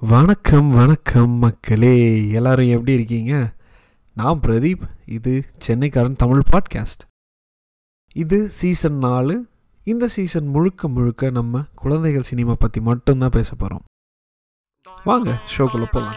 வணக்கம் 0.00 0.74
வணக்கம் 0.74 1.30
மக்களே. 1.30 2.28
எல்லோரும் 2.28 2.68
எப்படி 2.68 2.92
இருக்கீங்க? 2.92 3.52
நான் 4.14 4.40
பிரதீப். 4.40 4.80
இது 5.06 5.44
சென்னைக்காரன் 5.66 6.16
தமிழ் 6.16 6.42
பாட்காஸ்ட். 6.52 7.04
இது 8.12 8.48
சீசன் 8.48 8.98
நாலு. 8.98 9.48
இந்த 9.84 10.08
சீசன் 10.08 10.46
முழுக்க 10.46 10.88
முழுக்க 10.88 11.30
நம்ம 11.30 11.62
குழந்தைகள் 11.74 12.22
சினிமா 12.22 12.54
பற்றி 12.58 12.80
மட்டும்தான் 12.80 13.28
பேச 13.28 13.54
போகிறோம் 13.54 13.82
வாங்க 15.04 15.42
ஷோக்குள்ளே 15.56 15.86
போகலாம் 15.90 16.16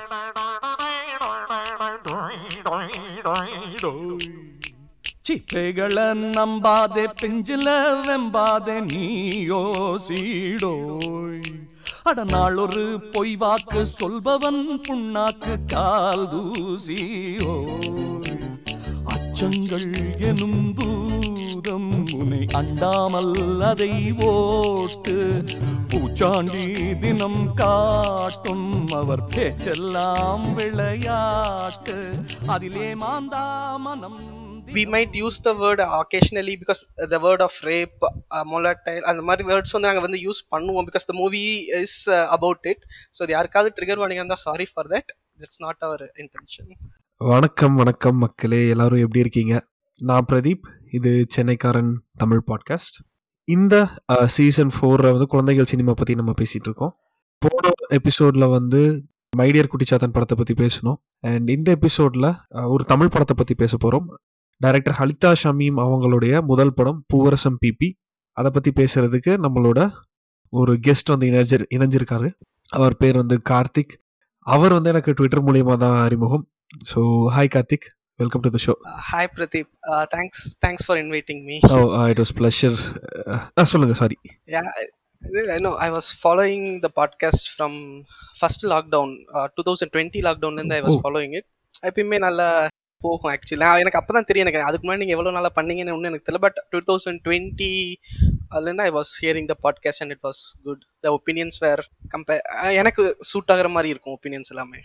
சிப்பைகளை 5.29 6.29
நம்பாதே 6.37 7.05
பிஞ்சில 7.21 7.67
வெம்பாதே 8.07 8.91
நீயோ 8.91 9.99
சீடோய். 10.07 11.60
அடநாள் 12.03 12.57
ஒரு 12.57 12.99
பொய் 13.11 13.35
வாக்கு 13.35 13.85
சொல்பவன் 13.85 14.81
புண்ணாக்கு 14.87 15.65
கால் 15.65 16.29
தூசியோ 16.29 17.53
அச்சங்கள் 19.05 20.17
எனும் 20.19 20.73
பூதம் 20.73 21.89
உனை 22.13 22.45
அண்டாமல் 22.53 23.61
அதை 23.61 24.13
ஓட்டு. 24.25 25.45
பூச்சாண்டி 25.87 26.99
தினம் 26.99 27.53
காட்டும் 27.53 28.71
அவர் 28.91 29.25
பேச்செல்லாம் 29.25 30.41
விளையாட்டு. 30.55 32.11
அதிலே 32.47 32.93
மாந்தா 32.93 33.77
மனம் 33.77 34.40
we 34.75 34.83
might 34.93 35.15
use 35.21 35.37
the 35.45 35.51
word 35.61 35.83
occasionally 36.01 36.53
because 36.61 36.81
the 37.13 37.17
word 37.25 37.43
of 37.47 37.57
rape 37.69 37.97
uh, 38.37 38.43
அந்த 39.09 39.21
மாதிரி 39.29 39.43
வேர்ட்ஸ் 39.49 39.73
வந்து 39.75 39.87
நாங்கள் 39.89 40.05
வந்து 40.05 40.19
யூஸ் 40.25 40.41
பண்ணுவோம் 40.53 40.85
because 40.89 41.07
the 41.09 41.13
movie 41.21 41.43
is 41.81 41.99
about 42.35 42.65
it 42.71 42.83
so 43.15 43.19
அது 43.25 43.33
யாருக்காவது 43.37 43.73
ட்ரிகர் 43.77 44.01
வாணிங்க 44.01 44.23
இருந்தால் 44.23 44.43
sorry 44.47 44.67
for 44.71 44.89
that 44.93 45.11
it's 45.39 45.61
not 45.65 45.83
our 45.87 46.03
intention 46.23 46.71
வணக்கம் 47.21 47.75
வணக்கம் 47.75 48.17
மக்களே. 48.17 48.61
எல்லாரும் 48.73 49.03
எப்படி 49.05 49.23
இருக்கீங்க? 49.23 49.55
நான் 49.99 50.27
பிரதீப். 50.29 50.65
இது 50.97 51.11
சென்னைக்காரன் 51.35 51.91
தமிழ் 52.21 52.43
பாட்காஸ்ட் 52.47 52.97
இந்த 53.47 53.75
சீசன் 54.37 54.73
ஃபோரில் 54.75 55.13
வந்து 55.13 55.27
குழந்தைகள் 55.33 55.71
சினிமா 55.73 55.93
பற்றி 55.99 56.13
நம்ம 56.19 56.33
பேசிகிட்டு 56.39 56.69
இருக்கோம். 56.69 56.93
போன 57.41 57.71
எபிசோடில் 57.99 58.51
வந்து 58.57 58.81
மைடியர் 59.33 59.71
குட்டிச்சாத்தன் 59.71 60.15
படத்தை 60.15 60.35
பற்றி 60.37 60.55
பேசணும். 60.63 60.97
அண்ட் 61.29 61.49
இந்த 61.57 61.69
எபிசோடில் 61.77 62.29
ஒரு 62.73 62.83
தமிழ் 62.85 63.13
படத்தை 63.15 63.35
பற்றி 63.37 63.55
பேச 63.55 63.75
போகிறோம் 63.77 64.07
டைரக்டர் 64.63 64.95
ஹலிதா 64.99 65.29
ஷமீம் 65.41 65.77
அவங்களுடைய 65.83 66.33
முதல் 66.49 66.73
படம் 66.77 66.99
பூவரசம் 67.11 67.57
பிபி 67.61 67.89
அதை 68.37 68.49
பற்றி 68.55 68.71
பேசுறதுக்கு 68.79 69.31
நம்மளோட 69.45 69.79
ஒரு 70.53 70.73
கெஸ்ட் 70.85 71.11
வந்து 71.13 71.27
இணைஞ்சி 71.31 71.57
இணைஞ்சிருக்காரு. 71.75 72.29
அவர் 72.77 72.95
பேர் 73.01 73.17
வந்து 73.21 73.35
கார்த்திக். 73.51 73.93
அவர் 74.47 74.75
வந்து 74.77 74.91
எனக்கு 74.93 75.15
ட்விட்டர் 75.17 75.43
மூலியமாக 75.47 75.77
தான் 75.83 75.97
அறிமுகம். 76.07 76.43
So 76.91 76.99
hi 77.35 77.51
Karthik. 77.55 77.87
Welcome 78.19 78.43
to 78.45 78.49
the 78.55 78.59
show 78.65 78.73
hi 79.09 79.29
Pradeep. 79.37 79.69
Thanks 80.13 80.43
thanks 80.65 80.85
for 80.87 80.99
inviting 81.03 81.41
me 81.49 81.57
oh 81.71 81.79
it 82.11 82.21
was 82.23 82.33
pleasure 82.39 82.77
சொல்லுங்க 83.73 83.95
sorry 84.01 84.17
no 85.65 85.71
I 85.87 85.89
was 85.95 86.09
following 86.21 86.67
the 86.85 86.91
podcast 86.99 87.47
from 87.53 87.79
first 88.41 88.65
lockdown 88.73 89.15
two 89.55 89.63
thousand 89.69 89.93
twenty 89.95 90.21
லாக்டவுன்லேருந்து 90.29 90.77
I 90.79 90.83
was. 90.87 90.99
Following 91.05 91.35
it 91.39 91.49
எப்பயுமே 91.89 92.19
நல்லா 92.27 92.47
போகும் 93.01 93.31
actually 93.33 93.67
எனக்கு 93.79 93.99
அப்போ 93.99 94.13
தான் 94.13 94.23
தெரியும் 94.23 94.45
எனக்கு 94.45 94.67
அதுக்கு 94.67 94.85
முன்னாடி 94.87 94.97
நீங்கள் 94.97 95.17
எவ்வளோ 95.17 95.31
நாளாக 95.31 95.53
பண்ணீங்கன்னு 95.55 95.93
ஒன்றும் 95.93 96.11
எனக்கு 96.11 96.27
தெரியல 96.27 96.41
பட் 96.41 96.59
டூ 96.69 96.81
தௌசண்ட் 96.89 97.21
டுவெண்ட்டி 97.25 97.71
அதுலேருந்து 98.51 98.81
I 98.81 98.91
was 98.91 99.11
hearing 99.21 99.45
the 99.45 99.57
podcast 99.63 100.01
and 100.01 100.11
it 100.11 100.23
was 100.23 100.41
good 100.63 100.83
the 100.99 101.11
opinions 101.13 101.57
were 101.61 101.83
compare 102.15 102.41
எனக்கு 102.73 103.03
சூட் 103.21 103.51
ஆகிற 103.51 103.69
மாதிரி 103.69 103.89
இருக்கும் 103.89 104.15
ஒப்பீனியன்ஸ் 104.17 104.51
எல்லாமே. 104.51 104.79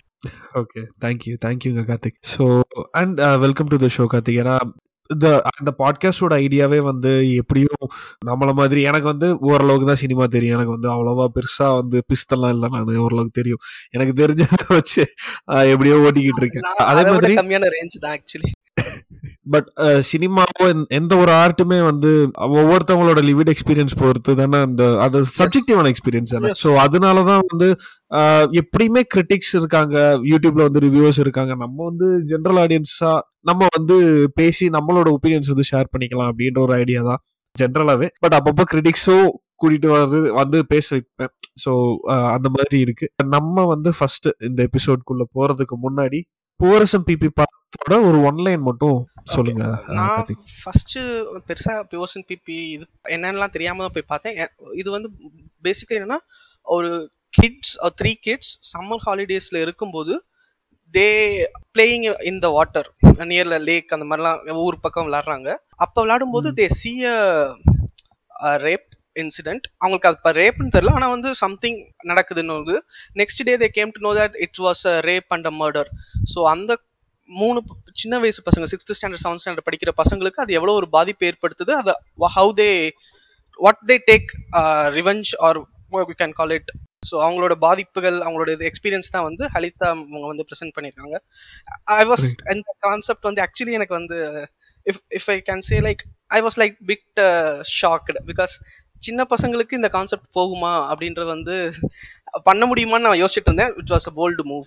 ஓகே 0.55 0.83
தேங்க்யூ 1.01 1.35
தேங்க்யூங்க 1.45 1.85
Karthik 1.85 2.19
so 2.35 2.45
and 2.93 3.21
welcome 3.39 3.67
to 3.67 3.77
the 3.77 3.91
show 3.97 4.07
Karthik 4.13 4.41
ஏன்னா 4.45 4.57
இந்த 5.15 5.27
அந்த 5.53 5.71
பாட்காஸ்டோட 5.79 6.35
ஐடியாவே 6.45 6.79
வந்து 6.79 7.13
எப்படியும் 7.35 7.87
நம்மள 8.27 8.53
மாதிரி 8.53 8.83
எனக்கு 8.83 9.07
வந்து 9.07 9.29
ஓரளவுக்கு 9.51 9.87
தான் 9.87 10.03
சினிமா 10.05 10.27
தெரியும். 10.27 10.57
எனக்கு 10.57 10.77
வந்து 10.77 10.91
அவ்வளோவா 10.95 11.27
பெருசா 11.37 11.69
வந்து 11.81 11.99
பிஸ்தெல்லாம் 12.11 12.55
இல்லை 12.55 12.69
நான் 12.73 13.03
ஓரளவுக்கு 13.07 13.39
தெரியும். 13.41 13.63
எனக்கு 13.91 14.15
தெரிஞ்சதை 14.23 14.69
வச்சு 14.69 15.03
எப்படியோ 15.73 15.97
ஓட்டிக்கிட்டு 16.07 16.43
இருக்கேன். 16.45 16.69
அதே 16.93 17.11
மாதிரி 17.11 17.35
கம்மியான 17.43 17.71
ரேஞ்ச் 17.77 17.99
தான் 18.01 18.15
ஆக்சுவலி 18.19 18.51
பட் 19.55 19.69
சினிமாவோ 20.11 20.67
எந்த 20.99 21.13
ஒரு 21.23 21.33
ஆர்ட்டுமே 21.43 21.79
வந்து 21.89 22.11
ஒவ்வொருத்தவங்களோட 22.61 23.21
லிவிட் 23.29 23.53
எக்ஸ்பீரியன்ஸ் 23.53 23.95
பொறுத்து 24.03 24.33
தானே 24.41 24.59
அந்த 24.69 24.85
அது 25.05 25.21
சப்ஜெக்டிவான 25.39 25.91
எக்ஸ்பீரியன்ஸ் 25.93 26.35
தானே. 26.37 26.51
ஸோ 26.63 26.71
அதனால 26.85 27.25
தான் 27.31 27.45
வந்து 27.51 27.69
எப்படியுமே 28.63 29.03
கிரிட்டிக்ஸ் 29.15 29.55
இருக்காங்க 29.61 29.97
யூடியூப்ல 30.33 30.67
வந்து 30.69 30.85
ரிவ்யூஸ் 30.87 31.21
இருக்காங்க. 31.25 31.55
நம்ம 31.65 31.77
வந்து 31.91 32.09
ஜென்ரல் 32.33 32.61
ஆடியன்ஸா 32.65 33.15
நம்ம 33.51 33.67
வந்து 33.79 33.97
பேசி 34.41 34.67
நம்மளோட 34.77 35.09
ஒப்பீனியன்ஸ் 35.17 35.53
வந்து 35.55 35.69
ஷேர் 35.73 35.93
பண்ணிக்கலாம் 35.95 36.31
அப்படின்ற 36.33 36.61
ஒரு 36.67 36.75
ஐடியா 36.83 37.03
தான் 37.11 37.23
ஜென்ரலாவே 37.57 38.09
பட் 38.23 38.37
அப்பப்போ 38.39 38.65
கிரிட்டிக்ஸும் 38.73 39.29
கூட்டிட்டு 39.61 39.89
வந்து 39.93 40.19
வந்து 40.39 40.59
பேச 40.73 40.87
வைப்பேன். 40.95 41.31
ஸோ 41.63 41.71
அந்த 42.37 42.49
மாதிரி 42.57 42.79
இருக்கு. 42.87 43.07
நம்ம 43.35 43.65
வந்து 43.71 43.91
ஃபர்ஸ்ட் 43.99 44.27
இந்த 44.49 44.61
எபிசோட்குள்ள 44.69 45.25
போறதுக்கு 45.37 45.77
முன்னாடி 45.85 46.19
பூவரசம் 46.61 47.05
பிபி 47.07 47.29
படத்தோட 47.33 47.55
ஒரு 48.07 48.19
ஒன்லைன் 48.29 48.63
மட்டும் 48.67 48.99
சொல்லுங்க 49.33 49.65
நான். 49.97 50.29
ஃபர்ஸ்ட் 50.61 50.95
பெருசா 51.47 51.75
பிஓசன் 51.91 52.27
பிபி 52.29 52.57
இது 52.75 52.85
என்னென்னலாம் 53.15 53.55
தெரியாம 53.57 53.83
தான் 53.85 53.95
போய் 53.97 54.11
பார்த்தேன் 54.11 54.37
இது 54.75 54.89
வந்து 54.91 55.09
பேசிக்கலி 55.65 55.99
என்னன்னா 56.01 56.21
ஒரு 56.67 56.91
கிட்ஸ் 57.35 57.75
த்ரீ 57.99 58.13
கிட்ஸ் 58.23 58.53
சம்மர் 58.71 59.05
ஹாலிடேஸ்ல 59.05 59.61
இருக்கும்போது 59.65 60.15
they 60.95 61.09
playing 61.75 62.07
in 62.31 62.41
the 62.41 62.51
water 62.55 62.89
நியர்ல 63.31 63.57
lake 63.65 63.95
அந்த 63.95 64.07
மாதிரிலாம் 64.09 64.63
ஊர் 64.65 64.85
பக்கம் 64.85 65.07
விளாடுறாங்க 65.09 65.51
அப்போ 65.79 65.99
விளையாடும்போது 66.05 66.49
ம். 66.51 66.57
தே 66.59 66.67
சி 66.79 66.93
ரேப் 68.61 68.89
இன்சிடென்ட் 69.23 69.67
அவங்களுக்கு 69.81 70.09
அது 70.11 70.19
இப்போ 70.21 70.33
ரேப்னு 70.41 70.73
தெரியல. 70.77 70.95
ஆனால் 70.99 71.13
வந்து 71.15 71.31
சம்திங் 71.45 71.79
நடக்குதுன்னு 72.11 72.77
next 73.21 73.43
day 73.49 73.55
they 73.63 73.69
came 73.79 73.93
to 73.97 74.03
know 74.07 74.13
that 74.21 74.37
it 74.47 74.61
was 74.67 74.83
a 74.93 74.97
rape 75.11 75.31
and 75.37 75.49
a 75.53 75.55
murder 75.63 75.91
so 76.35 76.41
அந்த 76.55 76.73
மூணு 77.29 77.59
சின்ன 78.01 78.15
வயசு 78.23 78.41
பசங்க 78.49 78.67
சிக்ஸ்த் 78.73 78.97
ஸ்டாண்டர்ட் 78.97 79.25
செவன்த் 79.25 79.43
ஸ்டாண்டர்ட் 79.43 79.69
படிக்கிற 79.69 79.93
பசங்களுக்கு 80.01 80.43
அது 80.45 80.53
எவ்வளோ 80.59 80.75
ஒரு 80.81 80.89
பாதிப்பு 80.97 81.27
ஏற்படுத்துது? 81.31 81.73
அதை 81.83 81.95
how 82.37 82.53
they 82.61 82.69
what 83.59 83.83
they 83.91 83.97
take 84.11 84.29
revenge 84.99 85.31
or 85.47 85.59
we 86.11 86.17
can 86.21 86.37
call 86.41 86.55
it 86.59 86.71
so 87.09 87.15
அவங்களோட 87.25 87.55
பாதிப்புகள் 87.65 88.19
அவங்களோட 88.27 88.53
எக்ஸ்பீரியன்ஸ் 88.71 89.13
தான் 89.15 89.27
வந்து 89.29 89.45
ஹலிதா 89.55 89.89
அவங்க 89.93 90.27
வந்து 90.33 90.47
ப்ரெசென்ட் 90.49 90.75
பண்ணியிருக்காங்க 90.77 91.17
ஐ 91.99 92.05
வாஸ். 92.11 92.27
இந்த 92.55 92.71
கான்செப்ட் 92.87 93.29
வந்து 93.29 93.43
ஆக்சுவலி 93.47 93.77
எனக்கு 93.79 93.95
வந்து 94.01 94.19
if 94.87 95.01
if 95.19 95.29
I 95.35 95.39
can 95.49 95.65
say 95.69 95.79
like 95.89 96.03
I 96.37 96.41
was 96.47 96.59
like 96.63 96.77
bit 96.91 97.21
shocked 97.79 98.21
because 98.31 98.55
சின்ன 99.03 99.27
பசங்களுக்கு 99.33 99.79
இந்த 99.79 99.89
கான்செப்ட் 99.97 100.29
போகுமா 100.39 100.73
அப்படின்றது 100.91 101.29
வந்து 101.35 101.57
பண்ண 102.47 102.63
முடியுமான்னு 102.71 103.07
நான் 103.07 103.21
யோசிச்சுட்டு 103.21 103.51
இருந்தேன். 103.51 103.73
Which 103.77 103.93
was 103.95 104.09
a 104.11 104.13
bold 104.17 104.43
move 104.51 104.67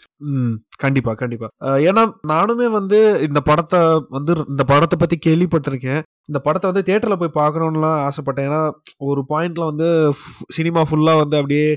கண்டிப்பா 0.84 1.12
கண்டிப்பா. 1.22 1.47
ஏன்னா 1.90 2.03
நானுமே 2.31 2.68
வந்து 2.78 3.00
இந்த 3.28 3.39
படத்தை 3.50 3.79
வந்து 4.18 4.34
இந்த 4.53 4.63
படத்தை 4.72 4.97
பத்தி 5.01 5.18
கேள்விப்பட்டிருக்கேன். 5.28 6.01
இந்த 6.29 6.39
படத்தை 6.45 6.68
வந்து 6.72 6.85
தியேட்டர்ல 6.88 7.18
போய் 7.22 7.38
பார்க்கணும்லாம் 7.41 7.97
ஆசைப்பட்டேன். 8.07 8.47
ஏன்னா 8.50 8.62
ஒரு 9.09 9.23
பாயிண்ட்ல 9.31 9.66
வந்து 9.72 9.88
சினிமா 10.57 10.84
ஃபுல்லா 10.89 11.16
வந்து 11.23 11.38
அப்படியே 11.41 11.68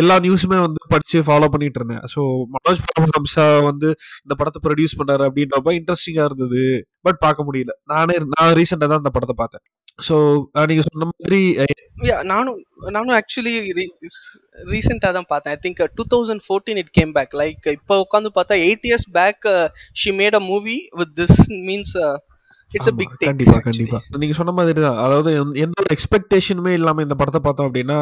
எல்லா 0.00 0.14
நியூஸுமே 0.24 0.58
வந்து 0.66 0.80
படிச்சு 0.92 1.18
ஃபாலோ 1.26 1.48
பண்ணிட்டு 1.52 1.78
இருந்தேன். 1.80 2.04
ஸோ 2.14 2.20
மனோஜ் 2.54 2.82
பரமஹம்சா 2.88 3.46
வந்து 3.70 3.88
இந்த 4.24 4.34
படத்தை 4.40 4.60
ப்ரொடியூஸ் 4.66 4.98
பண்ணாரு 5.00 5.26
அப்படின்றப்ப 5.28 5.74
இன்ட்ரெஸ்டிங்கா 5.80 6.24
இருந்தது. 6.30 6.62
பட் 7.08 7.20
பார்க்க 7.26 7.48
முடியல. 7.48 7.74
நானே 7.94 8.16
நான் 8.34 8.54
ரீசெண்டாக 8.60 8.90
தான் 8.92 9.02
இந்த 9.04 9.12
படத்தை 9.16 9.36
பார்த்தேன். 9.42 9.64
ஸோ 9.98 10.16
நீங்க 10.66 10.82
சொன்ன 10.82 11.06
மாதிரி 11.08 11.40
நானும் 12.24 12.58
நானும் 12.88 13.14
ஆக்சுவலி 13.16 13.54
ரீசெண்டாக 14.68 15.12
தான் 15.12 15.28
பார்த்தேன். 15.28 15.54
I 15.54 15.60
think 15.64 15.80
two 15.94 16.04
thousand 16.10 16.42
fourteen 16.46 16.76
it 16.76 16.90
came 16.90 17.12
back 17.12 17.34
like 17.34 17.66
இப்போ 17.72 17.94
உட்காந்து 18.04 18.30
பார்த்தா 18.34 18.56
eight 18.64 18.86
years 18.88 19.08
back 19.12 19.46
she 19.94 20.10
made 20.12 20.34
a 20.34 20.42
movie 20.44 20.76
with 20.96 21.12
this 21.20 21.38
means 21.68 21.94
it's 22.74 22.88
a 22.88 22.94
big 22.94 23.12
கண்டிப்பா 23.22 23.58
கண்டிப்பா. 23.60 23.98
நீங்க 24.18 24.34
சொன்ன 24.34 24.52
மாதிரி 24.52 24.80
தான். 24.80 24.98
அதாவது 24.98 25.30
எந்த- 25.56 25.78
ஒரு 25.78 25.90
எக்ஸ்பெக்டேஷனுமே 25.96 26.72
இல்லாம 26.72 27.02
இந்த 27.02 27.14
படத்தை 27.14 27.40
பார்த்தோம் 27.44 27.68
அப்படின்னா 27.68 27.98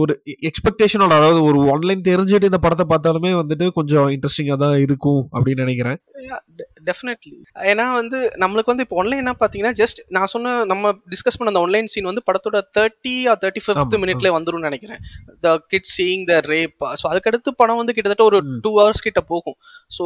ஒரு 0.00 0.12
எக்ஸ்பெக்டேஷனோட 0.48 1.12
அதாவது 1.18 1.40
ஒரு 1.48 1.58
ஆன்லைன் 1.74 2.02
தெரிஞ்சுட்டு 2.08 2.48
இந்த 2.50 2.60
படத்தை 2.64 2.84
பார்த்தாலுமே 2.92 3.30
வந்துட்டு 3.40 3.66
கொஞ்சம் 3.78 4.08
இன்ட்ரெஸ்டிங்கா 4.14 4.56
தான் 4.64 4.76
இருக்கும் 4.84 5.22
அப்படின்னு 5.34 5.64
நினைக்கிறேன். 5.66 5.98
டெஃபினெட்லி 6.88 7.32
ஏன்னா 7.70 7.86
வந்து 7.98 8.18
நம்மளுக்கு 8.42 8.72
வந்து 8.72 8.84
இப்போ 8.86 8.96
ஆன்லைனா 9.02 9.34
பார்த்தீங்கன்னா 9.40 9.74
ஜஸ்ட் 9.80 10.00
நான் 10.16 10.32
சொன்ன 10.34 10.54
நம்ம 10.72 10.92
டிஸ்கஸ் 11.12 11.38
பண்ண 11.38 11.52
அந்த 11.52 11.62
ஆன்லைன் 11.66 11.90
சீன் 11.94 12.10
வந்து 12.10 12.24
படத்தோட 12.28 12.60
தேர்ட்டி 12.78 13.14
ஆர் 13.32 13.40
தேர்ட்டி 13.44 13.64
ஃபிஃப்த் 13.66 13.96
மினிட்ல 14.02 14.34
வந்துரும்னு 14.36 14.68
நினைக்கிறேன். 14.70 15.00
The 15.46 15.56
kid 15.72 15.90
seeing 15.96 16.24
the 16.32 16.36
rape 16.52 16.84
so 17.00 17.06
அதுக்கடுத்து 17.12 17.52
படம் 17.62 17.80
வந்து 17.82 17.96
கிட்டத்தட்ட 17.96 18.26
ஒரு. 18.30 18.40
டூ 18.66 18.72
ஹவர்ஸ் 18.80 19.06
கிட்ட 19.08 19.22
போகும். 19.32 19.58
So 19.90 20.04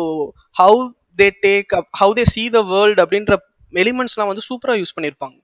how 0.57 0.81
they 1.21 1.29
take 1.47 1.75
how 2.01 2.15
they 2.21 2.27
see 2.35 2.47
the 2.57 2.63
world 2.73 3.03
அப்படின்ற 3.05 3.35
எலிமெண்ட்ஸ்லாம் 3.73 4.31
வந்து 4.33 4.45
சூப்பராக 4.49 4.81
யூஸ் 4.83 4.97
பண்ணியிருப்பாங்க 4.97 5.37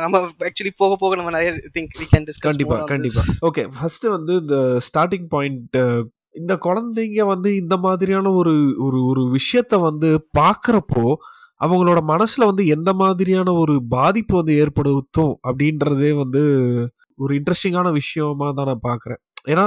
நம்ம 0.00 0.18
ஆக்சுவலி 0.44 0.72
போக 0.76 0.96
போக 0.96 1.16
நம்ம 1.16 1.30
நிறைய 1.30 1.50
திங்க் 1.74 1.92
வி 2.00 2.06
கேன் 2.12 2.26
டிஸ்கஸ் 2.28 2.48
கண்டிப்பா 2.48 2.78
கண்டிப்பா. 2.84 3.22
ஓகே 3.46 3.68
ஃபர்ஸ்ட் 3.68 4.06
வந்து 4.08 4.32
இந்த 4.36 4.56
ஸ்டார்டிங் 4.88 5.28
பாயிண்ட் 5.28 5.78
இந்த 6.30 6.54
குழந்தைங்க 6.56 7.24
வந்து 7.26 7.56
இந்த 7.56 7.76
மாதிரியான 7.76 8.32
ஒரு 8.32 8.54
ஒரு 8.78 9.04
ஒரு 9.04 9.22
விஷயத்த 9.30 9.80
வந்து 9.80 10.10
பார்க்குறப்போ 10.38 11.04
அவங்களோட 11.60 12.00
மனசுல 12.06 12.46
வந்து 12.46 12.66
எந்த 12.66 12.92
மாதிரியான 12.92 13.52
ஒரு 13.52 13.74
பாதிப்பு 13.88 14.36
வந்து 14.36 14.54
ஏற்படுத்தும் 14.56 15.40
அப்படின்றதே 15.48 16.12
வந்து 16.16 16.42
ஒரு 17.18 17.32
இன்ட்ரெஸ்டிங்கான 17.34 17.92
விஷயமா 17.92 18.52
தான் 18.52 18.66
நான் 18.66 18.86
பார்க்குறேன். 18.88 19.20
ஏன்னா 19.44 19.64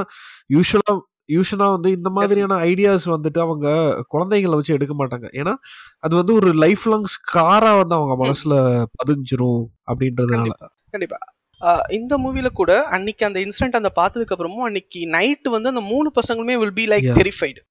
யூஸ்வலாக 0.53 0.95
யூஸ்வலாக 1.29 1.71
வந்து 1.71 1.89
இந்த 1.91 2.09
மாதிரியான 2.09 2.57
ஐடியாஸ் 2.65 3.05
வந்துட்டு 3.07 3.39
அவங்க 3.39 3.67
குழந்தைங்களை 4.13 4.55
வச்சு 4.55 4.73
எடுக்க 4.73 4.93
மாட்டாங்க. 4.93 5.27
ஏன்னா 5.33 5.53
அது 5.99 6.13
வந்து 6.15 6.33
ஒரு 6.33 6.49
லைஃப் 6.55 6.85
லாங் 6.85 7.07
ஸ்காரா 7.15 7.71
வந்து 7.77 7.95
அவங்க 7.95 8.15
மனசுல 8.23 8.55
பதிஞ்சிரும் 8.99 9.61
அப்படின்றதுனால. 9.87 10.51
கண்டிப்பா 10.55 10.89
கண்டிப்பா. 10.93 11.19
ஆஹ் 11.61 11.85
இந்த 11.91 12.13
மூவில 12.17 12.47
கூட 12.53 12.71
அன்னைக்கு 12.87 13.23
அந்த 13.25 13.39
இன்சிடென்ட் 13.39 13.79
அந்த 13.79 13.91
பார்த்ததுக்கு 13.95 14.35
அப்புறமும் 14.35 14.65
அன்னைக்கு 14.65 15.01
நைட் 15.07 15.47
வந்து 15.49 15.69
அந்த 15.69 15.83
மூணு 15.91 16.09
பசங்களுமே 16.15 16.55
வில் 16.57 16.73
பி 16.73 16.87
லைக். 16.87 17.07
டெரிஃபைடு 17.19 17.61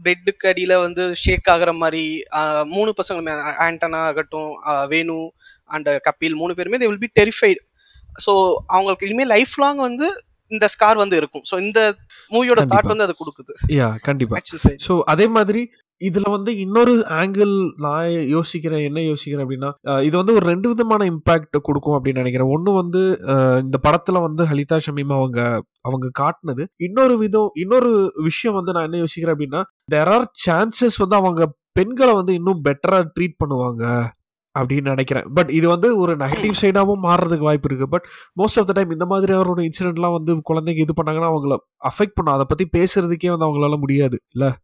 பெட்டுக்கு 0.00 0.46
அடியில 0.48 0.74
வந்து 0.80 1.02
ஷேக் 1.14 1.48
ஆகுற 1.52 1.70
மாதிரி 1.74 2.02
மூணு 2.68 2.90
பசங்களுமே 2.96 3.34
ஆண்டனா 3.66 4.00
ஆகட்டும் 4.08 4.50
வேணு 4.88 5.16
அண்ட் 5.70 5.88
கபில் 6.08 6.36
மூணு 6.36 6.54
பேருமே 6.54 6.78
they 6.78 6.88
will 6.88 7.04
be 7.06 7.10
terrified 7.20 7.60
so 8.26 8.32
அவங்களுக்கு 8.66 9.06
இனிமேல் 9.06 9.32
லைஃப் 9.34 9.54
லாங் 9.58 9.80
வந்து 9.80 10.06
இந்த 10.54 10.66
ஸ்கார் 10.74 11.02
வந்து 11.02 11.16
இருக்கும். 11.20 11.44
ஸோ 11.50 11.56
இந்த 11.64 11.80
மூவியோட 12.34 12.60
தாட். 12.72 12.92
வந்து 12.92 13.06
அது 13.06 13.14
கொடுக்குது. 13.22 13.52
யா 13.78 13.88
கண்டிப்பா. 14.08 14.38
ஸோ 14.86 14.94
அதே 15.14 15.26
மாதிரி 15.36 15.62
இதுல 16.00 16.30
வந்து 16.34 16.50
இன்னொரு 16.62 16.94
ஆங்கிள் 17.18 17.52
நான் 17.84 18.08
யோசிக்கிறேன் 18.34 18.82
என்ன 18.88 19.02
யோசிக்கிறேன் 19.10 19.44
அப்படின்னா 19.44 19.70
இது 20.08 20.14
வந்து 20.20 20.34
ஒரு 20.38 20.44
ரெண்டு 20.52 20.66
விதமான 20.72 21.04
இம்பாக்ட் 21.12 21.56
கொடுக்கும் 21.68 21.96
அப்படின்னு 21.96 22.22
நினைக்கிறேன். 22.22 22.50
ஒன்று 22.56 22.72
வந்து 22.80 23.02
இந்த 23.64 23.78
படத்துல 23.86 24.20
வந்து 24.26 24.44
ஹலிதா 24.50 24.78
ஷமீம் 24.86 25.14
அவங்க 25.18 25.40
அவங்க 25.88 26.10
காட்டினது. 26.22 26.64
இன்னொரு 26.88 27.16
விதம் 27.22 27.50
இன்னொரு 27.62 27.92
விஷயம் 28.28 28.58
வந்து 28.58 28.74
நான் 28.76 28.88
என்ன 28.88 29.00
யோசிக்கிறேன் 29.04 29.36
அப்படின்னா 29.36 29.62
தெர் 29.94 30.12
ஆர் 30.16 30.28
சான்சஸ் 30.46 31.00
வந்து 31.04 31.18
அவங்க 31.22 31.48
பெண்களை 31.80 32.12
வந்து 32.20 32.34
இன்னும் 32.40 32.62
பெட்டரா 32.68 33.00
ட்ரீட் 33.16 33.40
பண்ணுவாங்க. 33.42 33.84
அப்படின்னு 34.56 34.80
நினைக்கிறேன். 34.80 35.24
பட் 35.34 35.50
இது 35.50 35.68
வந்து 35.68 35.98
ஒரு 35.98 36.16
நெகட்டிவ் 36.16 36.52
சைடாகவும் 36.60 37.00
மாறுறதுக்கு 37.02 37.38
வாய்ப்பு 37.38 37.68
இருக்கு. 37.68 37.88
But 37.88 38.06
most 38.36 38.58
of 38.58 38.66
the 38.66 38.72
time 38.72 38.90
இந்த 38.90 39.06
மாதிரியான 39.06 39.54
இன்சிடென்ட்லாம் 39.56 40.12
வந்து 40.12 40.36
குழந்தைங்க 40.36 40.78
இது 40.78 40.92
பண்ணாங்கன்னா 41.02 41.30
அவங்கள 41.30 41.56
அஃபெக்ட் 41.88 42.14
பண்ணும். 42.14 42.40
அதை 42.40 42.44
பத்தி 42.48 42.78
பேசுறதுக்கே 42.78 43.28
வந்து 43.28 43.46
அவங்களால 43.46 43.78
முடியாது 43.78 44.20
இல்ல? 44.34 44.54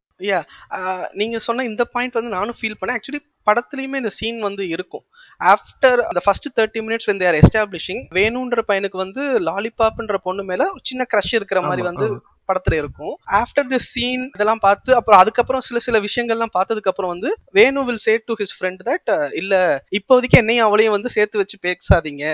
ஆஹ் 0.71 1.09
நீங்க 1.13 1.39
சொன்ன 1.39 1.65
இந்த 1.65 1.85
பாயிண்ட் 1.85 2.13
வந்து 2.13 2.31
நானும் 2.31 2.55
ஃபீல் 2.63 2.87
பண்ணேன். 2.87 2.97
ஆக்சுவலி 2.97 3.31
படத்துலயுமே 3.51 3.97
இந்த 3.97 4.09
சீன் 4.09 4.41
வந்து 4.41 4.69
இருக்கும். 4.69 5.03
ஆஃப்டர் 5.45 6.01
அந்த 6.01 6.21
first 6.25 6.61
thirty 6.61 6.81
minutes 6.81 7.11
when 7.11 7.15
they 7.15 7.33
are 7.33 7.39
establishing 7.41 8.05
வேணுன்ற 8.11 8.61
பையனுக்கு 8.69 8.97
வந்து 8.97 9.41
லாலிபாப்ன்ற 9.41 10.17
பொண்ணு 10.23 10.45
மேல 10.45 10.73
சின்ன 10.83 11.07
க்ரஷ் 11.15 11.35
இருக்கிற 11.35 11.61
மாதிரி 11.61 11.83
வந்து. 11.83 12.23
படத்துல 12.49 12.77
இருக்கும். 12.83 13.15
ஆஃப்டர் 13.41 13.69
தி 13.73 13.81
சீன் 13.93 14.25
இதெல்லாம் 14.37 14.63
பார்த்து 14.67 14.91
அப்புறம் 14.99 15.21
அதுக்கப்புறம் 15.23 15.65
சில 15.69 15.81
சில 15.87 15.99
விஷயங்கள்லாம் 16.07 16.55
பார்த்ததுக்கு 16.57 16.93
அப்புறம் 16.93 17.13
வந்து 17.15 17.31
Venu 17.59 17.85
will 17.91 18.03
say 18.07 18.15
to 18.31 18.37
his 18.41 18.57
friend 18.57 18.83
that 18.91 19.13
இல்ல 19.43 19.55
இப்போதைக்கு 20.01 20.41
என்னையும் 20.43 20.67
அவளையும் 20.69 20.97
வந்து 20.97 21.13
சேர்த்து 21.17 21.43
வச்சு 21.43 21.59
பேசாதீங்க. 21.69 22.27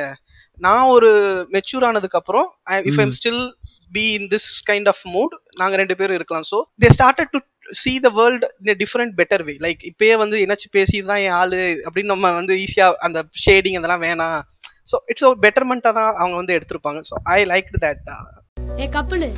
நான் 0.66 0.88
ஒரு 0.94 1.10
மெச்சூர் 1.54 1.84
ஆனதுக்கு 1.88 2.18
அப்புறம் 2.20 2.46
if 2.90 3.00
I'm. 3.02 3.12
Still 3.18 3.42
be 3.96 4.04
in 4.16 4.28
this 4.32 4.48
kind 4.70 4.88
of 4.92 5.02
mood 5.14 5.34
நாங்க 5.60 5.74
ரெண்டு 5.80 5.96
பேரும் 6.00 6.18
இருக்கலாம். 6.18 6.46
So 6.50 6.58
they 6.84 6.88
started 6.96 7.30
to 7.34 7.40
see 7.82 7.92
the 8.06 8.10
world 8.18 8.44
in 8.60 8.78
different 8.82 9.14
better 9.20 9.44
way 9.48 9.54
like 9.66 9.82
இப்பயே 9.90 10.14
வந்து 10.22 10.36
என்னாச்சு 10.44 10.68
பேசி 10.76 11.02
தான் 11.10 11.22
என் 11.26 11.36
ஆளு 11.40 11.60
அப்படின்னு 11.86 12.12
நம்ம 12.14 12.32
வந்து 12.40 12.56
ஈஸியா 12.64 12.86
அந்த 13.08 13.20
ஷேடிங் 13.44 13.78
அதெல்லாம் 13.80 14.04
வேணாம். 14.06 14.40
ஸோ 14.92 14.98
இட்ஸ் 15.12 15.28
ஒரு 15.30 15.38
பெட்டர்மெண்ட்டாக 15.44 15.94
தான் 16.00 16.12
அவங்க 16.20 16.36
வந்து 16.40 16.56
எடுத்திருப்பாங்க. 16.58 17.00
So 17.10 17.16
I 17.36 17.38
like 17.52 17.70
that 17.86 18.02
a 18.82 18.88
கப்பலு 18.98 19.30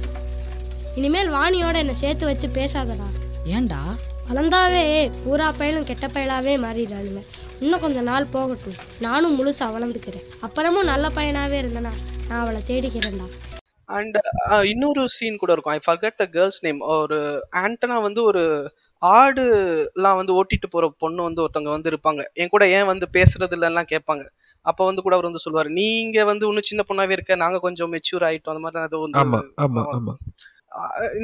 இனிமேல் 0.96 1.31
வாணியோட 1.31 1.75
என்னை 1.75 1.94
சேர்த்து 1.94 2.25
வச்சு 2.26 2.46
பேசாதடா. 2.48 3.08
ஏன்டா? 3.56 3.81
வளர்ந்தாவே 4.28 4.82
பூரா 5.25 5.52
பயலும் 5.52 5.84
கெட்ட 5.84 6.06
பயலாவே 6.06 6.54
மாறிடுறானுங்க 6.64 7.20
இன்னும் 7.60 7.81
கொஞ்சம் 7.81 8.02
நாள் 8.02 8.32
போகட்டும். 8.32 8.76
நானும் 9.00 9.37
முழுசா 9.38 9.66
வளர்ந்துக்கிறேன். 9.76 10.26
அப்புறமும் 10.46 10.90
நல்ல 10.92 11.08
பையனாவே 11.08 11.56
இருந்தனா 11.62 11.92
நான் 12.28 12.40
அவளை 12.40 12.60
தேடிக்கிறேன்டா. 12.69 13.26
அண்ட் 13.88 14.16
இன்னொரு 14.64 15.08
சீன் 15.08 15.37
கூட 15.37 15.52
இருக்கும். 15.52 15.75
I 15.75 15.81
forgot 15.87 16.14
the 16.14 16.26
girl's 16.26 16.64
name 16.64 16.81
ஒரு 16.96 17.19
ஆண்டனா 17.62 18.02
வந்து 18.02 18.22
ஒரு 18.22 18.42
ஆடு 19.02 19.44
எல்லாம் 19.96 20.19
வந்து 20.20 20.32
ஓட்டிட்டு 20.38 20.69
போற 20.70 20.94
பொண்ணு 20.98 21.22
வந்து 21.22 21.42
ஒருத்தவங்க 21.42 21.72
வந்து 21.76 21.90
இருப்பாங்க. 21.90 22.22
என் 22.34 22.48
கூட 22.48 22.69
ஏன் 22.69 22.87
வந்து 22.87 23.06
பேசுறது 23.12 23.56
இல்லைலாம் 23.58 23.90
கேட்பாங்க. 23.92 24.25
அப்ப 24.66 24.84
வந்து 24.84 25.02
கூட 25.02 25.14
அவர் 25.14 25.28
வந்து 25.31 25.44
சொல்லுவாரு 25.44 25.70
நீங்க 25.81 26.25
வந்து 26.25 26.46
இன்னும் 26.46 26.69
சின்ன 26.70 26.84
பொண்ணாவே 26.88 27.10
இருக்க. 27.10 27.34
நாங்க 27.34 27.58
கொஞ்சம் 27.58 27.92
மெச்சூர் 27.92 28.26
ஆயிட்டோம். 28.28 28.54
அந்த 28.54 28.64
மாதிரி 28.66 28.84
அது 28.88 28.98
ஆமா 29.22 29.38
வந்து 29.38 29.52
ஆமா. 29.66 29.84
ஆமா. 29.98 30.14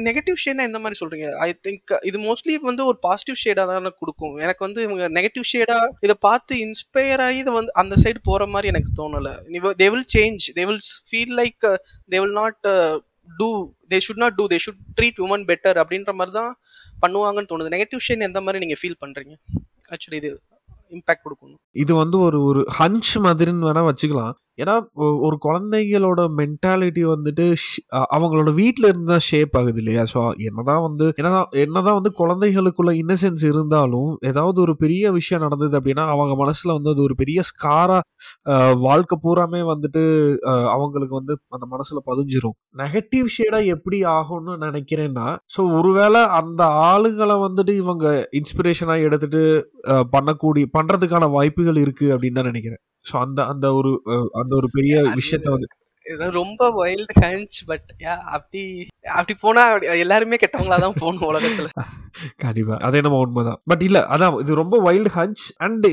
நெகட்டிவ் 0.07 0.37
ஷேட்னா 0.43 0.63
எந்த 0.69 0.79
மாதிரி 0.83 0.97
சொல்றீங்க? 0.99 1.27
ஐ 1.45 1.47
திங்க் 1.65 1.91
இது 2.09 2.17
மோஸ்ட்லி 2.25 2.53
வந்து 2.69 2.83
ஒரு 2.89 2.97
பாசிட்டிவ் 3.05 3.37
ஷேடா 3.43 3.63
தான் 3.69 3.87
கொடுக்கும். 4.01 4.35
எனக்கு 4.45 4.61
வந்து 4.67 4.79
இவங்க 4.87 5.03
நெகட்டிவ் 5.17 5.45
ஷேடா 5.51 5.77
இதை 6.05 6.15
பார்த்து 6.27 6.55
இன்ஸ்பயர் 6.65 7.23
ஆகி 7.27 7.39
இதை 7.43 7.53
வந்து 7.59 7.73
அந்த 7.81 7.97
சைடு 8.03 8.21
போற 8.29 8.45
மாதிரி 8.53 8.71
எனக்கு 8.73 8.91
தோணல. 8.99 9.31
They 9.81 9.87
will 9.93 10.09
change 10.15 10.47
they 10.57 10.65
will 10.69 10.83
feel 11.11 11.35
like 11.41 11.67
they 12.13 12.19
will 12.23 12.37
not 12.41 12.59
do 13.39 13.49
they 13.93 13.99
should 14.07 14.21
not 14.23 14.37
do 14.39 14.47
they 14.53 14.59
should 14.65 14.81
treat 14.97 15.21
women 15.27 15.47
better 15.51 15.79
அப்படின்ற 15.83 16.13
மாதிரி 16.19 16.33
தான் 16.39 16.51
பண்ணுவாங்கன்னு 17.05 17.51
தோணுது. 17.53 17.73
நெகட்டிவ் 17.75 18.05
ஷேட் 18.07 18.27
எந்த 18.29 18.41
மாதிரி 18.47 18.61
நீங்க 18.65 18.77
ஃபீல் 18.81 19.01
பண்றீங்க? 19.05 19.35
ஆக்சுவலி 19.93 20.19
இது 20.23 20.31
இம்பாக்ட் 20.97 21.25
கொடுக்கணும். 21.25 21.61
இது 21.83 21.93
வந்து 22.01 22.17
ஒரு 22.27 22.41
ஒரு 22.49 22.61
ஹஞ்ச் 22.79 23.13
மாதிரின்னு 23.27 23.67
வேணா 23.69 23.83
வச்சுக்கலாம். 23.89 24.35
ஏன்னா 24.57 24.75
ஒரு 25.27 25.37
குழந்தைகளோட 25.45 26.21
மென்டாலிட்டி 26.39 27.03
வந்துட்டு 27.13 27.45
அவங்களோட 28.15 28.49
வீட்டில் 28.61 28.87
இருந்து 28.89 29.09
தான் 29.13 29.25
ஷேப் 29.29 29.55
ஆகுது 29.59 29.79
இல்லையா? 29.83 30.03
ஸோ 30.13 30.21
என்னதான் 30.47 30.83
வந்து 30.87 31.05
என்னதான் 31.19 31.49
என்னதான் 31.63 31.97
வந்து 31.99 32.11
குழந்தைகளுக்குள்ள 32.21 32.93
இன்னசென்ஸ் 33.01 33.43
இருந்தாலும் 33.51 34.11
ஏதாவது 34.31 34.57
ஒரு 34.65 34.75
பெரிய 34.83 35.11
விஷயம் 35.19 35.43
நடந்தது 35.45 35.75
அப்படின்னா 35.79 36.05
அவங்க 36.15 36.35
மனசில் 36.43 36.75
வந்து 36.77 36.93
அது 36.93 37.03
ஒரு 37.07 37.17
பெரிய 37.21 37.41
ஸ்காரா 37.51 37.99
வாழ்க்கை 38.87 39.17
பூராமே 39.25 39.61
வந்துட்டு 39.71 40.03
அவங்களுக்கு 40.75 41.15
வந்து 41.19 41.33
அந்த 41.57 41.65
மனசில் 41.73 42.07
பதிஞ்சிரும். 42.09 42.57
நெகட்டிவ் 42.83 43.27
ஷேடாக 43.37 43.73
எப்படி 43.75 43.99
ஆகும்னு 44.17 44.55
நினைக்கிறேன்னா 44.67 45.27
ஸோ 45.55 45.61
ஒருவேளை 45.79 46.21
அந்த 46.41 46.61
ஆளுங்களை 46.89 47.37
வந்துட்டு 47.47 47.75
இவங்க 47.83 48.05
இன்ஸ்பிரேஷனாக 48.41 49.05
எடுத்துட்டு 49.07 49.43
பண்ணக்கூடிய 50.15 50.65
பண்ணுறதுக்கான 50.77 51.29
வாய்ப்புகள் 51.37 51.83
இருக்குது 51.85 52.13
அப்படின்னு 52.15 52.39
தான் 52.39 52.51
நினைக்கிறேன். 52.53 52.81
ஸோ 53.07 53.15
அந்த 53.25 53.39
அந்த 53.51 53.67
ஒரு 53.73 53.91
அந்த 54.39 54.53
ஒரு 54.59 54.69
பெரிய 54.73 54.95
விஷயத்த 55.17 55.49
வந்து 55.49 55.69
ரொம்ப 56.35 56.63
வைல்டு 56.77 57.13
ஹேஞ்ச் 57.17 57.57
பட் 57.67 57.87
அப்படி 58.29 58.61
அப்படி 59.11 59.33
போனா 59.41 59.63
எல்லாருமே 60.03 60.37
கெட்டவங்களா 60.43 60.77
தான் 60.83 60.95
போகணும் 60.99 61.25
உலகத்துல. 61.29 61.67
கண்டிப்பா. 62.43 62.75
அதே 62.87 62.99
நம்ம 63.05 63.17
உண்மைதான். 63.23 63.59
பட் 63.71 63.83
இல்ல 63.87 63.99
அதான் 64.13 64.37
இது 64.43 64.59
ரொம்ப 64.61 64.77
வைல்டு 64.85 65.11
ஹஞ்ச் 65.15 65.43
அண்ட் 65.65 65.87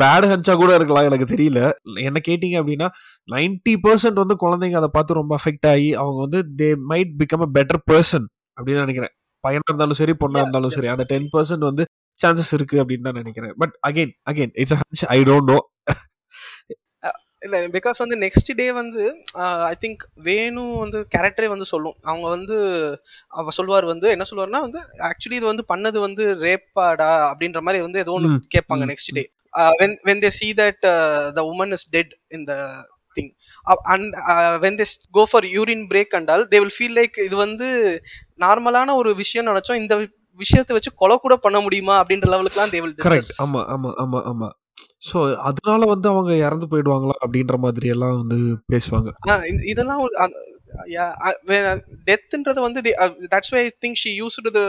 பேட் 0.00 0.28
ஹஞ்சா 0.30 0.54
கூட 0.56 0.70
இருக்கலாம் 0.74 1.08
எனக்கு 1.10 1.28
தெரியல. 1.34 1.60
என்ன 2.04 2.22
கேட்டீங்க 2.28 2.56
அப்படின்னா 2.60 2.88
90% 3.28 3.76
பர்சன்ட் 3.84 4.22
வந்து 4.22 4.36
குழந்தைங்க 4.44 4.78
அதை 4.80 4.90
பார்த்து 4.94 5.20
ரொம்ப 5.20 5.34
அஃபெக்ட் 5.40 5.68
ஆகி 5.72 5.90
அவங்க 6.02 6.20
வந்து 6.26 6.42
they 6.60 6.70
might 6.90 7.12
become 7.22 7.46
a 7.46 7.50
better 7.56 7.82
person 7.90 8.26
அப்படின்னு 8.56 8.84
நினைக்கிறேன். 8.86 9.14
பையனா 9.44 9.68
இருந்தாலும் 9.68 10.00
சரி 10.00 10.14
பொண்ணா 10.22 10.40
இருந்தாலும் 10.44 10.74
சரி 10.76 10.88
அந்த 10.94 11.06
டென் 11.10 11.30
பர்சன்ட் 11.34 11.68
வந்து 11.68 11.84
சான்சஸ் 12.18 12.54
இருக்கு 12.56 12.76
அப்படின்னு 12.82 13.06
தான் 13.08 13.20
நினைக்கிறேன். 13.20 13.54
But 13.58 13.74
again 13.88 14.14
again 14.30 14.54
it's 14.62 14.78
hunch 14.80 15.04
I 15.12 15.20
don't 15.28 15.50
know 15.52 15.58
இல்ல 17.42 17.56
பிகாஸ் 17.74 18.02
வந்து 18.02 18.16
நெக்ஸ்ட் 18.22 18.50
டே 18.60 18.66
வந்து 18.78 19.02
ஐ 19.68 19.74
திங்க் 19.82 20.00
வேணு 20.26 20.62
வந்து 20.82 20.98
கேரக்டரே 21.14 21.48
வந்து 21.52 21.66
சொல்லும். 21.72 21.96
அவங்க 22.04 22.26
வந்து 22.36 22.56
அவ 23.32 23.52
சொல்லுவார் 23.58 23.86
வந்து 23.92 24.08
என்ன 24.14 24.26
சொல்லுவாருன்னா 24.30 24.62
வந்து 24.66 24.80
ஆக்சுவலி 25.10 25.38
இது 25.40 25.50
வந்து 25.52 25.64
பண்ணது 25.72 25.98
வந்து 26.06 26.24
ரேப்பாடா 26.44 27.10
அப்படின்ற 27.30 27.60
மாதிரி 27.66 27.82
வந்து 27.86 28.02
ஏதோ 28.04 28.14
ஒன்று 28.18 28.30
கேட்பாங்க 28.56 28.86
next 28.92 29.12
day 29.18 29.24
when 29.80 29.96
when 30.08 30.22
they 30.24 30.30
see 30.38 30.50
that 30.54 30.80
the 31.36 31.42
woman 31.50 31.74
is 31.76 31.86
dead 31.94 32.12
the 32.44 32.58
thing 33.16 33.30
and 33.92 34.10
when 34.64 34.78
they 34.80 34.86
go 35.16 35.24
for 35.30 35.48
urine 35.54 35.84
break 35.92 36.14
and all 36.18 36.44
they 36.52 36.60
will 36.60 36.76
feel 36.76 36.96
like 36.98 37.18
இது 37.26 37.36
வந்து 37.46 37.68
நார்மலான 38.42 38.94
ஒரு 39.00 39.10
விஷயம் 39.22 39.48
நினைச்சோம். 39.50 39.80
இந்த 39.82 39.94
விஷயத்தை 40.40 40.72
வச்சு 40.74 40.90
கொலை 40.98 41.14
கூட 41.18 41.34
பண்ண 41.44 41.58
முடியுமா 41.62 41.94
அப்படின்ற 42.00 42.26
லெவலுக்குலாம் 42.32 42.72
தே 42.74 42.80
வில் 42.82 42.96
கரெக்ட் 43.06 43.32
ஆமா 43.44 43.62
ஆமா 43.74 43.90
ஆமா 44.02 44.20
ஆமா. 44.32 44.48
ஸோ 45.02 45.18
அதனால 45.48 45.80
வந்து 45.90 46.08
அவங்க 46.08 46.32
இறந்து 46.44 46.66
போயிடுவாங்களா 46.70 47.16
அப்படின்ற 47.24 47.56
மாதிரி 47.64 47.88
எல்லாம் 47.88 48.16
வந்து 48.20 48.38
பேசுவாங்க. 48.72 49.10
இந்த- 49.50 49.66
இதெல்லாம் 49.72 50.00
டெத்ன்றது 52.08 52.60
வந்து 52.66 52.80
that's 53.34 53.52
why 53.54 53.60
I 53.62 53.70
think 53.84 54.00
she 54.02 54.12
use 54.18 54.38
to 54.46 54.52
the 54.52 54.62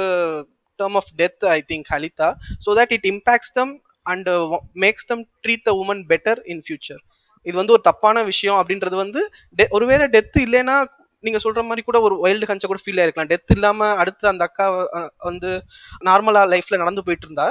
term 0.80 0.98
of 1.00 1.10
death 1.22 1.46
I 1.52 1.60
think 1.72 1.90
Halitha 1.94 2.30
so 2.66 2.76
that 2.80 2.94
it 2.98 3.08
impacts 3.12 3.54
them 3.56 3.74
and 4.06 4.30
makes 4.84 5.08
them 5.08 5.24
treat 5.44 5.66
the 5.66 5.74
women 5.82 6.04
better 6.12 6.42
in 6.46 6.64
future 6.66 7.02
இது 7.46 7.56
வந்து 7.58 7.76
ஒரு 7.76 7.84
தப்பான 7.90 8.24
விஷயம் 8.26 8.60
அப்படின்றது 8.62 8.98
வந்து 8.98 9.22
ஒருவேளை 9.72 10.08
டெத் 10.16 10.40
இல்லைன்னா 10.46 10.78
நீங்க 11.24 11.40
சொல்ற 11.44 11.62
மாதிரி 11.66 11.82
கூட 11.82 11.98
ஒரு 12.02 12.16
வைல்டு 12.24 12.48
ஹஞ்ச 12.50 12.66
கூட 12.66 12.80
ஃபீல் 12.82 13.00
ஆயிருக்கலாம். 13.02 13.32
டெத் 13.32 13.52
இல்லாம 13.56 13.88
அடுத்து 14.02 14.26
அந்த 14.32 14.44
அக்கா 14.48 14.66
வந்து 15.26 15.50
நார்மலா 16.08 16.42
லைஃப்ல 16.54 16.78
நடந்து 16.78 17.04
போயிட்டு 17.08 17.28
இருந்தா 17.28 17.48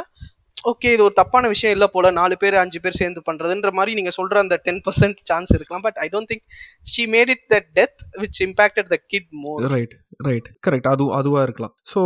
ஓகே 0.69 0.93
இது 0.95 1.03
ஒரு 1.05 1.15
தப்பான 1.15 1.49
விஷயம் 1.49 1.75
இல்ல 1.75 1.87
போல 1.89 2.11
நாலு 2.13 2.35
பேர் 2.37 2.57
அஞ்சு 2.59 2.79
பேர் 2.81 2.99
சேர்ந்து 2.99 3.21
பண்றதுன்ற 3.27 3.71
மாதிரி 3.73 3.93
நீங்க 3.99 4.13
சொல்ற 4.17 4.43
அந்த 4.43 4.57
டென் 4.65 4.83
பர்சன்ட் 4.87 5.21
சான்ஸ் 5.29 5.53
இருக்கலாம். 5.57 5.85
But 5.87 5.99
I 6.01 6.09
don't 6.13 6.31
think 6.33 6.45
she 6.87 7.05
made 7.13 7.33
it 7.35 7.47
the 7.49 7.59
death 7.77 8.03
which 8.23 8.41
impacted 8.47 8.91
the 8.91 8.99
kid 9.13 9.31
more 9.43 9.65
right 9.75 9.95
right 10.27 10.47
correct 10.67 10.89
அது 10.91 11.05
அதுவா 11.19 11.41
இருக்கலாம். 11.47 11.73
ஸோ 11.91 12.01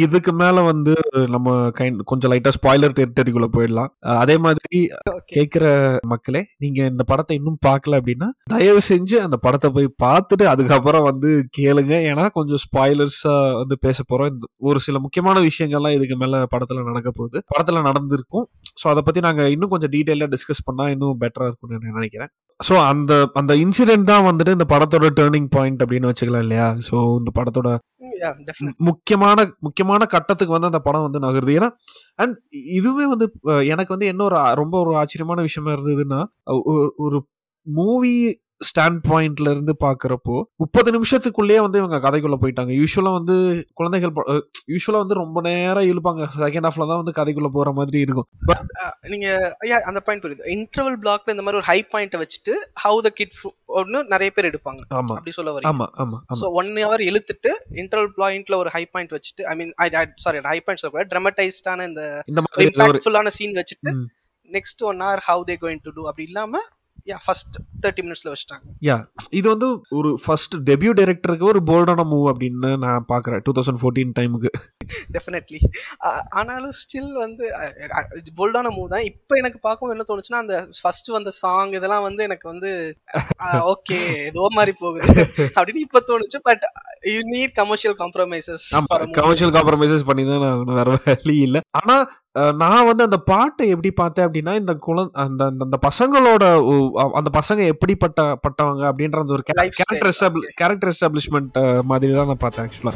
இதுக்கு 0.00 0.32
மேல 0.40 0.62
வந்து 0.68 0.94
நம்ம 1.34 1.48
கைண்ட் 1.78 2.00
கொஞ்சம் 2.04 2.30
லைட்டா 2.32 2.52
ஸ்பாய்லர் 2.56 2.96
டெரிட்டரிக்குள்ள 2.96 3.48
போயிடலாம். 3.52 3.90
அஹ், 4.06 4.18
அதே 4.22 4.36
மாதிரி 4.44 4.78
ஓகே 5.10 5.34
கேட்குற 5.36 5.64
மக்களே 6.12 6.42
நீங்க 6.58 6.80
இந்த 6.90 7.04
படத்தை 7.10 7.36
இன்னும் 7.38 7.60
பார்க்கல 7.66 8.00
அப்படின்னா 8.00 8.28
தயவு 8.54 8.80
செஞ்சு 8.88 9.16
அந்த 9.22 9.38
படத்தை 9.44 9.70
போய் 9.76 9.88
பார்த்துட்டு 10.04 10.46
அதுக்கப்புறம் 10.52 11.06
வந்து 11.10 11.30
கேளுங்க. 11.58 11.94
ஏன்னா 12.10 12.26
கொஞ்சம் 12.36 12.62
ஸ்பாய்லர்ஸா 12.64 13.36
வந்து 13.60 13.78
பேச 13.80 13.98
போறோம். 14.10 14.40
ஒரு 14.68 14.80
சில 14.80 14.98
முக்கியமான 15.04 15.38
விஷயங்கள்லாம் 15.46 15.96
இதுக்கு 15.98 16.18
மேல 16.18 16.42
படத்துல 16.52 16.84
நடக்க 16.90 17.10
போகுது. 17.12 17.38
படத்துல 17.70 17.82
நடந்திருக்கும். 17.82 18.46
ஸோ 18.80 18.88
அதை 18.88 19.02
பத்தி 19.02 19.20
நாங்க 19.20 19.50
இன்னும் 19.50 19.68
கொஞ்சம் 19.68 19.90
டீட்டெயிலாக 19.90 20.28
டிஸ்கஸ் 20.34 20.64
பண்ணா 20.64 20.90
இன்னும் 20.90 21.16
பெட்டரா 21.20 21.46
இருக்கும்னு 21.46 21.78
நான் 21.80 21.92
நினைக்கிறேன். 21.92 22.30
ஸோ 22.60 22.86
அந்த 22.86 23.12
அந்த 23.32 23.54
இன்சிடென்ட் 23.54 24.02
தான் 24.02 24.24
வந்துட்டு 24.24 24.52
இந்த 24.52 24.66
படத்தோட 24.68 25.08
டேர்னிங் 25.20 25.46
பாயிண்ட் 25.50 25.82
அப்படின்னு 25.82 26.10
வச்சுக்கலாம் 26.10 26.38
இல்லையா? 26.38 26.76
ஸோ 26.88 26.96
இந்த 27.18 27.30
படத்தோட 27.38 27.68
மு- 28.60 28.74
முக்கியமான 28.78 29.52
முக்கியமான 29.58 30.06
கட்டத்துக்கு 30.06 30.52
வந்து 30.52 30.66
அந்த 30.66 30.78
படம் 30.78 31.06
வந்து 31.06 31.18
நகருது. 31.18 31.54
ஏன்னா 31.58 31.68
அண்ட் 32.14 32.36
இதுவே 32.74 33.06
வந்து 33.06 33.26
எனக்கு 33.66 33.92
வந்து 33.92 34.06
என்ன 34.06 34.24
ஒரு 34.24 34.38
ரொம்ப 34.54 34.78
ஒரு 34.80 34.96
ஆச்சரியமான 34.96 35.40
விஷயமா 35.40 35.72
இருந்ததுன்னா 35.72 36.20
ஒரு 36.96 37.18
மூவி 37.66 38.14
ஸ்டாண்ட் 38.60 39.00
பாயிண்ட்ல 39.08 39.52
இருந்து 39.54 39.72
பாக்குறப்போ 39.84 40.34
முப்பது 40.62 40.88
நிமிஷத்துக்குள்ளேயே 40.96 41.60
வந்து 41.64 41.78
இவங்க 41.80 41.98
கதைக்குள்ள 42.06 42.36
போயிட்டாங்க. 42.42 42.72
யூஸ்வலா 42.80 43.12
வந்து 43.18 43.34
குழந்தைகள் 43.78 44.12
யூஸ்வலா 44.74 45.00
வந்து 45.02 45.16
ரொம்ப 45.20 45.38
நேரம் 45.48 45.88
இழுப்பாங்க. 45.90 46.26
செகண்ட் 46.42 46.66
ஹாஃப்ல 46.68 46.86
தான் 46.90 47.00
வந்து 47.02 47.14
கதைக்குள்ள 47.18 47.50
போற 47.56 47.70
மாதிரி 47.78 47.98
இருக்கும். 48.06 48.28
பட் 48.50 48.72
நீங்க 49.12 49.28
ஐயா 49.64 49.78
அந்த 49.90 50.02
பாயிண்ட் 50.06 50.24
புரியுது. 50.24 50.46
இன்டர்வல் 50.56 50.98
பிளாக்ல 51.04 51.34
இந்த 51.36 51.44
மாதிரி 51.46 51.60
ஒரு 51.60 51.68
ஹை 51.70 51.78
பாயிண்ட்டை 51.94 52.20
வச்சுட்டு 52.24 52.54
ஹவு 52.84 53.00
த 53.06 53.12
கிட் 53.20 53.36
ஒன்னு 53.80 53.98
நிறைய 54.14 54.30
பேர் 54.36 54.50
எடுப்பாங்க. 54.50 54.82
ஆமா. 55.00 55.14
அப்படி 55.18 55.34
சொல்ல 55.38 55.52
வரீங்க. 55.56 55.72
ஆமா 55.72 55.88
ஆமா 56.04 56.20
ஸோ 56.42 56.48
ஒன் 56.60 56.70
ஹவர் 56.84 57.04
இழுத்துட்டு 57.10 57.52
இன்டர்வல் 57.82 58.12
பாயிண்ட்ல 58.22 58.56
ஒரு 58.62 58.72
ஹை 58.76 58.84
பாயிண்ட் 58.94 59.14
வச்சுட்டு 59.16 59.44
I 59.52 59.54
mean 59.60 59.72
sorry 60.26 60.42
high 60.50 60.58
point 60.66 60.82
சொல்லக்கூடாது 60.82 61.12
ட்ரமடைஸ்டான 61.14 61.86
இந்த 61.90 62.02
இம்பாக்ட்ஃபுல்லான 62.66 63.32
சீன் 63.38 63.56
வச்சுட்டு. 63.60 63.92
Next 64.50 64.84
one 64.90 65.00
hour 65.06 65.24
how 65.28 65.42
they 65.50 65.56
going 65.64 65.82
to 65.86 65.92
do 65.96 66.04
அப்படி 66.10 66.26
இல்லாம 66.30 66.62
யா 67.06 67.16
ஃபர்ஸ்ட் 67.24 67.54
தேர்ட்டி 67.82 68.02
மினிட்ஸ்ல 68.02 68.30
வச்சுட்டாங்க. 68.32 68.64
யா 68.82 68.96
இது 69.32 69.46
வந்து 69.48 69.68
ஒரு 69.98 70.10
ஃபர்ஸ்ட் 70.22 70.54
டெபியூ 70.66 70.92
டைரக்டருக்கு 70.98 71.46
ஒரு 71.48 71.60
போல்டான 71.66 72.04
மூவ் 72.10 72.26
அப்படின்னு 72.30 72.70
நான் 72.84 73.06
பாக்குறேன் 73.10 73.42
டூ 73.44 73.54
தௌசண்ட் 73.56 73.80
ஃபோர்டீன் 73.80 74.12
டைமுக்கு 74.16 74.50
டெஃபினெட்லி 75.14 75.60
ஆனாலும் 76.38 76.74
ஸ்டில் 76.80 77.12
வந்து 77.16 77.44
போல்டான 78.38 78.70
மூவ் 78.74 78.92
தான். 78.92 79.06
இப்போ 79.10 79.34
எனக்கு 79.40 79.58
பார்க்கும்போது 79.60 79.96
என்ன 79.96 80.06
தோணுச்சுன்னா 80.08 80.42
அந்த 80.42 80.54
ஃபர்ஸ்ட் 80.80 81.10
வந்த 81.10 81.32
சாங் 81.40 81.74
இதெல்லாம் 81.78 82.06
வந்து 82.08 82.22
எனக்கு 82.28 82.46
வந்து 82.52 82.70
ஓகே 83.72 83.98
ஏதோ 84.26 84.44
மாதிரி 84.56 84.74
போகுது 84.80 85.10
அப்படின்னு 85.54 85.84
இப்போ 85.86 86.00
தோணுச்சு. 86.08 86.40
But 86.48 86.64
you 87.10 87.20
need 87.30 87.54
commercial 87.60 87.96
compromises 88.02 88.66
commercial 89.20 89.54
compromises 89.56 90.08
பண்ணி 90.08 90.24
தான் 90.26 90.44
நான் 90.46 90.80
வேற 90.80 90.90
வழி 91.06 91.36
இல்ல. 91.46 91.58
ஆனா 91.78 91.96
அஹ், 92.29 92.29
நான் 92.56 92.86
வந்து 92.86 93.02
அந்த 93.02 93.18
பாட்டை 93.26 93.68
எப்படி 93.68 93.90
பார்த்தேன் 93.92 94.26
அப்படின்னா 94.26 94.54
இந்த 94.54 94.72
குழந்தை 94.80 95.12
அந்த 95.22 95.42
அந்த- 95.44 95.64
அந்த 95.64 95.78
பசங்களோட 95.82 96.44
அந்த 97.14 97.30
பசங்க 97.34 97.66
எப்படிப்பட்ட 97.66 98.20
பட்டவங்க 98.44 98.84
அப்படின்ற 98.90 99.20
அந்த 99.20 99.32
ஒரு 99.32 99.44
கேரக்டர் 99.50 100.12
எஸ்டாப்ளி 100.12 100.44
கேரக்டர் 100.54 100.92
எஸ்டாப்ளிஷ்மெண்ட் 100.92 101.58
மாதிரி 101.84 102.12
தான் 102.12 102.26
நான் 102.26 102.36
பார்த்தேன் 102.38 102.66
ஆக்சுவலா 102.66 102.94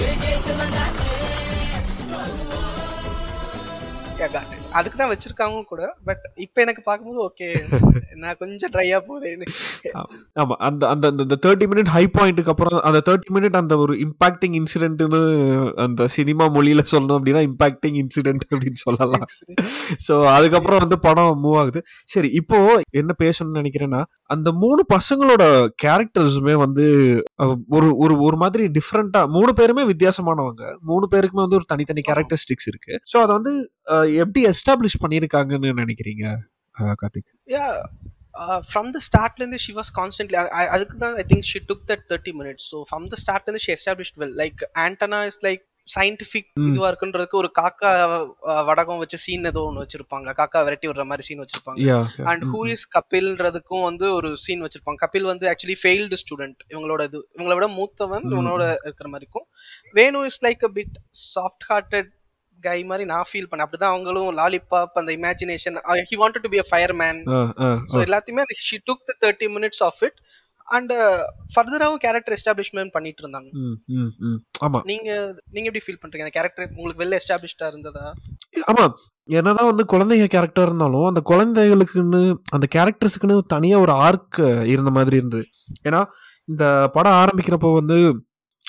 Yeah, 0.00 0.06
I 4.24 4.28
got 4.28 4.52
it. 4.52 4.59
அதுக்கு 4.78 4.96
தான் 4.98 5.10
வச்சிருக்காங்க 5.12 5.62
கூட 5.70 5.82
பட் 6.08 6.24
இப்போ 6.44 6.58
எனக்கு 6.64 6.82
பார்க்கும்போது 6.86 7.20
ஓகே 7.26 7.48
நான் 8.22 8.38
கொஞ்சம் 8.40 8.72
ட்ரையா 8.74 8.98
போகுது 9.08 9.28
ஆமா. 10.42 10.54
அந்த 10.68 10.82
அந்த 10.92 11.06
அந்த 11.14 11.36
தேர்ட்டி 11.44 11.66
மினிட் 11.70 11.90
ஹை 11.94 12.02
பாயிண்ட்டுக்கு 12.16 12.52
அப்புறம் 12.54 12.76
அந்த 12.88 13.00
தேர்ட்டி 13.08 13.30
மினிட் 13.36 13.56
அந்த 13.60 13.74
ஒரு 13.84 13.94
இம்பாக்டிங் 14.06 14.56
இன்சிடென்ட்னு 14.60 15.20
அந்த 15.84 16.08
சினிமா 16.16 16.46
மொழியில 16.56 16.84
சொல்லணும் 16.92 17.18
அப்படின்னா 17.18 17.42
இம்பாக்டிங் 17.48 17.98
இன்சிடென்ட் 18.02 18.44
அப்படின்னு 18.50 18.80
சொல்லலாம். 18.84 19.26
ஸோ 20.06 20.14
அதுக்கப்புறம் 20.36 20.82
வந்து 20.84 20.98
படம் 21.06 21.40
மூவ் 21.44 21.58
ஆகுது. 21.62 21.82
சரி 22.14 22.30
இப்போ 22.40 22.58
என்ன 23.00 23.12
பேசணும்னு 23.24 23.60
நினைக்கிறேன்னா 23.62 24.02
அந்த 24.34 24.48
மூணு 24.64 24.82
பசங்களோட 24.94 25.42
கேரக்டர்ஸுமே 25.84 26.56
வந்து 26.64 26.86
ஒரு 27.76 27.88
ஒரு 28.04 28.16
ஒரு 28.28 28.38
மாதிரி 28.44 28.64
டிஃப்ரெண்டா 28.78 29.22
மூணு 29.36 29.52
பேருமே 29.60 29.84
வித்தியாசமானவங்க. 29.92 30.62
மூணு 30.90 31.06
பேருக்குமே 31.14 31.44
வந்து 31.46 31.60
ஒரு 31.60 31.68
தனித்தனி 31.74 32.02
கேரக்டரிஸ்டிக்ஸ் 32.10 32.70
இருக்கு. 32.72 32.94
ஸோ 33.12 33.16
அதை 33.24 33.32
வந்து 33.38 33.52
எப்படி 34.22 34.40
எஸ்டாப்ளிஷ் 34.60 35.00
பண்ணியிருக்காங்கன்னு 35.04 35.72
நினைக்கிறீங்க 35.82 36.24
கார்த்திக்? 37.00 37.30
யா 37.48 37.66
ஃப்ரம் 38.68 38.90
த 38.94 39.00
ஸ்டார்ட்லேருந்து 39.06 39.58
ஷி 39.62 39.72
வாஸ் 39.78 39.90
கான்ஸ்டன்ட்லி 39.96 40.36
அதுக்கு 40.74 40.94
தான் 41.02 41.16
I 41.22 41.24
think 41.30 41.48
she 41.48 41.58
took 41.70 41.82
that 41.90 42.04
thirty 42.10 42.32
minutes 42.40 42.66
so 42.72 42.78
from 42.88 43.08
the 43.12 43.18
ஸ்டார்ட்லேருந்து 43.22 43.64
she 43.64 43.72
established 43.74 44.18
well 44.22 44.36
like 44.42 44.62
Antenna 44.84 45.18
is 45.30 45.40
like 45.46 45.62
scientific 45.88 46.48
hmm. 46.56 46.66
இதுவா 46.68 46.88
இருக்குன்றதுக்கு 46.90 47.36
ஒரு 47.40 47.48
காக்கா 47.58 47.90
வடகம் 48.68 49.00
வச்சு 49.02 49.18
சீன் 49.24 49.48
ஏதோ 49.50 49.62
ஒன்று 49.68 49.82
வச்சிருப்பாங்க. 49.84 50.28
காக்கா 50.40 50.58
விரட்டி 50.66 50.86
விடுற 50.88 51.04
மாதிரி 51.10 51.24
சீன் 51.28 51.42
வச்சிருப்பாங்க. 51.42 51.96
அண்ட் 52.30 52.44
ஹூ 52.50 52.60
இஸ் 52.74 52.86
கபில்ன்றதுக்கும் 52.96 53.84
வந்து 53.88 54.06
ஒரு 54.18 54.30
சீன் 54.44 54.62
வச்சிருப்பாங்க. 54.66 55.00
கபில் 55.04 55.28
வந்து 55.30 55.48
ஆக்சுவலி 55.52 55.78
ஃபெயில்டு 55.82 56.18
ஸ்டூடெண்ட் 56.22 56.60
இவங்களோட 56.72 57.02
இது 57.10 57.18
இவங்கள 57.36 57.54
விட 57.58 57.68
மூத்தவன் 57.78 58.24
ம். 58.26 58.32
இவனோட 58.34 58.62
இருக்கிற 58.86 59.08
மாதிரி 59.12 59.26
இருக்கும். 59.26 59.48
Venu 59.94 60.20
is 60.30 60.40
like 60.46 60.64
a 60.68 60.72
bit 60.78 60.96
soft 61.34 61.66
hearted 61.70 62.10
guy 62.60 62.78
மாதிரி 62.90 63.04
நான் 63.12 63.28
ஃபீல் 63.30 63.48
பண்ணேன். 63.48 63.66
அப்படிதான் 63.66 63.94
அவங்களும் 63.94 64.28
லாலிபாப் 64.40 65.00
அந்த 65.00 65.12
imagination 65.18 65.78
he 66.10 66.18
wanted 66.22 66.46
to 66.46 66.52
be 66.54 66.60
a 66.64 66.68
fire 66.70 66.94
man 67.02 67.20
so 67.92 67.98
எல்லாத்தையுமே 68.08 68.44
அந்த 68.46 68.56
she 68.68 68.78
took 68.90 69.08
the 69.10 69.14
thirty 69.24 69.48
minutes 69.56 69.82
of 69.88 70.02
it 70.08 70.18
and 70.68 70.92
ஃபர்தராகவும் 71.54 72.02
character 72.02 72.34
establishment 72.36 72.92
பண்ணிட்டு 72.96 73.22
இருந்தாங்க. 73.24 73.48
ஆமா. 74.66 74.80
நீங்க 74.90 75.08
நீங்க 75.54 75.66
எப்படி 75.70 75.82
ஃபீல் 75.84 75.98
பண்றீங்க? 76.02 76.24
அந்த 76.26 76.34
கேரக்டர் 76.36 76.68
உங்களுக்கு 76.76 77.02
வெல் 77.02 77.16
எஸ்டாப்ளிஷ்டா 77.18 77.68
இருந்ததா? 77.72 78.04
ஆமா. 78.70 78.84
என்னதான் 79.28 79.70
வந்து 79.70 79.84
குழந்தைங்க 79.92 80.28
கேரக்டர் 80.34 80.68
இருந்தாலும் 80.68 81.08
அந்த 81.10 81.22
குழந்தைகளுக்குன்னு 81.30 82.22
அந்த 82.50 82.68
கேரக்டர்ஸுக்குன்னு 82.76 83.38
தனியா 83.54 83.78
ஒரு 83.78 83.94
ஆர்க் 84.06 84.40
இருந்த 84.74 84.92
மாதிரி 84.98 85.18
இருந்தது. 85.22 85.46
ஏன்னா 85.88 86.02
இந்த 86.48 86.64
படம் 86.94 87.18
ஆரம்பிக்கிறப்போ 87.22 87.72
வந்து 87.80 87.96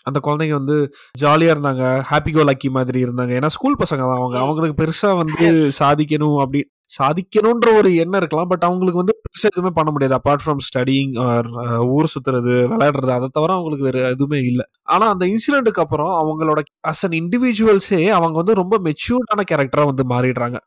அந்த 0.03 0.19
குழந்தைங்க 0.23 0.55
வந்து 0.61 0.77
ஜாலியா 1.21 1.53
இருந்தாங்க 1.55 1.83
ஹாப்பி 2.09 2.31
கோ 2.33 2.43
லக்கி 2.43 2.69
மாதிரி 2.69 2.99
இருந்தாங்க. 3.03 3.33
ஏன்னா 3.39 3.47
ஸ்கூல் 3.47 3.81
பசங்க 3.83 4.03
தான் 4.09 4.21
அவங்க. 4.21 4.37
அவங்களுக்கு 4.39 4.77
பெருசா 4.83 5.11
வந்து. 5.17 5.47
சாதிக்கணும் 5.79 6.37
அப்படி 6.37 6.61
சாதிக்கணும்ன்ற 6.97 7.69
ஒரு 7.77 7.89
எண்ணம் 7.95 8.19
இருக்கலாம். 8.21 8.47
பட் 8.47 8.63
அவங்களுக்கு 8.63 9.01
வந்து 9.01 9.15
பெருசா 9.25 9.49
எதுவுமே 9.51 9.71
பண்ண 9.73 9.89
முடியாது. 9.91 10.15
அப்பார்ட் 10.17 10.43
ஃப்ரம் 10.45 10.63
ஸ்டடிங் 10.67 11.13
ஆர் 11.25 11.47
ஊர் 11.95 12.11
சுத்துறது 12.13 12.55
விளையாடுறது 12.71 13.13
அதை 13.17 13.27
தவிர 13.31 13.53
அவங்களுக்கு 13.53 13.87
வேற 13.89 13.99
எதுவுமே 14.09 14.39
இல்லை. 14.41 14.65
ஆனா 14.95 15.07
அந்த 15.09 15.25
இன்சிடென்ட்டுக்கு 15.25 15.83
அப்புறம் 15.85 16.11
அவங்களோட 16.21 16.61
அஸ் 16.87 17.03
அன் 17.07 17.17
இண்டிவிஜுவல்ஸே 17.21 18.01
அவங்க 18.17 18.37
வந்து 18.41 18.59
ரொம்ப 18.61 18.77
மெச்சூர்டான 18.87 19.45
கேரக்டரா 19.51 19.85
வந்து 19.91 20.05
மாறிடுறாங்க. 20.13 20.59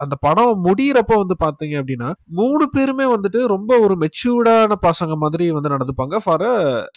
அந்த 0.00 0.14
படம் 0.20 0.58
முடியிறப்ப 0.64 1.14
வந்து 1.22 1.36
பாத்தீங்க 1.44 1.74
அப்படின்னா 1.80 2.08
மூணு 2.40 2.64
பேருமே 2.68 3.06
வந்துட்டு 3.14 3.40
ரொம்ப 3.46 3.78
ஒரு 3.78 3.94
மெச்சூர்டான 4.02 4.76
பசங்க 4.86 5.14
மாதிரி 5.16 5.46
வந்து 5.50 5.72
நடந்துப்பாங்க. 5.74 6.16
For 6.24 6.44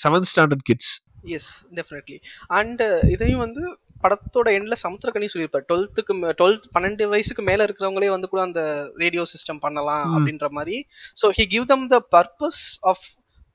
seventh 0.03 0.29
standard 0.31 0.65
kids 0.69 0.91
yes 1.37 1.51
definitely 1.77 2.17
and 2.59 2.83
இதையும் 3.13 3.43
வந்து 3.45 3.63
படத்தோட 4.03 4.47
எண்ட்ல 4.57 4.75
சமுத்திரக்கனி 4.83 5.27
சொல்லியிருப்பார். 5.31 5.65
டுவெல்த்துக்கு 5.69 6.13
டுவெல்த் 6.39 6.67
பன்னெண்டு 6.75 7.07
வயசுக்கு 7.13 7.43
மேல 7.49 7.65
இருக்கிறவங்களே 7.67 8.11
வந்து 8.13 8.29
கூட 8.31 8.41
அந்த 8.49 8.61
ரேடியோ 9.03 9.23
சிஸ்டம் 9.33 9.63
பண்ணலாம். 9.65 10.05
அப்படின்ற 10.15 10.47
மாதிரி. 10.57 10.77
So 11.21 11.29
he 11.39 11.45
give 11.55 11.65
them 11.73 11.87
the 11.95 11.99
purpose 12.15 12.63
of 12.91 13.03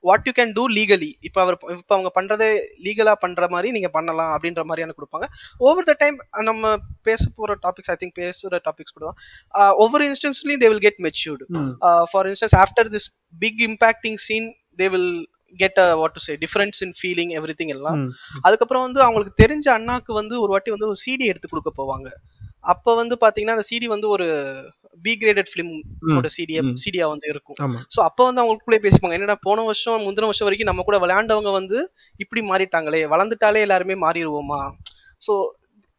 what 0.05 0.27
you 0.29 0.33
can 0.39 0.53
do 0.59 0.65
legally 0.79 1.11
இப்போ 1.27 1.41
அவர் 1.45 1.57
இப்போ 1.77 1.95
அவங்க 1.97 2.11
பண்றதே 2.19 2.49
லீகலா 2.87 3.15
பண்ற 3.25 3.47
மாதிரி 3.55 3.69
நீங்க 3.77 3.89
பண்ணலாம் 3.97 4.33
அப்படின்ற 4.35 4.63
மாதிரியான 4.69 4.95
கொடுப்பாங்க. 4.99 5.27
ஓவர் 5.69 5.89
த 5.91 5.95
டைம் 6.03 6.19
நம்ம 6.49 6.75
பேச 7.09 7.25
போற 7.39 7.57
டாபிக்ஸ் 7.67 7.93
ஐ 7.95 7.97
திங்க் 8.03 8.17
பேசுற 8.23 8.61
டாபிக்ஸ் 8.69 8.97
கூட 8.99 9.07
ஒவ்வொரு 9.85 10.05
இன்ஸ்டன்ஸ்லயும் 10.11 10.63
they 10.65 10.71
will 10.73 10.85
get 10.87 11.01
matured 11.09 11.47
for 12.13 12.29
instance 12.33 12.57
after 12.65 12.91
this 12.95 13.09
big 13.45 13.63
impacting 13.69 14.21
scene 14.29 14.49
they 14.83 14.89
will 14.95 15.11
get 15.63 15.81
a 15.85 15.89
what 16.01 16.15
to 16.17 16.23
say 16.27 16.35
difference 16.45 16.81
in 16.87 16.95
feeling 16.99 17.33
everything 17.61 17.75
எல்லாம் 17.77 18.01
அதுக்கப்புறம் 18.47 18.85
வந்து 18.87 19.01
அவங்களுக்கு 19.07 19.35
தெரிஞ்ச 19.43 19.67
அண்ணாக்கு 19.79 20.13
வந்து 20.21 20.35
ஒரு 20.45 20.53
வாட்டி 20.55 20.75
வந்து 20.77 20.89
ஒரு 20.93 21.01
சிடி 21.05 21.27
எடுத்து 21.33 21.51
கொடுக்க 21.53 21.73
போவாங்க. 21.81 22.09
அப்ப 22.73 22.95
வந்து 23.01 23.15
பாத்தீங்கன்னா 23.25 23.57
அந்த 23.57 23.67
சிடி 23.71 23.87
வந்து 23.95 24.09
ஒரு 24.15 24.27
பி 25.05 25.13
கிரேடட் 25.23 25.51
ஃபிலிம் 25.51 25.73
ஓட 26.17 26.29
சிடியா. 26.37 26.61
சிடியா 26.85 27.07
வந்து 27.13 27.27
இருக்கும். 27.33 27.57
ஸோ 27.95 27.99
அப்போ 28.09 28.23
வந்து 28.29 28.43
அவங்களுக்குள்ளே 28.43 28.81
பேசிப்பாங்க. 28.85 29.17
என்னடா 29.19 29.37
போன 29.47 29.65
வருஷம் 29.69 30.05
முந்தின 30.07 30.29
வருஷம் 30.31 30.49
வரைக்கும் 30.49 30.71
நம்ம 30.71 30.85
கூட 30.89 30.99
விளையாண்டவங்க 31.05 31.53
வந்து 31.61 31.79
இப்படி 32.21 32.43
மாறிட்டாங்களே 32.51 33.03
வளர்ந்துட்டாலே 33.15 33.65
எல்லாருமே 33.67 33.97
மாறிடுவோமா? 34.05 34.61
So 35.23 35.35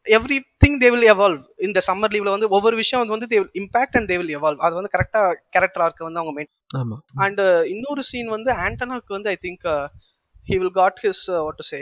everything 0.58 0.78
they 0.82 0.90
will 0.90 1.08
evolve 1.12 1.44
இந்த 1.68 1.80
சம்மர் 1.88 2.14
லீவ்ல 2.14 2.34
வந்து 2.34 2.50
ஒவ்வொரு 2.52 2.76
விஷயம் 2.78 3.14
வந்து 3.14 3.30
they 3.32 3.40
impact 3.62 3.98
and 3.98 4.10
they 4.12 4.18
will 4.18 4.34
evolve 4.38 4.64
அது 4.66 4.76
வந்து 4.76 4.92
கரெக்டா 4.94 5.22
கேரக்டர் 5.56 5.84
ஆர்க்கு 5.86 6.08
வந்து 6.08 6.22
அவங்க 6.22 6.34
மெயின் 6.38 6.52
ஆமா. 6.80 6.98
அண்ட் 7.24 7.42
இன்னொரு 7.74 8.04
சீன் 8.10 8.30
வந்து 8.30 8.52
ஆண்டனாக்கு 8.64 9.18
வந்து 9.18 9.30
I 9.30 9.38
think 9.42 9.68
he 10.48 10.58
will 10.58 10.76
got 10.78 11.00
his 11.04 11.24
what 11.40 11.60
to 11.62 11.68
say 11.68 11.80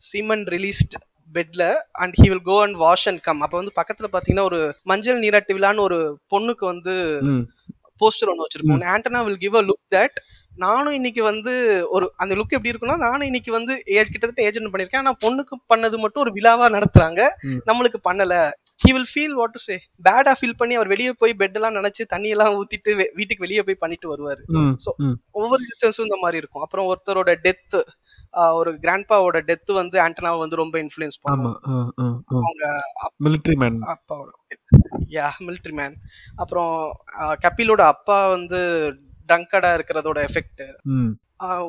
semen 0.00 0.44
released 0.48 0.96
பெட்ல 1.34 1.64
and 2.02 2.14
he 2.14 2.26
will 2.28 2.44
go 2.44 2.56
and 2.62 2.76
wash 2.78 3.06
and 3.08 3.22
come 3.22 3.42
அப்போ 3.44 3.56
வந்து 3.56 3.74
பக்கத்துல 3.76 4.08
பாத்தீங்கன்னா 4.12 4.46
ஒரு 4.48 4.58
மஞ்சள் 4.86 5.20
நீராட்டு 5.20 5.56
விழான்னு 5.56 5.86
ஒரு 5.88 5.98
பொண்ணுக்கு 6.32 6.64
வந்து 6.66 6.94
போஸ்டர் 8.00 8.30
ஒன்று 8.32 8.46
வச்சிருப்போம் 8.46 8.86
Antenna 8.94 9.20
will 9.26 9.42
give 9.44 9.58
a 9.60 9.62
look 9.62 9.84
that 9.96 10.16
நானும் 10.56 10.96
இன்னைக்கு 10.96 11.22
வந்து 11.22 11.52
ஒரு 11.88 12.06
அந்த 12.16 12.32
லுக் 12.38 12.54
எப்படி 12.56 12.72
இருக்குன்னா 12.72 12.96
நானும் 13.04 13.28
இன்னைக்கு 13.28 13.50
வந்து 13.52 13.74
ஏஜ் 13.98 14.10
கிட்டத்தட்ட 14.10 14.42
ஏஜென்ட் 14.48 14.70
பண்ணிருக்கேன். 14.72 15.02
ஆனா 15.02 15.12
பொண்ணுக்கு 15.24 15.54
பண்ணது 15.72 15.96
மட்டும் 15.96 16.22
ஒரு 16.24 16.32
விழாவா 16.38 16.66
நடத்துறாங்க. 16.76 17.20
நம்மளுக்கு 17.68 17.98
பண்ணல. 18.08 18.34
He 18.78 18.90
will 18.96 19.08
feel 19.12 19.36
what 19.38 19.54
to 19.56 19.60
say 19.66 19.76
peda 20.04 20.32
feel 20.40 20.58
பண்ணி 20.60 20.74
அவர் 20.78 20.92
வெளியே 20.94 21.12
போய் 21.22 21.34
பெட் 21.42 21.56
எல்லாம் 21.58 21.76
நினைச்சு 21.78 22.04
தண்ணி 22.12 22.28
எல்லாம் 22.28 22.56
ஊத்திட்டு 22.58 22.92
வீட்டுக்கு 23.18 23.44
வெளியே 23.46 23.64
போய் 23.68 23.82
பண்ணிட்டு 23.84 24.12
வருவாரு. 24.12 24.42
ம் 24.58 25.16
ஒவ்வொரு 25.40 25.62
இன்ஸ்டன்ஸும் 25.68 26.08
இந்த 26.08 26.18
மாதிரி 26.24 26.40
இருக்கும். 26.42 26.64
அப்புறம் 26.66 26.88
ஒருத்தரோட 26.92 27.34
டெத் 27.46 27.78
ஒரு 28.58 28.70
கிராண்ட்பாவோட 28.84 29.38
டெத் 29.48 29.72
வந்து 29.80 29.96
ஆண்டனாவை 30.04 30.38
வந்து 30.38 30.62
ரொம்ப 30.62 30.76
இன்ஃப்ளூயன்ஸ் 30.84 31.18
பண்ணும். 31.24 31.58
அவங்க 32.38 32.64
மிலிட்ரி 33.26 33.56
மேன் 33.64 33.80
அப்பாவோட 33.94 34.30
யா 35.16 35.26
மிலிட்ரி 35.46 35.74
மேன் 35.80 35.96
அப்புறம் 36.42 36.72
கபிலோட 37.44 37.82
அப்பா 37.94 38.18
வந்து 38.36 38.60
ட்ரங்கடா 39.28 39.70
இருக்கிறதோட 39.78 40.18
எஃபெக்ட் 40.28 40.62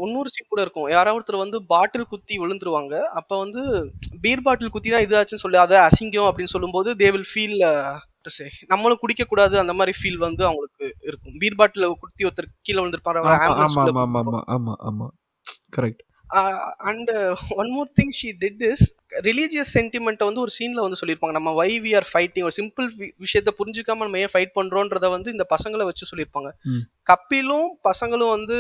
இன்னொரு 0.05 0.29
சீன் 0.33 0.49
கூட 0.51 0.61
இருக்கும். 0.63 0.87
யாராவது 0.93 1.17
ஒருத்தர் 1.17 1.43
வந்து 1.43 1.57
பாட்டில் 1.71 2.09
குத்தி 2.11 2.35
விழுந்துருவாங்க. 2.41 2.95
அப்ப 3.19 3.31
வந்து 3.43 3.61
பீர் 4.23 4.43
பாட்டில் 4.47 4.73
குத்தி 4.75 4.89
தான் 4.93 5.05
இதாச்சுன்னு 5.05 5.43
சொல்லி 5.43 5.59
அதை 5.65 5.77
அசிங்கம் 5.87 6.27
அப்படின்னு 6.29 6.53
சொல்லும்போது 6.55 6.89
தே 7.01 7.09
வில் 7.15 7.29
ஃபீல் 7.31 7.57
நம்மளும் 8.73 9.01
குடிக்க 9.03 9.23
கூடாது 9.31 9.55
அந்த 9.61 9.73
மாதிரி 9.79 9.93
ஃபீல் 9.99 10.19
வந்து 10.25 10.43
அவங்களுக்கு 10.49 10.85
இருக்கும். 11.09 11.35
பீர் 11.41 11.57
பாட்டில் 11.61 11.87
குத்தி 12.03 12.27
ஒருத்தர் 12.29 12.49
கீழே 12.67 12.79
விழுந்திருப்பாரு 12.81 13.23
correct 15.77 16.03
and 16.77 17.11
one 17.55 17.71
more 17.71 17.89
thing 17.99 18.13
she 18.21 18.29
did 18.39 18.63
is 18.71 18.83
religious 19.23 19.71
சென்டிமெண்ட்டை 19.73 20.25
வந்து 20.25 20.41
ஒரு 20.41 20.51
சீன்ல 20.59 20.81
வந்து 20.81 20.99
சொல்லியிருப்பாங்க 21.01 21.31
நம்ம 21.31 21.51
வை 21.53 21.79
வி 21.79 21.91
ஆர் 21.95 22.07
ஃபைட்டிங் 22.13 22.43
ஒரு 22.43 22.55
சிம்பிள் 22.61 22.87
விஷயத்த 23.19 23.53
புரிஞ்சுக்காம 23.59 23.97
நம்ம 23.97 24.19
ஏன் 24.19 24.33
ஃபைட் 24.33 24.53
பண்றோன்றத 24.55 25.09
வந்து 25.09 25.31
இந்த 25.31 25.45
பசங்களை 25.55 25.85
வச்சு 25.85 26.09
சொல்லியிருப்பாங்க. 26.11 26.51
கப்பிலும் 27.09 27.69
பசங்களும் 27.89 28.29
வந்து 28.29 28.57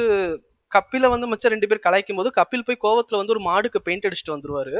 கப்பில 0.75 1.09
வந்து 1.13 1.29
மச்சம் 1.31 1.53
ரெண்டு 1.53 1.67
பேர் 1.69 1.83
கலாய்க்கும் 1.85 2.19
போது 2.19 2.29
கப்பில் 2.37 2.65
போய் 2.67 2.79
கோவத்துல 2.85 3.19
வந்து 3.19 3.33
ஒரு 3.35 3.43
மாடுக்கு 3.47 3.79
பெயிண்ட் 3.87 4.07
அடிச்சுட்டு 4.07 4.33
வந்துருவாரு. 4.35 4.73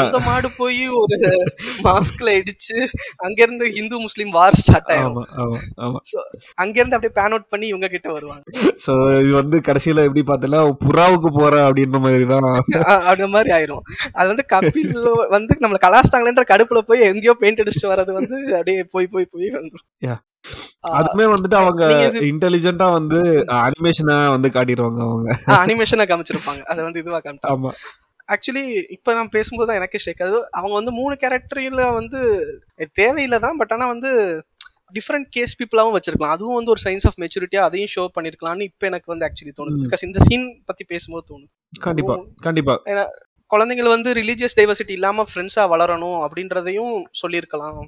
அந்த 0.00 0.20
மாடு 0.28 0.48
போய் 0.60 0.80
ஒரு 1.00 1.16
மாஸ்க்ல 1.86 2.34
இடிச்சு 2.40 2.76
அங்க 3.26 3.38
இருந்து 3.46 3.66
ஹிந்து 3.76 3.98
முஸ்லீம் 4.04 4.32
வார் 4.38 4.58
ஸ்டார்ட் 4.60 4.90
ஆயிரும். 4.94 5.18
அங்க 6.62 6.74
இருந்து 6.80 6.96
அப்படியே 6.96 7.14
பேன் 7.18 7.34
அவுட் 7.34 7.50
பண்ணி 7.54 7.68
இவங்க 7.72 7.90
கிட்ட 7.94 8.08
வருவாங்க. 8.16 8.44
சோ 8.84 8.92
இது 9.22 9.32
வந்து 9.40 9.58
கடைசியில 9.68 10.06
எப்படி 10.08 10.24
பார்த்தல 10.30 10.62
புறாவுக்கு 10.86 11.30
போற 11.40 11.54
அப்படின்ற 11.68 12.00
மாதிரி 12.06 12.26
தான் 12.34 12.48
அந்த 13.12 13.28
மாதிரி 13.34 13.50
ஆயிரும். 13.58 13.84
அது 14.18 14.28
வந்து 14.32 14.46
கபில் 14.54 14.94
வந்து 15.36 15.54
நம்மள 15.64 15.80
கலாச்சிட்டாங்களேன்ற 15.86 16.46
கடுப்புல 16.52 16.82
போய் 16.90 17.08
எங்கேயோ 17.10 17.36
பெயிண்ட் 17.42 17.62
அடிச்சுட்டு 17.64 17.92
வர்றது 17.92 18.12
வந்து 18.18 18.36
அப்படியே 18.58 18.82
போய் 18.94 19.12
போய் 19.14 19.30
போய். 19.34 19.48
ஆ, 20.10 20.14
அதுமே 20.84 21.24
வந்துட்டு 21.32 21.56
அவங்க 21.62 21.82
இன்டெலிஜென்ட்டா 22.32 22.86
வந்து 22.98 23.18
அனிமேஷனை 23.64 24.16
வந்து 24.34 24.48
காட்டிடுவாங்க 24.56 25.00
அவங்க. 25.06 25.32
அனிமேஷனை 25.62 26.06
காமிச்சிருப்பாங்க. 26.10 26.62
அதை 26.72 26.80
வந்து 26.86 27.02
இதுவா 27.02 27.20
காமிட்டாங்க 27.24 27.54
ஆமா. 27.56 27.72
ஆக்சுவலி 28.34 28.64
இப்ப 28.96 29.14
நான் 29.18 29.34
பேசும்போது 29.36 29.68
தான் 29.68 29.78
எனக்கு 29.80 30.00
ஷேக் 30.04 30.22
அது 30.26 30.38
அவங்க 30.58 30.74
வந்து 30.78 30.92
மூணு 30.98 31.14
கேரக்டர்ல 31.22 31.84
வந்து 32.00 32.18
தேவையில்லை 33.00 33.38
தான் 33.46 33.58
பட் 33.60 33.72
ஆனா 33.76 33.86
வந்து 33.94 34.10
டிஃப்ரெண்ட் 34.96 35.28
கேஸ் 35.36 35.56
பீப்புளாவும் 35.58 35.96
வச்சிருக்கலாம். 35.96 36.34
அதுவும் 36.36 36.58
வந்து 36.58 36.72
ஒரு 36.74 36.80
சயின்ஸ் 36.84 37.06
ஆஃப் 37.08 37.18
மெச்சூரிட்டியா 37.22 37.64
அதையும் 37.68 37.90
ஷோ 37.94 38.04
பண்ணிருக்கலாம்னு 38.16 38.68
இப்போ 38.70 38.84
எனக்கு 38.90 39.12
வந்து 39.12 39.26
ஆக்சுவலி 39.26 39.52
தோணுது. 39.58 39.80
பிகாஸ் 39.86 40.06
இந்த 40.08 40.20
சீன் 40.26 40.46
பத்தி 40.68 40.84
பேசும்போது 40.92 41.24
தோணுது. 41.30 41.52
கண்டிப்பா 41.88 42.16
கண்டிப்பா. 42.46 42.76
குழந்தைகள் 43.50 43.92
வந்து 43.94 44.10
ரிலீஜியஸ் 44.20 44.56
டைவர்சிட்டி 44.60 44.94
இல்லாம 44.98 45.26
ஃப்ரெண்ட்ஸா 45.30 45.62
வளரணும் 45.74 46.18
அப்படின்றதையும் 46.26 46.94
சொல்லியிருக்கலாம். 47.20 47.80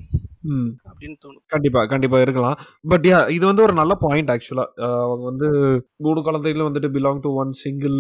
அப்படின்னு 0.89 1.17
தோணுது 1.25 1.43
கண்டிப்பா 1.55 1.81
கண்டிப்பா 1.93 2.19
இருக்கலாம். 2.25 2.57
பட் 2.93 3.07
யா 3.11 3.19
இது 3.37 3.45
வந்து 3.51 3.65
ஒரு 3.67 3.75
நல்ல 3.81 3.95
பாயிண்ட் 4.05 4.33
ஆக்சுவலா 4.35 4.67
அவங்க 5.05 5.25
வந்து 5.31 5.49
மூணு 6.05 6.23
குழந்தைகளும் 6.29 6.69
வந்துட்டு 6.69 6.91
பிலாங் 6.97 7.23
டு 7.27 7.33
ஒன் 7.43 7.53
சிங்கிள். 7.63 7.99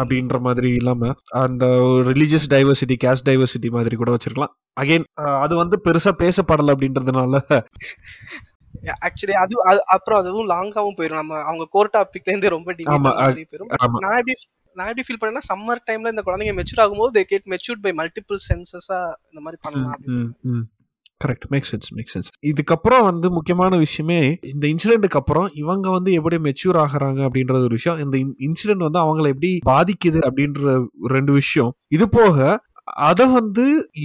அப்படின்ற 0.00 0.38
மாதிரி 0.46 0.70
இல்லாம 0.80 1.12
அந்த 1.42 1.66
ரிலீஜியஸ் 2.10 2.48
டைவர்சிட்டி 2.54 2.98
கேஸ்ட் 3.04 3.28
டைவர்சிட்டி 3.30 3.70
மாதிரி 3.76 3.98
கூட 4.02 4.12
வச்சிருக்கலாம். 4.16 4.54
அகைன் 4.76 5.06
அது 5.44 5.54
வந்து 5.62 5.78
பெருசா 5.86 6.12
பேசப்படல 6.24 6.74
அப்படின்றதுனால. 6.76 7.42
ஆக்சுவலி 9.06 9.34
அது 9.42 9.54
அப்புறம் 9.96 10.20
அதுவும் 10.22 10.50
லாங்காவும் 10.52 10.96
போயிடும் 10.98 11.20
நம்ம 11.22 11.40
அவங்க 11.48 11.64
கோர் 11.76 11.94
டாபிக்ல 11.96 12.32
இருந்து 12.32 12.54
ரொம்ப 12.56 12.74
நான் 14.04 14.18
எப்படி 14.20 14.34
நான் 14.76 14.88
எப்படி 14.90 15.04
ஃபீல் 15.06 15.18
பண்ணேன்னா 15.20 15.44
சம்மர் 15.48 15.80
டைம்ல 15.88 16.12
இந்த 16.12 16.22
குழந்தைங்க 16.26 16.54
மெச்சூர் 16.58 16.82
ஆகும்போது 16.84 17.12
they 17.16 17.22
get 17.32 17.48
matured 17.52 17.82
by 17.86 17.92
multiple 17.98 18.38
சென்சஸா 18.46 19.00
இந்த 19.30 19.40
மாதிரி 19.44 19.58
பண்ணலாம். 19.66 20.00
Correct 21.24 21.46
make 21.48 21.68
sense 21.72 21.90
make 21.90 22.10
sense 22.14 22.28
இதுக்கப்புறம் 22.46 23.04
வந்து 23.04 23.30
முக்கியமான 23.30 23.76
விஷயமே 23.76 24.38
இந்த 24.54 24.66
இன்சிடென்ட்டுக்கு 24.66 25.20
அப்புறம் 25.20 25.50
இவங்க 25.54 25.90
வந்து 25.90 26.12
எப்படி 26.12 26.36
மெச்சூர் 26.36 26.78
ஆகுறாங்க 26.84 27.20
அப்படின்றது 27.28 27.62
ஒரு 27.62 27.66
விஷயம். 27.68 27.98
இந்த 27.98 28.18
இன்சிடென்ட் 28.48 28.86
வந்து 28.88 28.98
அவங்கள 28.98 29.26
எப்படி 29.26 29.58
பாதிக்குது 29.66 30.18
அப்படின்ற 30.28 30.64
ஒரு 31.00 31.14
ரெண்டு 31.14 31.32
விஷயம். 31.32 31.72
இது 31.88 32.08
போக 32.08 32.64
அதை 33.08 33.24
வந்து 33.38 33.64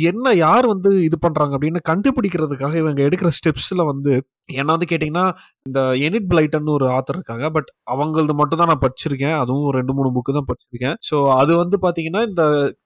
என்ன 0.10 0.34
யார் 0.46 0.66
வந்து 0.72 0.90
இது 1.08 1.18
பண்றாங்க 1.26 1.54
அப்படின்னு 1.58 1.80
கண்டுபிடிக்கிறதுக்காக 1.90 2.76
இவங்க 2.82 3.02
எடுக்கிற 3.08 3.30
ஸ்டெப்ஸ்ல 3.38 3.84
வந்து 3.90 4.12
என்ன 4.60 4.70
வந்து 4.76 4.90
கேட்டிங்கன்னா 4.92 5.24
இந்த 5.66 5.80
எனிட் 6.08 6.28
பிளைட்டன் 6.32 6.70
ஒரு 6.76 6.86
ஆத்தர் 6.98 7.18
இருக்காங்க. 7.20 7.46
பட் 7.56 7.70
அவங்களது 7.94 8.34
மட்டும் 8.42 8.60
தான் 8.62 8.70
நான் 8.72 8.84
படிச்சிருக்கேன். 8.86 9.36
அதுவும் 9.42 9.72
ரெண்டு 9.78 9.94
மூணு 9.98 10.10
புக்கு 10.18 10.38
தான் 10.38 10.48
படிச்சிருக்கேன். 10.50 10.96
ஸோ 11.10 11.16
அது 11.40 11.54
வந்து 11.62 11.78
பாத்தீங்கன்னா 11.86 12.22
இந்த 12.30 12.44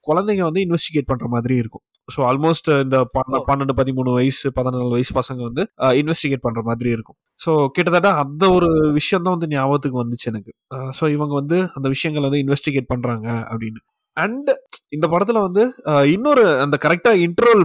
குழந்தைங்க 0.09 0.45
வந்து 0.49 0.63
இன்வெஸ்டிகேட் 0.67 1.09
பண்ற 1.11 1.27
மாதிரி 1.35 1.55
இருக்கும். 1.63 1.83
ஸோ 2.09 2.19
ஆல்மோஸ்ட் 2.29 2.69
இந்த 2.85 2.97
ஓ. 3.03 3.43
பன்னெண்டு 3.49 3.75
பதிமூணு 3.81 4.11
வயசு 4.19 4.47
பதினாலு 4.59 4.91
வயசு 4.95 5.13
பசங்க 5.19 5.41
வந்து 5.49 5.63
இன்வெஸ்டிகேட் 6.01 6.45
பண்ற 6.47 6.61
மாதிரி 6.69 6.89
இருக்கும். 6.95 7.17
ஸோ 7.39 7.51
கிட்டத்தட்ட 7.75 8.09
அந்த 8.23 8.43
ஒரு 8.57 8.69
விஷயம் 8.99 9.25
தான் 9.27 9.35
வந்து 9.37 9.51
ஞாபகத்துக்கு 9.55 10.01
வந்துச்சு 10.03 10.27
எனக்கு. 10.33 10.51
ஸோ 10.99 11.03
இவங்க 11.15 11.35
வந்து 11.41 11.59
அந்த 11.77 11.87
விஷயங்களை 11.95 12.25
வந்து 12.29 12.43
இன்வெஸ்டிகேட் 12.45 12.91
பண்றாங்க 12.93 13.27
அப்படின்னு. 13.51 13.81
அண்ட் 14.17 14.49
இந்த 14.91 15.05
படத்துல 15.11 15.41
வந்து 15.45 15.63
இன்னொரு 16.13 16.43
அந்த 16.63 16.75
கரெக்டா 16.85 17.11
இன்டர்வல் 17.25 17.63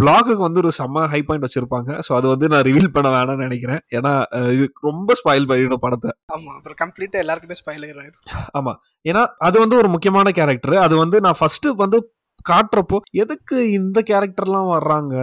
பிளாகுக்கு 0.00 0.42
வந்து 0.46 0.60
ஒரு 0.62 0.70
செம்ம 0.78 1.04
ஹை 1.12 1.20
பாயிண்ட் 1.26 1.46
வச்சிருப்பாங்க. 1.46 1.90
ஸோ 2.06 2.10
அது 2.18 2.26
வந்து 2.32 2.46
நான் 2.52 2.64
ரிவீல் 2.68 2.94
பண்ண 2.96 3.08
வேணாம்னு 3.14 3.46
நினைக்கிறேன். 3.46 3.82
ஏன்னா 3.96 4.12
இது 4.54 4.64
ரொம்ப 4.88 5.14
ஸ்பாயில் 5.20 5.48
பண்ணிடும் 5.50 5.84
படத்தை. 5.84 6.10
ஆமா 6.36 6.50
அப்புறம் 6.58 6.78
கம்ப்ளீட்டா 6.82 7.20
எல்லாருக்குமே 7.24 7.58
ஸ்பாயிலர் 7.60 8.00
ஆயிடும் 8.02 8.72
ஏன்னா 9.10 9.22
அது 9.48 9.56
வந்து 9.64 9.78
ஒரு 9.82 9.90
முக்கியமான 9.94 10.32
கேரக்டர் 10.40 10.76
அது 10.86 10.96
வந்து 11.04 11.20
நான் 11.26 11.38
ஃபர்ஸ்ட் 11.40 11.68
வந்து 11.84 12.00
காட்டுறப்போ 12.44 12.96
எதுக்கு 13.22 13.58
இந்த 13.78 13.98
கேரக்டர்லாம் 14.08 14.72
வர்றாங்க? 14.76 15.14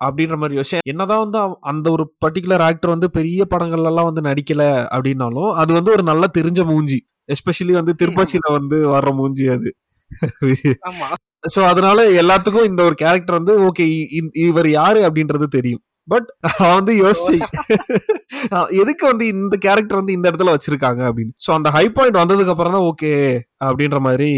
அப்படின்ற 0.00 0.36
மாதிரி 0.38 0.56
யோசிச்சேன் 0.58 0.88
என்னதான் 0.92 1.22
வந்து 1.24 1.38
அந்த 1.70 1.86
ஒரு 1.96 2.04
பர்டிகுலர் 2.24 2.64
ஆக்டர் 2.68 2.92
வந்து 2.94 3.08
பெரிய 3.16 3.42
படங்கள்ல 3.52 3.90
எல்லாம் 3.90 4.08
வந்து 4.08 4.22
நடிக்கல 4.28 4.62
அப்படின்னாலும் 4.94 5.50
அது 5.62 5.70
வந்து 5.78 5.90
ஒரு 5.96 6.04
நல்ல 6.10 6.24
தெரிஞ்ச 6.38 6.60
மூஞ்சி. 6.70 6.98
எஸ்பெஷலி 7.28 7.74
வந்து 7.78 7.92
திருப்பச்சியில 8.00 8.46
வந்து 8.56 8.76
வர்ற 8.94 9.10
மூஞ்சி 9.18 9.44
அது. 9.48 9.68
ஆமா 9.70 9.81
சோ 11.54 11.60
அதனால 11.70 11.98
எல்லாத்துக்கும் 12.22 12.68
இந்த 12.70 12.82
ஒரு 12.88 12.96
கேரக்டர் 13.02 13.38
வந்து 13.38 13.54
ஓகே 13.68 13.84
இவர் 14.48 14.68
யாரு 14.80 15.00
அப்படின்றது 15.08 15.48
தெரியும். 15.56 15.82
பட் 16.08 16.28
அவன் 16.48 16.76
வந்து 16.78 16.92
யோசிச்சு 17.00 17.34
எதுக்கு 18.82 19.04
வந்து 19.10 19.24
இந்த 19.34 19.56
கேரக்டர் 19.66 20.00
வந்து 20.00 20.14
இந்த 20.16 20.26
இடத்துல 20.30 20.54
வச்சிருக்காங்க 20.54 21.02
அப்படின்னு. 21.08 21.32
சோ 21.44 21.50
அந்த 21.58 21.68
ஹை 21.76 21.84
பாயிண்ட் 21.96 22.20
வந்ததுக்கு 22.20 22.52
அப்புறம் 22.54 22.74
தான் 22.76 22.86
ஓகே 22.90 23.12
அப்படின்ற 23.66 23.98
மாதிரி 24.06 24.30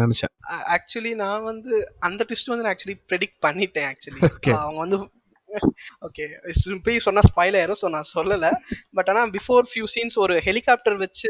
நினைச்சேன். 0.00 0.32
ஆக்சுவலி 0.76 1.12
நான் 1.22 1.46
வந்து 1.50 1.72
அந்த 2.08 2.20
ட்விஸ்ட் 2.28 2.50
வந்து 2.52 2.64
நான் 2.64 2.74
ஆக்சுவலி 2.74 2.98
ப்ரெடிக்ட் 3.10 3.38
பண்ணிட்டேன் 3.46 3.88
ஆக்சுவலி. 3.90 4.20
அவங்க 4.62 4.80
வந்து 4.84 4.98
ஓகே 6.06 6.24
போய் 6.86 7.04
சொன்னா 7.06 7.22
ஸ்பாயில் 7.28 7.58
ஆயிரும் 7.60 7.80
ஸோ 7.82 7.88
நான் 7.96 8.10
சொல்லல. 8.16 8.48
பட் 8.98 9.10
ஆனா 9.12 9.22
பிஃபோர் 9.36 9.70
ஃபியூ 9.70 9.86
சீன்ஸ் 9.94 10.18
ஒரு 10.24 10.36
ஹெலிகாப்டர் 10.48 10.98
வச்சு 11.04 11.28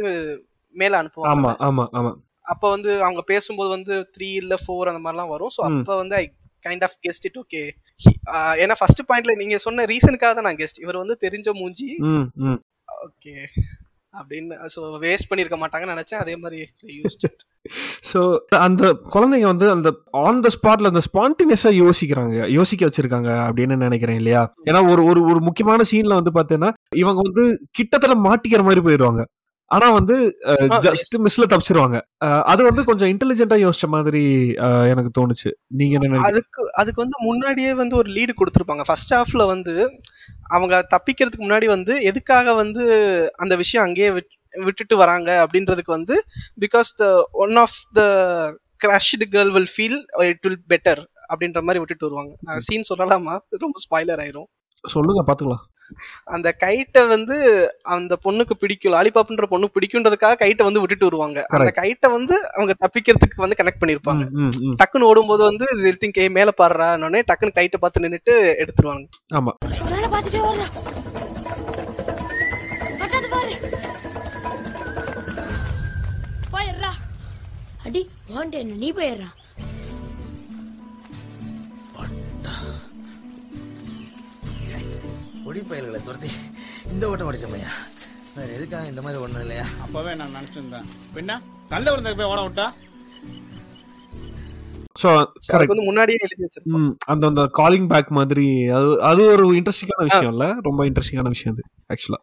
மேல 0.74 0.92
ஆமா 0.94 1.02
அனுப்புவாங்க 1.02 1.54
ஆமா 1.68 1.84
ஆமா. 2.00 2.12
அப்ப 2.48 2.64
வந்து 2.70 2.90
அவங்க 3.04 3.22
பேசும்போது 3.30 3.70
வந்து 3.76 3.94
த்ரீ 4.16 4.30
இல்ல 4.42 4.56
ஃபோர் 4.62 4.90
அந்த 4.92 5.02
மாதிரிலாம் 5.04 5.32
வரும். 5.34 5.54
ஸோ. 5.56 5.62
அப்ப 5.70 5.96
வந்து 6.02 6.16
I 6.20 6.26
kind 6.64 6.84
of 6.86 6.96
guessed 7.04 7.26
it 7.28 7.40
okay 7.42 7.62
ஏன்னா 8.62 8.76
ஃபர்ஸ்ட் 8.78 9.08
பாயிண்ட்ல 9.10 9.34
நீங்க 9.38 9.58
சொன்ன 9.66 9.86
ரீசனுக்காக 9.92 10.32
தான் 10.34 10.48
நான் 10.48 10.60
கெஸ்ட் 10.62 10.82
இவர் 10.84 11.02
வந்து 11.02 11.16
தெரிஞ்ச 11.26 11.48
மூஞ்சி. 11.60 11.88
ஓகே 13.02 13.34
அப்படின்னு 14.14 14.54
ஸோ 14.74 14.80
வேஸ்ட் 15.02 15.28
பண்ணிருக்க 15.30 15.56
மாட்டாங்கன்னு 15.58 15.94
நினைச்சேன். 15.94 16.22
அதே 16.22 16.34
மாதிரி. 16.36 16.60
ஸோ 18.10 18.20
அந்த 18.66 18.82
குழந்தைங்க 19.12 19.46
வந்து 19.50 19.66
அந்த 19.74 19.88
ஆன் 20.22 20.42
த 20.44 20.50
ஸ்பாட்ல 20.54 20.90
அந்த 20.92 21.02
ஸ்பான்டினியஸா 21.06 21.70
யோசிக்கிறாங்க. 21.80 22.46
யோசிக்க 22.56 22.82
வச்சிருக்காங்க 22.88 23.30
அப்படின்னு 23.46 23.76
நினைக்கிறேன் 23.84 24.18
இல்லையா? 24.20 24.42
ஏன்னா 24.68 24.80
ஒரு 24.92 25.02
ஒரு 25.10 25.22
ஒரு 25.30 25.40
முக்கியமான 25.48 25.86
சீன்ல 25.90 26.18
வந்து 26.20 26.32
பார்த்தீங்கன்னா 26.36 26.70
இவங்க 26.96 27.20
வந்து 27.28 27.44
கிட்டத்தட்ட 27.78 28.16
மாட்டிக்கிற 28.26 28.62
மாதிரி 28.68 28.84
போயிடுவாங்க 28.86 29.22
ஆனா 29.68 29.90
வந்து 29.90 30.38
ஜஸ்ட் 30.90 31.18
மிஸ்ல 31.18 31.42
தப்பிச்சிருவாங்க. 31.48 32.00
அது 32.40 32.64
வந்து 32.64 32.84
கொஞ்சம் 32.84 33.08
இன்டெலிஜென்ட்டா 33.08 33.70
யோசிச்ச 33.70 33.88
மாதிரி 33.88 34.52
எனக்கு 34.88 35.10
தோணுச்சு. 35.20 35.50
நீங்க 35.66 35.98
என்ன? 36.00 36.20
அதுக்கு 36.22 36.72
அதுக்கு 36.72 37.00
வந்து 37.00 37.18
முன்னாடியே 37.20 37.74
வந்து 37.74 37.96
ஒரு 37.96 38.12
லீடு 38.12 38.28
கொடுத்துருப்பாங்க. 38.36 38.80
ஃபர்ஸ்ட் 38.84 39.14
ஹாஃப்ல 39.14 39.46
வந்து 39.46 40.00
அவங்க 40.48 40.86
தப்பிக்கிறதுக்கு 40.90 41.40
முன்னாடி 41.40 41.64
வந்து 41.64 42.02
எதுக்காக 42.02 42.54
வந்து 42.54 42.82
அந்த 43.36 43.56
விஷயம் 43.56 43.86
அங்கேயே 43.86 44.08
விட்- 44.08 44.60
விட்டுட்டு 44.64 44.96
வராங்க 44.96 45.46
அப்படின்றதுக்கு 45.46 45.84
வந்து 45.84 46.24
because 46.60 46.90
the 46.96 47.28
one 47.32 47.56
of 47.56 47.88
the 47.92 48.02
crushed 48.86 49.24
girl 49.30 49.52
will 49.52 49.68
feel 49.76 50.24
it 50.24 50.46
will 50.46 50.62
better 50.68 51.04
அப்படின்ற 51.34 51.60
மாதிரி 51.60 51.78
விட்டுட்டு 51.78 52.10
வருவாங்க. 52.10 52.36
சீன் 52.58 52.84
சொல்லலாமா? 52.94 53.38
ரொம்ப 53.48 53.80
ஸ்பாய்லர் 53.90 54.18
ஆயிரும். 54.18 54.70
சொல்லுங்க 54.86 55.24
பாத்துக்கலாம். 55.26 55.77
அந்த 56.24 56.56
கைட்டை 56.64 57.08
வந்து 57.08 57.36
அந்த 57.82 58.18
பொண்ணுக்கு 58.24 58.50
பிடிக்கும் 58.58 58.92
லாலிபாப்ன்ற 58.92 59.42
பொண்ணு 59.42 59.70
பிடிக்குன்றதுக்காக 59.74 60.36
கைட்டை 60.38 60.62
வந்து 60.62 60.80
விட்டுட்டு 60.80 61.04
வருவாங்க. 61.04 61.46
அந்த 61.48 61.72
கைட்டை 61.76 62.10
வந்து 62.10 62.52
அவங்க 62.52 62.74
தப்பிக்கிறதுக்கு 62.86 63.36
வந்து 63.36 63.58
கனெக்ட் 63.62 63.82
பண்ணிருப்பாங்க. 63.82 64.24
டக்குன்னு 64.82 65.08
ஓடும்போது 65.10 65.42
வந்து 65.42 65.66
திங்க் 66.00 66.30
மேல 66.30 66.50
பாடுறானே 66.62 67.22
டக்குன்னு 67.32 67.56
கைட்டை 67.58 67.76
பார்த்து 67.80 68.00
நின்னுட்டு 68.00 68.36
எடுத்துருவாங்க. 68.64 69.06
ஆமா. 69.34 69.54
அடி 77.84 78.10
வாண்டேன் 78.34 78.76
நீ 78.76 78.92
போயிடுறா. 78.92 79.28
பொடி 85.48 85.60
பயல்களை 85.68 86.00
துரத்தி 86.00 86.30
இந்த 86.90 87.04
ஓட்டம் 87.10 87.28
அடிச்சமையா 87.28 87.70
வேற 88.36 88.48
எதுக்காக 88.56 88.88
இந்த 88.90 89.00
மாதிரி 89.00 89.20
ஒண்ணும் 89.22 89.42
இல்லையா? 89.44 89.64
அப்பவே 89.84 90.12
நான் 90.14 90.34
நினைச்சிருந்தேன். 90.36 90.88
பின்ன 91.14 91.36
நல்ல 91.70 91.86
ஒரு 91.92 92.14
போய் 92.18 92.30
ஓட 92.32 92.40
விட்டா? 92.42 92.66
சோ 94.96 95.08
So, 95.08 95.10
அதுக்கு 95.14 95.48
கரெக்ட் 95.50 95.72
வந்து 95.72 95.86
முன்னாடியே 95.88 96.18
எழுதி 96.18 96.46
அந்த 97.08 97.24
அந்த 97.26 97.42
காலிங் 97.58 97.88
பேக் 97.90 98.10
மாதிரி 98.10 98.46
அது 98.68 98.88
அது 99.02 99.22
ஒரு 99.34 99.46
இன்ட்ரெஸ்டிங்கான 99.58 100.06
விஷயம் 100.08 100.32
இல்ல 100.34 100.46
ரொம்ப 100.66 100.86
இன்ட்ரெஸ்டிங்கான 100.88 101.32
விஷயம் 101.34 101.54
அது 101.54 101.64
ஆக்சுவலா 101.90 102.20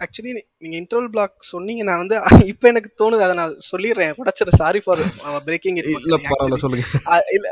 ஆக்சுவலி 0.00 0.32
நீங்க 0.62 0.76
இன்டர்வல் 0.82 1.12
பிளாக் 1.14 1.34
சொன்னீங்க 1.50 1.84
நான் 1.88 2.02
வந்து 2.02 2.16
இப்போ 2.52 2.68
எனக்கு 2.68 2.90
தோணுது 3.00 3.26
அதை 3.26 3.36
நான் 3.40 3.56
சொல்லிடுறேன். 3.70 4.14
உடச்சிரு 4.20 4.54
சாரி 4.60 4.82
ஃபார் 4.86 5.02
பிரேக்கிங் 5.48 5.80
இல்ல 5.82 6.18
பரவாயில்ல 6.26 6.60
சொல்லுங்க. 6.64 6.86
இல்ல 7.36 7.48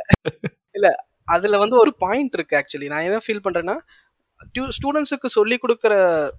இல்ல 0.75 0.89
அதுல 1.29 1.59
வந்து 1.59 1.77
ஒரு 1.77 1.91
பாயிண்ட் 2.01 2.37
இருக்கு 2.39 2.59
ஆக்சுவலி 2.61 2.91
நான் 2.93 3.07
என்ன 3.09 3.21
ஃபீல் 3.25 3.45
பண்றேன்னா 3.45 3.77
ஸ்டூடெண்ட்ஸுக்கு 4.77 5.29
சொல்லி 5.37 5.57
கொடுக்குற 5.63 5.95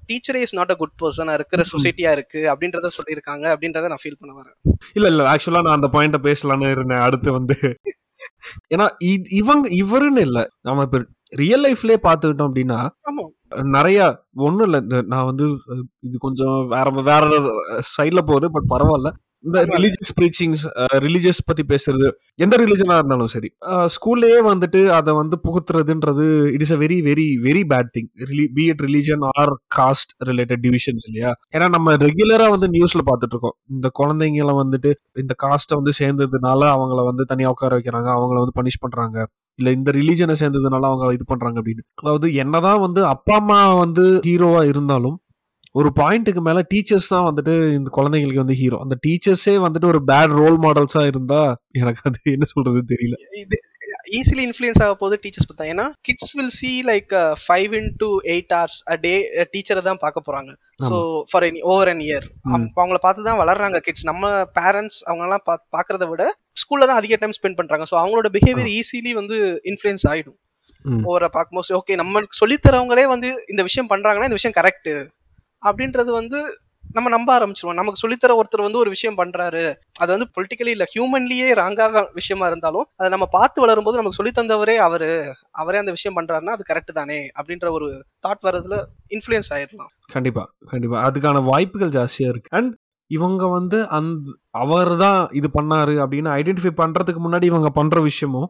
டீச்சரே 0.10 0.42
இஸ் 0.46 0.56
நாட் 0.60 0.74
அ 0.74 0.78
குட் 0.82 0.96
பர்சனா 1.02 1.34
இருக்கிற 1.40 1.64
சொசைட்டியா 1.72 2.12
இருக்கு 2.18 2.42
அப்படின்றத 2.54 2.92
சொல்லியிருக்காங்க 2.98 3.46
அப்படின்றத 3.54 3.90
நான் 3.94 4.04
ஃபீல் 4.04 4.20
பண்ண 4.22 4.34
வரேன். 4.40 4.56
இல்ல 4.98 5.08
இல்ல 5.14 5.24
ஆக்சுவலா 5.34 5.64
நான் 5.68 5.80
அந்த 5.80 5.90
பாயிண்ட 5.96 6.20
பேசலாம்னு 6.28 6.74
இருந்தேன். 6.76 7.06
அடுத்து 7.08 7.32
வந்து 7.40 7.58
ஏன்னா 8.74 8.86
இவங்க 9.40 9.66
இவருன்னு 9.82 10.22
இல்ல. 10.28 10.40
நம்ம 10.68 10.84
இப்ப 10.88 11.00
ரியல் 11.42 11.64
லைஃப்லயே 11.66 11.98
பாத்துக்கிட்டோம் 12.06 12.50
அப்படின்னா 12.50 12.80
நிறைய 13.76 14.00
ஒண்ணும் 14.48 14.68
இல்ல. 14.68 14.78
இந்த 14.86 14.98
நான் 15.14 15.30
வந்து 15.30 15.46
இது 16.08 16.16
கொஞ்சம் 16.26 16.58
வேற 16.74 16.90
வேற 17.10 17.24
சைட்ல 17.96 18.22
போகுது 18.30 18.50
பட் 18.56 18.72
பரவாயில்ல. 18.74 19.12
இந்த 19.44 19.60
ரிலீஜியஸ் 19.72 20.12
ப்ரீச்சிங்ஸ் 20.18 20.64
ரிலீஜியஸ் 21.04 21.40
பத்தி 21.46 21.64
பேசுறது 21.72 22.08
எந்த 22.40 22.56
ரிலிஜனா 22.62 22.96
இருந்தாலும் 22.98 23.32
சரி. 23.34 23.50
ஸ்கூல்லயே 23.96 24.40
வந்துட்டு 24.48 24.82
அதை 24.98 25.12
வந்து 25.14 25.36
புகுத்துறதுன்றது 25.46 26.26
it 26.56 26.64
is 26.66 26.74
a 26.74 26.80
very 26.84 26.98
very 27.08 27.28
very 27.46 27.64
bad 27.72 27.90
thing 27.96 28.10
be 28.56 28.66
it 28.66 28.84
religion 28.88 29.24
or 29.34 29.54
caste 29.78 30.14
related 30.30 30.64
divisions 30.66 31.06
இல்லையா? 31.10 31.32
ஏன்னா 31.56 31.68
நம்ம 31.70 31.96
ரெகுலரா 32.06 32.48
வந்து 32.56 32.70
நியூஸ்ல 32.76 33.04
பாத்துட்டு 33.10 33.36
இருக்கோம் 33.36 33.58
இந்த 33.72 33.90
குழந்தைங்களை 34.00 34.56
வந்துட்டு 34.62 34.92
இந்த 35.18 35.36
காஸ்ட்டை 35.46 35.78
வந்து 35.80 35.94
சேர்ந்ததுனால 36.02 36.62
அவங்கள 36.76 37.02
வந்து 37.04 37.26
தனியா 37.26 37.52
உட்கார 37.56 37.72
வைக்கிறாங்க 37.78 38.10
அவங்கள 38.16 38.40
வந்து 38.44 38.58
பனிஷ் 38.60 38.84
பண்றாங்க. 38.86 39.18
இல்ல 39.60 39.72
இந்த 39.72 39.90
ரிலீஜனை 39.92 40.36
சேர்ந்ததுனால 40.42 40.88
அவங்க 40.90 41.14
இது 41.14 41.26
பண்றாங்க 41.26 41.58
அப்படின்னு. 41.62 41.84
அதாவது 42.02 42.28
என்னதான் 42.36 42.82
வந்து 42.82 43.02
அப்பா 43.08 43.36
அம்மா 43.38 43.60
வந்து 43.82 44.06
ஹீரோவா 44.28 44.62
இருந்தாலும் 44.70 45.18
ஒரு 45.76 45.90
பாயிண்ட்டுக்கு 46.00 46.42
மேல 46.46 46.60
டீச்சர்ஸ் 46.72 47.12
தான் 47.14 47.28
வந்துட்டு 47.28 47.54
இந்த 47.80 47.90
குழந்தைங்களுக்கு 47.98 48.44
வந்து 48.44 48.56
ஹீரோ 48.62 48.78
அந்த 48.86 48.96
டீச்சர்ஸே 49.06 49.54
வந்துட்டு 49.66 49.88
ஒரு 49.92 50.00
பேட் 50.10 50.34
ரோல் 50.40 50.58
மாடல்ஸா 50.66 51.04
இருந்தா 51.12 51.42
எனக்கு 51.82 52.02
அது 52.10 52.20
என்ன 52.36 52.48
சொல்றது 52.54 52.80
தெரியல. 52.94 53.16
இது 53.44 53.58
ஈஸிலி 54.20 54.44
இன்ஃப்ளூயன்ஸ் 54.48 54.82
ஆக 54.86 54.94
போது 55.04 55.16
டீச்சர்ஸ் 55.24 55.48
பார்த்தா 55.50 55.68
ஏன்னா 55.74 55.86
kids 56.08 56.34
will 56.38 56.52
see 56.60 56.72
like 56.90 57.14
five 57.44 57.72
into 57.80 58.10
eight 58.34 58.54
hours 58.58 58.78
a 58.94 58.98
day 59.06 59.14
டீச்சரை 59.54 59.84
தான் 59.88 60.02
பார்க்க 60.04 60.28
போறாங்க. 60.28 60.52
So 60.90 60.98
for 61.32 61.46
any 61.50 61.62
over 61.74 61.92
an 61.94 62.04
year. 62.08 62.28
அவங்கள 62.82 63.00
பார்த்து 63.06 63.28
தான் 63.30 63.40
வளர்றாங்க 63.44 63.80
கிட்ஸ் 63.88 64.08
நம்ம 64.12 64.34
பேரண்ட்ஸ் 64.60 65.00
அவங்கெல்லாம் 65.08 65.46
பா 65.50 65.56
பார்க்கறத 65.78 66.08
விட 66.12 66.26
ஸ்கூல்ல 66.64 66.90
தான் 66.92 67.00
அதிக 67.02 67.20
டைம் 67.22 67.38
ஸ்பெண்ட் 67.40 67.60
பண்றாங்க. 67.62 67.88
ஸோ 67.92 67.98
அவங்களோட 68.02 68.30
பிஹேவியர் 68.38 68.72
ஈஸிலி 68.80 69.14
வந்து 69.22 69.38
இன்ஃப்ளூயன்ஸ் 69.72 70.06
ஆயிடும். 70.12 70.38
ஓவரா 71.10 71.32
பார்க்கும்போது 71.38 71.74
ஓகே 71.80 71.96
நம்ம 72.04 72.22
சொல்லித்தரவங்களே 72.42 73.08
வந்து 73.16 73.32
இந்த 73.54 73.62
விஷயம் 73.70 73.92
பண்றாங்கன்னா 73.92 74.30
இந்த 74.30 74.40
விஷயம் 74.40 74.60
கரெக்ட் 74.60 74.92
அப்படின்றது 75.64 76.12
வந்து 76.20 76.40
நம்ம 76.96 77.10
நம்ப 77.14 77.30
ஆரம்பிச்சிருவோம். 77.36 77.78
நமக்கு 77.80 78.02
சொல்லித்தர 78.02 78.32
ஒருத்தர் 78.40 78.64
வந்து 78.66 78.80
ஒரு 78.82 78.90
விஷயம் 78.94 79.18
பண்றாரு. 79.20 79.62
அது 80.02 80.10
வந்து 80.14 80.28
பொலிட்டிக்கலி 80.36 80.72
இல்ல 80.76 80.86
ஹியூமன்லயே 80.94 81.50
ராங்காக 81.60 82.04
விஷயமா 82.14 82.46
இருந்தாலும் 82.52 82.88
அதை 83.00 83.10
நம்ம 83.14 83.28
பார்த்து 83.36 83.64
வளரும்போது 83.64 84.00
நமக்கு 84.00 84.20
சொல்லி 84.20 84.34
தந்தவரே 84.40 84.76
அவரு. 84.88 85.10
அவரே 85.62 85.82
அந்த 85.82 85.94
விஷயம் 85.98 86.18
பண்றாருன்னா 86.18 86.56
அது 86.58 86.66
கரெக்ட் 86.72 86.92
தானே 87.00 87.20
அப்படின்ற 87.38 87.70
ஒரு 87.78 87.88
தாட் 88.28 88.44
வர்றதுல 88.48 88.78
இன்ஃப்ளூயன்ஸ் 89.16 89.52
ஆயிடலாம் 89.56 89.92
கண்டிப்பா 90.16 90.44
கண்டிப்பா. 90.74 90.98
அதுக்கான 91.10 91.44
வாய்ப்புகள் 91.52 91.96
ஜாஸ்தியா 91.98 92.30
இருக்கு. 92.34 92.52
அண்ட் 92.52 92.74
இவங்க 93.12 93.44
வந்து 93.48 93.78
அந்த 93.90 94.34
அவர் 94.60 94.92
தான் 94.98 95.22
இது 95.34 95.48
பண்ணாரு 95.56 95.96
அப்படின்னு 96.04 96.30
ஐடென்டிஃபை 96.38 96.74
பண்றதுக்கு 96.78 97.22
முன்னாடி 97.24 97.46
இவங்க 97.50 97.70
பண்ற 97.70 98.00
விஷயமும் 98.02 98.50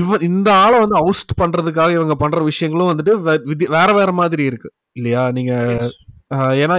இவ 0.00 0.18
இந்த 0.22 0.48
ஆளை 0.64 0.78
வந்து 0.78 0.98
அவுஸ்ட் 1.02 1.32
பண்றதுக்காக 1.42 1.92
இவங்க 1.92 2.14
பண்ற 2.14 2.40
விஷயங்களும் 2.50 2.90
வந்துட்டு 2.92 3.14
வேற 3.76 3.88
வேற 3.92 4.10
மாதிரி 4.12 4.44
இருக்கு. 4.44 4.70
இல்லையா? 4.92 5.22
நீங்க 5.30 5.52
ஏன்னா 6.62 6.76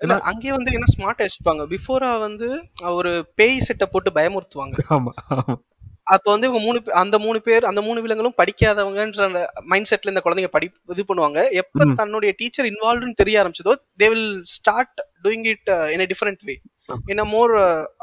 இல்ல 0.00 0.14
அங்கேயே 0.30 0.52
வந்து 0.52 0.72
என்ன 0.72 0.88
ஸ்மார்ட் 0.94 1.24
வச்சுப்பாங்க 1.24 1.62
பிஃபோரா 1.70 2.10
வந்து 2.18 2.48
ஒரு 2.92 3.10
பேய் 3.34 3.64
செட்டை 3.66 3.86
போட்டு 3.86 4.10
பயமுறுத்துவாங்க. 4.18 4.76
ஆமா 4.96 5.12
அப்போ 6.06 6.28
வந்து 6.30 6.46
இவங்க 6.46 6.60
மூணு 6.64 6.78
அந்த 6.94 7.16
மூணு 7.18 7.38
பேர் 7.42 7.64
அந்த 7.64 7.80
மூணு 7.82 8.02
விலங்களும் 8.04 8.36
படிக்காதவங்கன்ற 8.38 9.24
மைண்ட் 9.64 9.88
செட்ல 9.90 10.12
இந்த 10.12 10.22
குழந்தைங்க 10.24 10.50
படி 10.54 10.66
இது 10.94 11.04
பண்ணுவாங்க. 11.08 11.40
எப்ப. 11.62 11.86
தன்னுடைய 12.00 12.32
டீச்சர் 12.38 12.68
இன்வால்வ்னு 12.70 13.20
தெரிய 13.22 13.42
ஆரம்பிச்சதோ 13.42 13.74
they 14.00 14.08
will 14.08 14.30
start 14.54 14.96
doing 15.24 15.46
it 15.46 15.70
in 15.94 16.04
a 16.04 16.08
different 16.12 16.44
way 16.44 16.54
in 17.08 17.22
more 17.30 17.52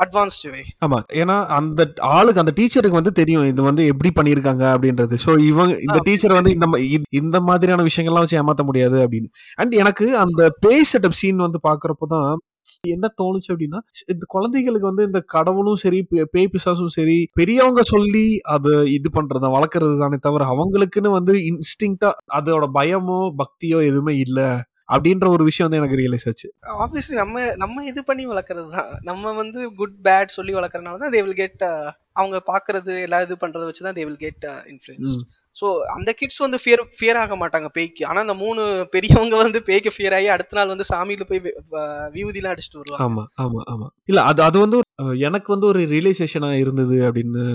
advanced 0.04 0.50
way 0.50 0.62
ஆமா. 0.86 0.98
ஏன்னா 1.22 1.36
அந்த 1.56 1.82
ஆளுக்கு 2.10 2.42
அந்த 2.42 2.54
டீச்சருக்கு 2.58 3.00
வந்து 3.00 3.14
தெரியும் 3.14 3.46
இது 3.46 3.62
வந்து 3.62 3.84
எப்படி 3.92 4.10
பண்ணியிருக்காங்க 4.14 4.64
அப்படின்றது. 4.74 5.16
ஸோ 5.24 5.32
இவங்க 5.46 5.74
இந்த. 5.80 5.98
டீச்சர் 6.08 6.38
வந்து 6.38 6.52
இந்த 6.56 6.68
இந்த 7.14 7.40
மாதிரியான 7.42 7.86
விஷயங்கள்லாம் 7.88 8.26
வச்சு 8.26 8.40
ஏமாத்த 8.40 8.64
முடியாது 8.64 8.98
அப்படின்னு. 9.06 9.30
அண்ட் 9.56 9.74
எனக்கு 9.76 10.08
அந்த 10.18 10.52
பேய் 10.60 10.90
செட்டப் 10.92 11.18
சீன் 11.18 11.46
வந்து 11.46 11.62
பாக்குறப்போ 11.64 12.08
தான் 12.08 12.30
என்ன 12.90 13.08
தோணுச்சு 13.18 13.50
அப்படின்னா 13.52 13.80
இந்த 14.08 14.24
குழந்தைகளுக்கு 14.28 14.88
வந்து 14.88 15.04
இந்த 15.04 15.20
கடவுளும் 15.28 15.82
சரி 15.82 16.00
பே- 16.04 16.28
பேய் 16.32 16.52
பிசாசும் 16.54 16.94
சரி 16.94 17.18
பெரியவங்க 17.34 17.82
சொல்லி 17.90 18.24
அது 18.50 18.72
இது 18.92 19.10
பண்றது 19.14 19.52
வளர்க்கறது 19.52 19.96
தானே 20.00 20.18
தவிர 20.22 20.46
அவங்களுக்குன்னு 20.54 21.12
வந்து 21.12 21.34
இன்ஸ்டிங்டா 21.50 22.10
அதோட 22.38 22.68
பயமோ 22.74 23.20
பக்தியோ 23.40 23.80
எதுவுமே 23.86 24.16
இல்ல. 24.20 24.40
அப்படின்ற 24.90 25.28
ஒரு 25.30 25.44
விஷயம் 25.44 25.68
வந்து 25.68 25.80
எனக்கு 25.80 26.00
ரியலைஸ் 26.00 26.28
ஆச்சு. 26.28 26.48
ஆப்வியஸ்லி 26.84 27.16
நம்ம 27.16 27.34
நம்ம 27.58 27.86
இது 27.86 28.02
பண்ணி 28.06 28.26
வளர்க்கறது 28.28 28.68
தான் 28.76 28.90
நம்ம 29.04 29.34
வந்து 29.34 29.62
குட் 29.78 29.96
பேட் 30.04 30.36
சொல்லி 30.36 30.54
வளர்க்கறதுனால 30.56 31.02
தான் 31.04 31.14
தே 31.14 31.24
வில் 31.24 31.40
கெட் 31.40 31.64
அவங்க 32.16 32.38
பாக்குறது 32.48 32.94
எல்லா 33.02 33.18
இது 33.22 33.36
பண்றதை 33.42 33.66
வச்சு 33.66 33.84
தான் 33.84 33.98
they 33.98 34.06
will 34.06 34.22
get 34.22 34.46
influence. 34.72 35.16
So 35.56 35.66
அந்த 35.94 36.10
கிட்ஸ் 36.14 36.42
வந்து 36.44 36.58
ஃபியர் 36.62 36.82
ஃபியர் 36.96 37.20
ஆக 37.20 37.36
மாட்டாங்க 37.36 37.68
பேய்க்கு. 37.70 38.06
ஆனா 38.06 38.20
அந்த 38.22 38.34
மூணு 38.36 38.62
பெரியவங்க 38.92 39.36
வந்து 39.44 39.60
பேய்க்கு 39.64 39.92
ஃபியர் 39.96 40.14
ஆகி 40.14 40.28
அடுத்த 40.28 40.58
நாள் 40.58 40.72
வந்து 40.74 40.86
சாமியில 40.90 41.24
போய் 41.24 41.40
வி- 41.40 41.56
வ- 41.72 41.86
விபூதிலாம் 42.16 42.54
அடிச்சுட்டு 42.54 42.82
வருவாங்க. 42.82 43.04
ஆமா 43.06 43.24
ஆமா 43.44 43.62
ஆமா. 43.74 43.88
இல்ல 44.06 44.22
அது 44.24 44.44
அது 44.44 44.60
வந்து 44.60 44.80
எனக்கு 45.22 45.50
வந்து 45.54 45.68
ஒரு 45.68 45.82
ரியலைசேஷனா 45.88 46.52
இருந்தது 46.58 46.98
அப்படின்னு 47.08 47.46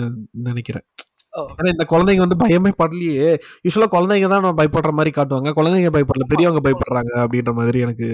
நினைக்கிறேன். 0.41 0.85
ஏன்னா 1.33 1.69
இந்த 1.69 1.85
குழந்தைங்க 1.89 2.19
வந்து 2.19 2.41
பயமே 2.43 2.71
படலையே. 2.77 3.27
யூஸ்வலா 3.63 3.89
குழந்தைங்க 3.91 4.27
தான் 4.27 4.41
நம்ம 4.41 4.57
பயப்படுற 4.61 4.91
மாதிரி 4.91 5.11
காட்டுவாங்க. 5.15 5.51
குழந்தைங்க 5.51 5.91
பயப்படல 5.91 6.27
பெரியவங்க 6.27 6.61
பயப்படுறாங்க 6.67 7.11
அப்படின்ற 7.23 7.53
மாதிரி 7.53 7.79
எனக்கு 7.79 8.07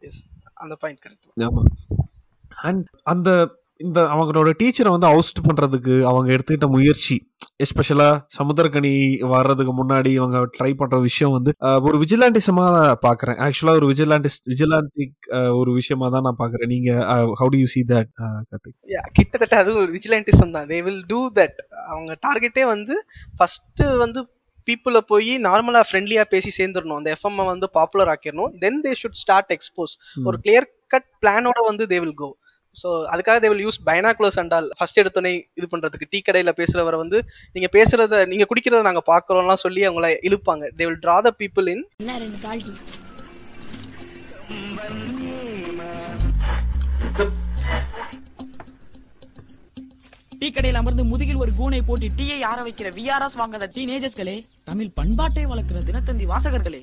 எஸ் 0.00 0.22
அந்த 0.54 0.76
பாயிண்ட் 0.80 1.00
கரெக்ட் 1.04 1.44
ஆமா. 1.44 1.62
அண்ட் 2.62 2.84
அந்த 3.04 3.30
இந்த 3.80 4.00
அவங்களோட 4.06 4.52
டீச்சரை 4.60 4.90
வந்து 4.90 5.06
அவுஸ்ட் 5.06 5.44
பண்றதுக்கு 5.46 6.02
அவங்க 6.02 6.28
எடுத்துக்கிட்ட 6.32 6.68
முயற்சி 6.68 7.16
எஸ்பெஷலா 7.64 8.08
சமுத்திரக்கனி 8.36 8.92
வர்றதுக்கு 9.32 9.72
முன்னாடி 9.78 10.10
இவங்க 10.18 10.38
ட்ரை 10.56 10.70
பண்ற 10.80 10.96
விஷயம் 11.06 11.34
வந்து 11.36 11.52
ஒரு 11.86 11.96
விஜிலாண்டிசமா 12.02 12.66
பாக்குறேன். 13.06 13.38
ஆக்சுவலா 13.46 13.74
ஒரு 13.80 13.88
விஜிலாண்டிஸ் 13.92 14.38
விஜிலாண்டிக் 14.52 15.28
ஒரு 15.60 15.72
விஷயமா 15.78 16.08
தான் 16.14 16.26
நான் 16.26 16.40
பாக்குறேன். 16.42 16.70
நீங்க 16.74 16.90
how 17.40 17.50
do 17.54 17.60
you 17.62 17.68
see 17.74 17.82
that 17.92 18.10
கிட்டத்தட்ட 19.18 19.54
அது 19.62 19.70
ஒரு 19.82 19.90
விஜிலண்டிசம் 19.98 20.54
தான். 20.56 20.68
தே 20.72 20.80
வில் 20.88 21.04
டூ 21.12 21.20
தட் 21.40 21.60
அவங்க 21.92 22.12
டார்கெட்டே 22.26 22.66
வந்து 22.74 22.96
ஃபர்ஸ்ட் 23.38 23.82
வந்து 24.04 24.22
பீப்புளை 24.68 25.00
போய் 25.12 25.32
நார்மலா 25.48 25.80
ஃப்ரெண்ட்லியா 25.88 26.24
பேசி 26.32 26.50
சேர்ந்துடணும் 26.60 26.98
அந்த 27.00 27.10
எஃப்எம் 27.16 27.48
வந்து 27.52 27.66
popular 27.78 28.10
ஆக்கிடணும் 28.14 28.52
then 28.64 28.82
they 28.86 28.92
should 29.02 29.20
start 29.22 29.52
expose. 29.56 29.94
ஒரு 30.28 30.38
கிளியர் 30.44 30.66
கட் 30.94 31.08
பிளானோட 31.22 31.58
வந்து 31.70 31.84
தே 31.92 31.98
வில் 32.04 32.18
கோ 32.22 32.28
ஸோ 32.76 32.88
அதுக்காக 33.12 33.38
they 33.40 33.50
will 33.50 33.64
use 33.64 33.78
binoculars 33.86 34.38
and all 34.42 34.68
first 34.76 35.00
எடுத்தோடனே 35.02 35.32
இது 35.58 35.68
பண்றதுக்கு 35.72 36.10
டீ 36.12 36.20
கடையில 36.20 36.52
பேசுறவரை 36.58 36.98
வந்து 37.02 37.20
நீங்க 37.56 37.70
பேசுறத 37.76 38.22
நீங்க 38.26 38.46
குடிக்கிறத 38.50 38.86
நாங்க 38.88 39.02
பாக்குறோம்லாம் 39.08 39.64
சொல்லி 39.64 39.82
அவங்கள 39.88 40.10
இழுப்பாங்க. 40.28 40.64
They 40.78 40.86
will 40.88 41.02
draw 41.04 41.16
the 41.20 41.32
people 41.40 41.68
in 41.74 41.84
என்ன 42.00 42.18
ரெண்டு 42.24 42.40
பால்டி 42.44 42.74
டீ 50.40 50.48
கடையில் 50.50 50.78
அமர்ந்து 50.80 51.04
முதுகில் 51.04 51.40
ஒரு 51.42 51.52
கூனை 51.58 51.80
போட்டு 51.82 52.08
டீயை 52.18 52.38
ஆற 52.44 52.58
வைக்கிற 52.66 52.88
விஆர்எஸ் 52.96 53.38
வாங்காத 53.40 53.68
டீனேஜர்ஸ்களே 53.74 54.36
தமிழ் 54.64 54.94
பண்பாட்டை 54.98 55.44
வளர்க்கிற 55.50 55.80
தினத்தந்தி 55.88 56.26
வாசகர்களே. 56.32 56.82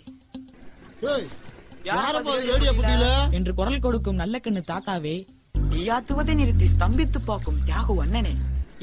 என்று 3.38 3.52
குரல் 3.58 3.84
கொடுக்கும் 3.84 4.22
நல்ல 4.22 4.36
கண்ணு 4.40 4.62
தாத்தாவே 4.70 5.16
டீயாத்துவதை 5.72 6.36
நிறுத்தி 6.42 6.68
ஸ்தம்பித்து 6.76 7.22
பார்க்கும் 7.30 7.62
தியாகு 7.70 7.96
அண்ணனே. 8.04 8.34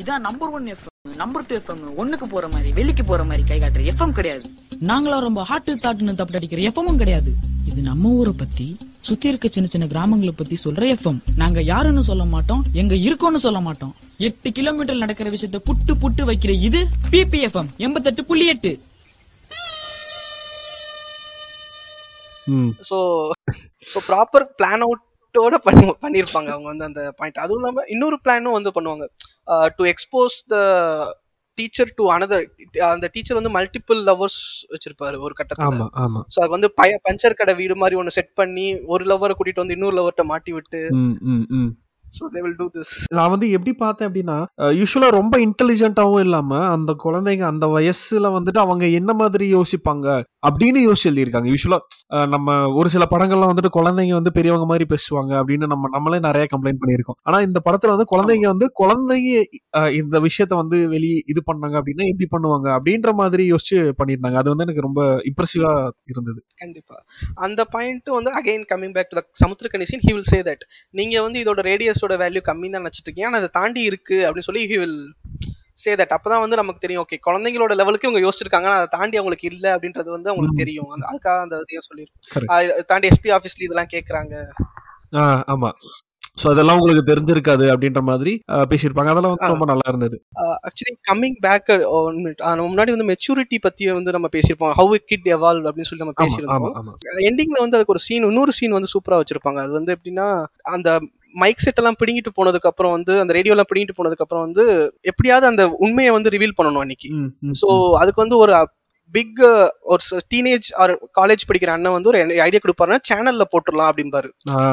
இதான் 0.03 0.25
number 0.29 0.53
one 0.57 0.67
FM 0.75 0.91
number 1.23 1.45
two 1.49 1.55
FM 1.61 1.81
ஒண்ணுக்கு 2.01 2.27
போற 2.33 2.47
மாதிரி 2.53 2.71
வெளிக்கு 2.79 3.03
போற 3.05 3.23
மாதிரி 3.31 3.43
கை 3.49 3.59
காட்டுற 3.63 3.83
எஃப்எம் 3.93 4.15
கிடையாது. 4.19 4.45
நாங்களும் 4.91 5.25
ரொம்ப 5.27 5.41
ஹாட்டு 5.51 5.73
தாட்டுன்னு 5.83 6.15
தப்பு 6.21 6.39
அடிக்கிற 6.39 6.63
எஃப்எம்மும் 6.69 7.01
கிடையாது. 7.03 7.31
இது 7.71 7.81
நம்ம 7.89 8.13
ஊரை 8.21 8.33
பத்தி 8.43 8.67
சுத்தி 9.09 9.29
இருக்க 9.31 9.49
சின்ன 9.49 9.69
சின்ன 9.73 9.87
கிராமங்களை 9.93 10.33
பத்தி 10.41 10.57
சொல்ற 10.65 10.83
எஃப்எம் 10.95 11.21
நாங்க 11.43 11.63
யாருன்னு 11.73 12.03
சொல்ல 12.11 12.25
மாட்டோம் 12.35 12.63
எங்க 12.83 12.95
இருக்கோம்னு 13.07 13.41
சொல்ல 13.47 13.61
மாட்டோம். 13.67 13.95
எட்டு 14.29 14.51
கிலோமீட்டர் 14.59 15.03
நடக்கிற 15.05 15.31
விஷயத்த 15.37 15.61
புட்டு 15.69 15.95
புட்டு 16.03 16.25
வைக்கிற 16.31 16.55
இது 16.69 16.83
பிபிஎஃப்எம் 17.13 17.71
எண்பத்தெட்டு 17.87 18.25
புள்ளி 18.31 18.47
எட்டு. 18.55 18.73
ஸோ 22.89 22.99
ஸோ 23.93 23.99
ப்ராப்பர் 24.09 24.47
பிளான் 24.59 24.85
அவுட்டோட 25.35 25.57
பண்ணி 25.67 25.85
பண்ணியிருப்பாங்க 26.05 26.51
அவங்க 26.55 26.69
வந்து 26.73 26.89
அந்த 26.89 27.03
பாயிண்ட் 27.19 27.43
அதுவும் 27.45 27.61
இல்லாமல் 27.61 27.89
இன்னொரு 27.89 28.17
பிளானும் 28.25 28.57
வந்து 28.59 28.71
பண்ணுவாங்க. 28.77 29.05
To 29.79 29.85
expose 29.93 30.37
the 30.53 30.57
teacher 31.59 31.91
to 31.99 32.05
another 32.15 32.45
அந்த 32.91 33.07
டீச்சர் 33.15 33.39
வந்து 33.39 33.53
மல்டிபிள் 33.57 34.01
லவர்ஸ் 34.09 34.41
வச்சிருப்பாரு 34.75 35.17
ஒரு 35.27 35.35
கட்டத்தில். 35.39 35.67
ஆமா 35.69 35.87
ஆமா. 36.05 36.21
ஸோ 36.35 36.39
அது 36.45 36.53
வந்து 36.57 36.71
பய 36.81 36.93
பஞ்சர் 37.07 37.39
கடை 37.41 37.55
வீடு 37.55 37.77
மாதிரி 37.77 37.99
ஒன்று 38.01 38.17
செட் 38.19 38.33
பண்ணி 38.35 38.67
ஒரு 38.87 39.05
லவரை 39.05 39.35
கூட்டிட்டு 39.35 39.65
வந்து 39.65 39.77
இன்னொரு 39.79 39.97
லவர்கிட்ட 39.99 40.25
மாட்டி 40.25 40.53
விட்டு. 40.53 40.81
நான் 43.17 43.33
வந்து 43.35 43.47
எப்படி 43.57 43.73
பார்த்தேன் 43.75 44.09
அப்படின்னா 44.09 44.39
யூஸ்வலா 44.81 45.11
ரொம்ப 45.11 45.35
இன்டெலிஜென்ட்டாவும் 45.47 46.25
இல்லாம 46.27 46.59
அந்த 46.75 46.93
குழந்தைங்க 47.05 47.45
அந்த 47.53 47.67
வயசுல 47.77 48.33
வந்துட்டு 48.35 48.61
அவங்க 48.65 48.85
என்ன 49.01 49.13
மாதிரி 49.13 49.47
யோசிப்பாங்க? 49.55 50.07
அப்படின்னு 50.47 50.81
யோசிச்சு 50.87 51.09
எழுதியிருக்காங்க. 51.11 51.49
யூஸ்வலாக 51.53 52.27
நம்ம 52.33 52.55
ஒரு 52.79 52.89
சில 52.95 53.05
படங்கள்லாம் 53.13 53.51
வந்துட்டு 53.51 53.71
குழந்தைங்க 53.77 54.15
வந்து 54.19 54.33
பெரியவங்க 54.39 54.67
மாதிரி 54.71 54.85
பேசுவாங்க 54.93 55.33
அப்படின்னு 55.41 55.67
நம்ம 55.73 55.91
நம்மளே 55.95 56.19
நிறைய 56.27 56.45
கம்ப்ளைண்ட் 56.53 56.81
பண்ணியிருக்கோம். 56.83 57.19
ஆனால் 57.29 57.45
இந்த 57.49 57.59
படத்தில் 57.67 57.93
வந்து 57.95 58.07
குழந்தைங்க 58.13 58.49
வந்து 58.53 58.67
குழந்தைங்க 58.81 59.31
இந்த 60.01 60.17
விஷயத்த 60.27 60.57
வந்து 60.63 60.79
வெளியே 60.95 61.19
இது 61.35 61.43
பண்ணாங்க 61.51 61.77
அப்படின்னா 61.81 62.07
எப்படி 62.13 62.29
பண்ணுவாங்க 62.35 62.69
அப்படின்ற 62.77 63.13
மாதிரி 63.21 63.47
யோசிச்சு 63.53 63.79
பண்ணியிருந்தாங்க. 64.01 64.39
அது 64.43 64.53
வந்து 64.53 64.67
எனக்கு 64.67 64.87
ரொம்ப 64.89 65.03
இம்ப்ரெசிவாக 65.31 65.93
இருந்தது. 66.13 66.41
கண்டிப்பாக 66.65 67.01
அந்த 67.47 67.61
பாயிண்ட் 67.77 68.11
வந்து 68.19 68.33
again 68.41 68.69
coming 68.75 68.95
back 68.99 69.11
to 69.13 69.19
the 69.21 69.25
Samudra 69.45 69.85
scene 69.93 70.07
he 70.09 70.15
will 70.17 70.31
say 70.35 70.41
that 70.51 70.65
நீங்கள் 71.01 71.27
வந்து 71.29 71.41
இதோட 71.45 71.61
ரேடியஸோட 71.71 72.17
வேல்யூ 72.25 72.43
கம்மி 72.51 72.69
தான் 72.75 72.85
நினச்சிட்டு 72.85 73.09
இருக்கீங்க. 73.09 73.31
ஆனால் 73.31 73.43
அதை 73.45 73.53
தாண்டி 73.61 73.83
இருக்கு 73.93 74.19
அப்படின்னு 74.27 74.51
சொல்லி 74.51 74.65
ஹி 74.73 74.79
வில் 74.85 75.01
சே 75.83 75.95
தட் 75.95 76.15
அப்பதான் 76.17 76.41
வந்து 76.41 76.57
நமக்கு 76.57 76.81
தெரியும். 76.81 77.05
ஓகே 77.11 77.17
குழந்தைங்களோட 77.27 77.75
லெவலுக்கு 77.75 78.11
இவங்க 78.11 78.29
யோசிச்சிருக்காங்க 78.29 78.71
அதை 78.71 78.87
தாண்டி 78.91 79.17
அவங்களுக்கு 79.17 79.49
இல்ல 79.53 79.77
அப்படின்றது 79.77 80.11
வந்து 80.11 80.31
அவங்களுக்கு. 80.31 80.57
தெரியும். 80.57 80.87
அந்த- 80.89 81.07
அதுக்காக 81.11 81.41
அந்த 81.41 81.61
இதையும். 81.61 81.83
சொல்லியிருக்கோம். 81.89 82.85
தாண்டி 82.85 83.09
எஸ்பி 83.09 83.27
ஆஃபீஸ்ல 83.27 83.63
இதெல்லாம் 83.63 83.89
கேக்குறாங்க. 83.93 84.45
ஆ 85.15 85.45
ஆமா. 85.47 85.71
ஸோ 86.43 86.51
அதெல்லாம் 86.51 86.79
உங்களுக்கு 86.79 87.13
தெரிஞ்சிருக்காது 87.13 87.63
அப்படின்ற 87.63 88.01
மாதிரி 88.01 88.43
பேசியிருப்பாங்க. 88.49 89.09
அதெல்லாம் 89.09 89.23
வந்து 89.23 89.47
ரொம்ப 89.47 89.65
நல்லா 89.65 89.81
இருந்தது. 89.87 90.25
ஆக்சுவலி 90.41 91.13
கம்மிங் 91.13 91.37
பேக் 91.39 92.37
நம்ம 92.37 92.69
முன்னாடி 92.69 92.97
வந்து 92.97 93.05
மெச்சூரிட்டி 93.05 93.59
பத்தி 93.61 93.91
வந்து 93.93 94.13
நம்ம 94.13 94.29
பேசியிருப்போம். 94.33 94.73
ஹவு 94.77 94.95
கிட் 94.95 95.25
எவால்வ் 95.25 95.69
அப்படின்னு 95.69 95.83
சொல்லி 95.83 96.05
நம்ம 96.05 96.13
பேசியிருந்தோம். 96.19 96.73
எண்டிங்ல 97.19 97.59
வந்து 97.59 97.77
அதுக்கு 97.77 97.85
ஒரு 97.87 97.99
சீன் 97.99 98.23
இன்னொரு 98.23 98.53
சீன் 98.53 98.71
வந்து 98.71 98.89
சூப்பரா 98.95 99.21
வச்சிருப்பாங்க. 99.21 99.59
அது 99.59 99.73
வந்து 99.73 99.99
எப்படின்னா 99.99 100.45
அந்த 100.63 101.01
மைக் 101.43 101.65
செட் 101.65 101.81
எல்லாம் 101.81 101.99
பிடிங்கிட்டு 102.01 102.31
போனதுக்கு 102.37 102.71
அப்புறம் 102.71 102.95
வந்து 102.97 103.13
அந்த 103.23 103.33
ரேடியோ 103.37 103.55
எல்லாம் 103.55 103.71
பிடிங்கிட்டு 103.71 103.99
போனதுக்கு 103.99 104.25
அப்புறம் 104.27 104.45
வந்து 104.47 104.65
எப்படியாவது 105.11 105.47
அந்த 105.51 105.65
உண்மையை 105.87 106.13
வந்து 106.19 106.33
ரிவீல் 106.37 106.59
பண்ணணும் 106.59 106.85
அன்னைக்கு. 106.85 107.11
ஸோ 107.63 107.69
அதுக்கு 108.03 108.25
வந்து 108.25 108.39
ஒரு 108.45 108.55
பிக் 109.15 109.41
ஒரு 109.93 110.03
டீனேஜ் 110.33 110.69
ஆர் 110.83 110.93
காலேஜ் 111.19 111.43
படிக்கிற 111.49 111.71
அண்ணன் 111.75 111.95
வந்து 111.97 112.11
ஒரு 112.11 112.19
ஐடியா 112.47 112.61
கொடுப்பாருன்னா 112.65 113.01
சேனல்ல 113.09 113.45
போட்டுடலாம் 113.53 113.91
அப்படிம்பாரு. 113.91 114.29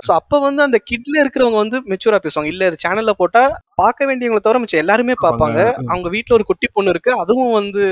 ஸோ 0.08 0.12
அப்ப 0.20 0.40
வந்து 0.46 0.62
அந்த 0.68 0.78
கிட்ல 0.90 1.16
இருக்கிறவங்க 1.24 1.60
வந்து 1.64 1.80
மெச்சூரா 1.92 2.20
பேசுவாங்க. 2.26 2.52
இல்ல 2.54 2.70
இது 2.70 2.84
சேனல்ல 2.86 3.14
போட்டா 3.22 3.42
பார்க்க 3.82 4.08
வேண்டியவங்களை 4.10 4.44
தவிர 4.46 4.62
மிச்சம் 4.64 4.84
எல்லாருமே 4.84 5.16
பார்ப்பாங்க. 5.26 5.60
அவங்க 5.92 6.10
வீட்ல 6.16 6.38
ஒரு 6.38 6.46
குட்டி 6.52 6.70
பொண்ணு 6.78 6.94
இருக்கு 6.96 7.14
அதுவும் 7.24 7.54
வந்து 7.60 7.84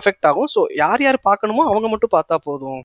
அஃபெக்ட் 0.00 0.28
ஆகும். 0.30 0.50
ஸோ 0.54 0.62
யார் 0.84 1.04
யார் 1.06 1.18
பார்க்கணுமோ 1.28 1.64
அவங்க 1.72 1.88
மட்டும் 1.94 2.14
பார்த்தா 2.16 2.38
போதும். 2.48 2.80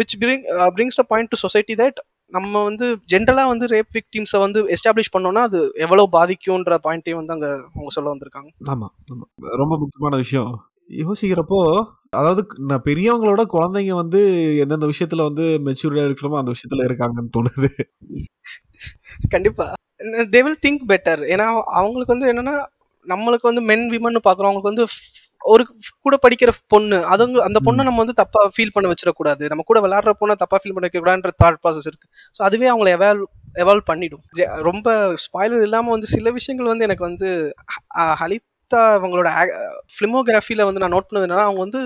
Which 0.00 0.16
bring 0.22 0.44
brings 0.76 1.00
the 1.00 1.04
point 1.12 1.32
to 1.32 1.38
society 1.44 1.76
that 1.82 1.98
நம்ம 2.32 2.62
வந்து 2.64 2.86
ஜென்ரலா 3.10 3.42
வந்து 3.48 3.66
ரேப் 3.66 3.90
விக்டிம்ஸை 3.96 4.38
வந்து 4.40 4.60
எஸ்டாப்ளிஷ் 4.74 5.14
பண்ணோம்னா 5.14 5.42
அது 5.48 5.58
எவ்வளவு 5.84 6.08
பாதிக்கும்ன்ற 6.14 6.76
பாயிண்ட்டையும் 6.84 7.20
வந்து 7.20 7.34
அங்க 7.36 7.48
அவங்க 7.70 7.92
சொல்ல 7.96 8.12
வந்திருக்காங்க. 8.12 8.48
ஆமா 8.72 8.86
ஆமா. 9.12 9.24
ரொம்ப 9.58 9.74
முக்கியமான 9.82 10.16
விஷயம். 10.22 10.52
யோசிக்கிறப்போ 11.00 11.58
அதாவது 12.12 12.40
நான் 12.70 12.84
பெரியவங்களோட 12.86 13.42
குழந்தைங்க 13.52 13.94
வந்து 14.00 14.20
எந்தெந்த 14.62 14.86
விஷயத்துல 14.90 15.26
வந்து 15.28 15.44
மெச்சூர்டா 15.66 16.04
இருக்கணுமோ 16.08 16.40
அந்த 16.40 16.52
விஷயத்துல 16.54 16.86
இருக்காங்கன்னு 16.88 17.34
தோணுது. 17.36 17.68
கண்டிப்பா. 19.34 19.66
தே 20.32 20.40
வில் 20.44 20.62
திங்க் 20.64 20.84
பெட்டர் 20.90 21.22
ஏன்னா 21.32 21.46
அவங்களுக்கு 21.78 22.14
வந்து 22.14 22.30
என்னன்னா 22.32 22.54
நம்மளுக்கு 23.06 23.48
வந்து 23.50 23.62
மென் 23.68 23.86
விமன் 23.92 24.26
பாக்குறோம் 24.26 24.50
அவங்களுக்கு 24.50 24.72
வந்து 24.72 24.84
ஒரு 25.44 25.62
கூட 26.04 26.14
படிக்கிற 26.24 26.50
பொண்ணு 26.72 26.98
அதுங்க 27.12 27.38
அந்த 27.48 27.58
பொண்ணை 27.66 27.82
நம்ம 27.88 28.00
வந்து 28.02 28.16
தப்பா 28.20 28.40
ஃபீல் 28.54 28.72
பண்ண 28.74 28.86
வச்சிடக்கூடாது. 28.92 29.44
நம்ம 29.52 29.64
கூட 29.70 29.78
விளையாடுற 29.84 30.12
பொண்ணை 30.20 30.34
தப்பா 30.42 30.58
ஃபீல் 30.60 30.74
பண்ண 30.76 30.86
வைக்கக்கூடாதுன்ற 30.86 31.32
தாட் 31.42 31.60
ப்ராசஸ் 31.62 31.88
இருக்கு. 31.90 32.06
ஸோ 32.36 32.40
அதுவே 32.48 32.68
அவங்கள 32.72 32.90
எவால்வ் 32.96 33.26
எவால்வ் 33.64 33.86
பண்ணிடும். 33.90 34.22
ரொம்ப 34.68 34.88
ஸ்பாயிலர் 35.24 35.64
இல்லாம 35.68 35.90
வந்து 35.96 36.08
சில 36.14 36.30
விஷயங்கள் 36.38 36.72
வந்து 36.72 36.86
எனக்கு 36.88 37.06
வந்து 37.08 37.28
ஹலிதா 38.22 38.82
அவங்களோட 38.98 39.28
ஃபிலிமோகிராஃபில 39.96 40.66
வந்து 40.68 40.82
நான் 40.84 40.94
நோட் 40.96 41.08
பண்ணது 41.08 41.26
என்னன்னா 41.28 41.48
அவங்க 41.48 41.62
வந்து 41.66 41.82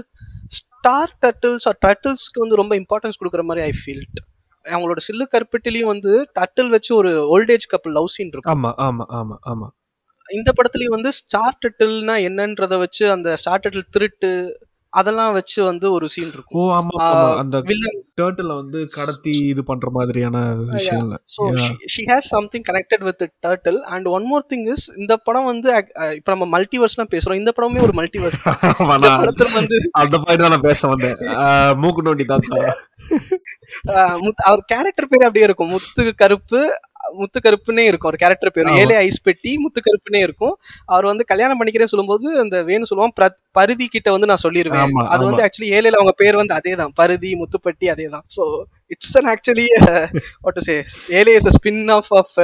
ஸ்டார் 0.59 1.14
டட்டில்ஸ் 1.25 1.66
ஆர் 1.71 1.81
டட்டில்ஸ்க்கு 1.87 2.44
வந்து 2.44 2.61
ரொம்ப 2.62 2.75
இம்பார்ட்டன்ஸ் 2.83 3.21
கொடுக்குற 3.21 3.44
மாதிரி 3.49 3.64
ஐ 3.68 3.73
ஃபீல்ட் 3.81 4.21
அவங்களோட 4.66 5.01
சில்லு 5.07 5.25
கருப்பட்டிலையும் 5.35 5.90
வந்து 5.92 6.12
டட்டில் 6.38 6.73
வச்சு 6.75 6.90
ஒரு 7.01 7.11
ஓல்டேஜ் 7.35 7.66
கப்பல் 7.73 7.94
லவ் 7.99 8.09
சீன் 8.14 8.33
இருக்கும். 8.33 8.53
ஆமா 8.55 8.71
ஆமா 8.87 9.05
ஆமா 9.18 9.37
ஆமா. 9.53 9.68
இந்த 10.29 10.51
படத்துலயும் 10.53 10.97
வந்து 10.97 11.12
ஸ்டார் 11.21 11.61
டட்டில்னா 11.62 12.17
என்னன்றத 12.29 12.79
வச்சு 12.79 13.05
அந்த 13.14 13.37
ஸ்டார் 13.37 13.62
டட்டில் 13.64 13.93
திருட்டு 13.93 14.33
அதெல்லாம் 14.93 15.35
வச்சு 15.37 15.59
வந்து 15.64 15.87
ஒரு 15.97 16.07
சீன் 16.12 16.29
ஓ 16.29 16.35
இருக்கும் 16.35 16.69
ஆமா 16.77 16.95
ஆமா. 17.07 17.25
அந்த 17.41 17.57
வில்லன் 17.67 17.99
டேர்ட்டில் 18.19 18.53
வந்து 18.53 18.79
கடத்தி 18.95 19.33
இது 19.51 19.62
பண்ற 19.64 19.88
மாதிரியான 19.91 20.37
விஷயம்ல. 20.71 21.17
So 21.35 21.43
she 21.95 22.03
has 22.11 22.29
something 22.35 22.64
connected 22.69 23.05
with 23.09 23.25
turtle 23.45 23.81
and 23.93 24.07
one 24.14 24.27
more 24.31 24.47
thing 24.51 24.67
is 24.75 24.87
இந்த 24.99 25.17
படம் 25.27 25.49
வந்து 25.51 25.69
இப்ப 26.19 26.29
நம்ம 26.35 26.49
மல்டிவர்ஸ்லாம் 26.55 27.12
பேசுறோம். 27.14 27.41
இந்த 27.43 27.53
படமே 27.57 27.83
ஒரு 27.87 27.97
மல்டிவர்ஸ் 28.01 28.41
தான். 28.43 28.59
வந்து 29.59 29.79
அந்த 30.01 30.17
பாயிண்ட் 30.25 30.45
தான் 30.45 30.55
நான் 30.55 30.67
பேச 30.69 30.83
வந்தேன். 30.88 31.19
மூக்கு 31.83 32.07
நோண்டி 32.09 32.27
தாத்தா. 32.27 32.61
அவர் 34.49 34.62
கேரக்டர் 34.73 35.11
பேர் 35.11 35.27
அப்படியே 35.27 35.47
இருக்கும். 35.49 35.73
முத்து 35.75 36.05
கருப்பு 36.23 36.61
முத்து 37.14 37.38
கருப்புனே 37.40 37.85
இருக்கும் 37.85 38.09
ஒரு 38.09 38.16
கேரக்டர் 38.16 38.53
பேர். 38.53 38.71
ஏழை 38.77 38.97
ஐஸ் 39.01 39.21
பெட்டி 39.23 39.53
முத்து 39.59 39.81
கருப்புனே 39.81 40.21
இருக்கும் 40.23 40.55
அவர் 40.87 41.05
வந்து 41.05 41.25
கல்யாணம் 41.25 41.61
பண்ணிக்கிறேன் 41.61 41.85
சொல்லும்போது 41.85 42.40
அந்த 42.40 42.62
வேணு 42.62 42.90
சொல்லுவான் 42.90 43.14
பிரத்- 43.18 43.40
கிட்ட 43.88 44.09
வந்து 44.11 44.27
நான் 44.27 44.42
சொல்லிருவேன் 44.42 44.85
ஆமா, 44.87 45.05
அது 45.09 45.23
வந்து. 45.25 45.44
ஆக்சுவலி 45.44 45.71
ஏழையில 45.73 46.01
அவங்க 46.01 46.14
பேர் 46.16 46.37
வந்து 46.37 46.55
அதே 46.55 46.75
தான் 46.75 46.92
பருதி 46.94 47.33
முத்துப்பட்டி 47.35 47.88
அதே 47.88 48.09
தான் 48.09 48.25
so 48.37 48.44
it's 48.90 49.16
an 49.18 49.31
actually 49.33 49.66
what 50.42 50.55
to 50.55 50.61
say 50.61 50.77
Aelay 51.12 51.35
is 51.35 51.49
spin 51.59 51.85
off 51.90 52.11
off 52.14 52.37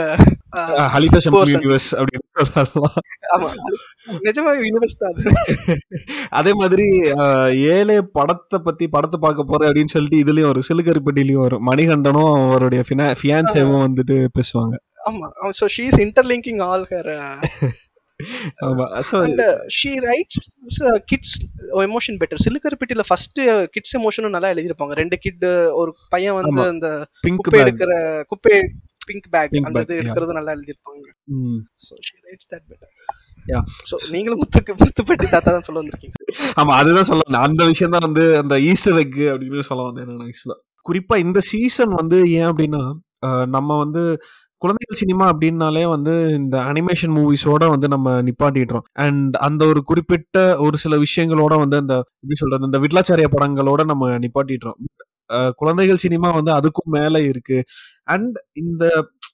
Halitha. 0.93 1.21
Universe 1.55 1.91
அப்படின்னு 1.95 2.24
சொல்லலாம் 2.37 2.97
நிஜமா 4.27 4.53
யூனிவர்ஸ் 4.61 4.99
தான் 5.01 5.15
அது. 6.31 6.51
மாதிரி 6.63 6.87
ஏழை 7.75 7.99
படத்தை 8.19 8.59
பத்தி 8.67 8.85
படத்தை 8.89 9.19
பார்க்க 9.21 9.51
போறேன் 9.51 9.69
அப்படின்னு 9.71 9.95
சொல்லிட்டு 9.95 10.23
இதுலயும் 10.25 10.51
வரும் 10.51 10.69
சிலுகருப்பட்டிலையும் 10.69 11.45
வரும் 11.47 11.67
மணிகண்டனும் 11.71 12.33
அவருடைய 12.45 12.83
ஃபியான்சேவும் 13.21 13.85
வந்துட்டு 13.87 14.17
பேசுவாங்க. 14.39 14.75
ஆமா. 15.09 15.27
So 15.59 15.65
she 15.75 15.85
is 15.91 16.01
interlinking 16.07 16.63
all 16.69 16.87
her 16.93 17.11
she 19.79 19.91
writes 20.07 20.43
kids 21.11 21.35
emotion 21.87 22.19
better 22.21 22.43
சிலுக்கருப்பட்டியில 22.45 23.05
first 23.09 23.41
kids 23.75 23.97
எமோஷனும் 23.99 24.35
நல்லா 24.37 24.51
எழுதியிருப்பாங்க. 24.55 24.95
ரெண்டு 25.03 25.17
கிட் 25.25 25.47
ஒரு 25.81 25.93
பையன் 26.15 26.39
வந்து. 26.41 26.63
அந்த 26.73 26.89
குப்பை 27.39 27.61
எடுக்கிற 27.65 27.93
குப்பை 28.33 28.55
பிங்க் 29.09 29.29
பேக் 29.35 29.53
Pink 29.55 29.67
அந்த 29.69 29.83
இது. 29.87 29.97
எடுக்கிறது 30.01 30.37
நல்லா 30.39 30.53
she 32.07 32.15
writes 32.29 32.49
that 32.53 32.67
better. 32.71 32.93
So 33.91 33.97
நீங்களும் 34.15 34.41
முத்துக்கு 34.43 34.73
முத்துப்பட்டி 34.83 35.27
தாத்தா 35.35 35.51
தான் 35.57 35.67
சொல்ல 35.67 35.81
வந்திருக்கீங்க. 35.83 36.17
ஆமா 36.61 36.73
அதுதான் 36.81 37.09
சொல்ல. 37.11 37.25
அந்த 37.49 37.63
விஷயம் 37.73 37.95
தான் 37.97 38.07
வந்து 38.09 38.25
அந்த 38.43 38.55
ஈஸ்டர் 38.71 39.01
எக் 39.05 39.19
அப்படின்னு 39.33 39.69
சொல்ல 39.71 39.89
வந்தேன் 39.89 40.09
நான் 40.13 40.25
ஆக்சுவலா 40.29 40.59
குறிப்பா 40.85 41.17
இந்த 41.27 41.39
சீசன் 41.51 41.93
வந்து 42.01 42.17
ஏன் 42.39 42.49
அப்படின்னா 42.53 42.83
நம்ம 43.57 43.77
வந்து 43.85 44.03
குழந்தைகள் 44.63 44.99
சினிமா 45.01 45.25
அப்படின்னாலே 45.33 45.83
வந்து 45.95 46.13
இந்த 46.39 46.57
அனிமேஷன் 46.71 47.15
மூவிஸோட 47.17 47.65
வந்து 47.73 47.87
நம்ம 47.95 48.15
நிப்பாட்டிடுறோம். 48.29 48.87
அண்ட் 49.05 49.35
அந்த 49.47 49.63
ஒரு 49.73 49.81
குறிப்பிட்ட 49.91 50.37
ஒரு 50.67 50.77
சில 50.85 50.97
விஷயங்களோட 51.05 51.55
வந்து 51.63 51.77
அந்த 51.83 51.95
எப்படி 52.23 52.39
சொல்றது 52.43 52.69
இந்த 52.71 52.79
விட்லாச்சாரிய 52.85 53.29
படங்களோட 53.35 53.85
நம்ம 53.91 54.09
நிப்பாட்டிடுறோம். 54.25 54.79
குழந்தைகள் 55.59 55.97
சினிமா 55.97 56.31
வந்து 56.31 56.53
அதுக்கும் 56.53 56.93
மேல 56.97 57.23
இருக்கு. 57.31 57.59
அண்ட் 58.07 58.37
இந்த 58.55 58.85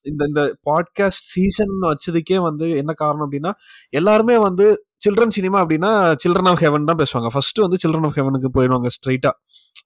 இந்த 0.04 0.22
இந்த 0.28 0.42
பாட்காஸ்ட் 0.68 1.24
சீசன் 1.32 1.74
வச்சதுக்கே 1.84 2.38
வந்து 2.40 2.66
என்ன 2.76 2.92
காரணம் 2.94 3.26
அப்படின்னா 3.26 3.52
எல்லாருமே 3.92 4.36
வந்து 4.38 4.66
சில்ட்ரன் 5.02 5.34
சினிமா 5.36 5.58
அப்படின்னா 5.62 5.90
சில்ட்ரன் 6.24 6.50
ஆஃப் 6.52 6.62
ஹெவன் 6.64 6.88
தான் 6.90 7.00
பேசுவாங்க. 7.02 7.28
ஃபர்ஸ்ட் 7.34 7.58
வந்து 7.58 7.78
சில்ட்ரன் 7.84 8.06
ஆஃப் 8.08 8.18
ஹெவனுக்கு 8.18 8.50
போயிடுவாங்க 8.56 8.90
ஸ்ட்ரைட்டா 8.96 9.32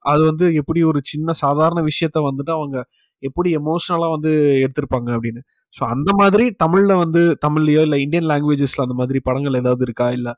அது 0.05 0.23
வந்து 0.25 0.47
எப்படி 0.55 0.81
ஒரு 0.83 1.01
சின்ன 1.05 1.33
சாதாரண 1.35 1.81
விஷயத்த 1.83 2.19
வந்துட்டு 2.27 2.53
அவங்க 2.53 2.77
எப்படி 3.23 3.51
எமோஷனலா 3.57 4.09
வந்து 4.11 4.33
எடுத்திருப்பாங்க 4.65 5.09
அப்படின்னு. 5.17 5.41
ஸோ 5.75 5.83
அந்த 5.87 6.11
மாதிரி 6.21 6.47
தமிழ்ல 6.65 6.93
வந்து 6.99 7.23
தமிழ்லயோ 7.47 7.83
இல்ல 7.83 7.99
இந்தியன் 7.99 8.29
லாங்குவேஜஸ்ல 8.33 8.85
அந்த 8.87 8.97
மாதிரி 9.01 9.21
படங்கள் 9.21 9.61
ஏதாவது 9.63 9.85
இருக்கா? 9.85 10.09
இல்ல 10.11 10.29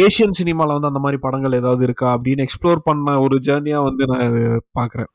ஏஷியன் 0.00 0.30
சினிமாவில் 0.30 0.72
வந்து 0.72 0.86
அந்த 0.86 0.98
மாதிரி 0.98 1.20
படங்கள் 1.20 1.52
ஏதாவது 1.52 1.84
இருக்கா 1.84 2.18
அப்படின்னு 2.18 2.44
எக்ஸ்ப்ளோர் 2.44 2.76
பண்ண 2.82 3.20
ஒரு 3.20 3.36
ஜேர்னியாக 3.36 3.82
வந்து 3.82 4.06
நான் 4.06 4.34
பார்க்குறேன். 4.78 5.10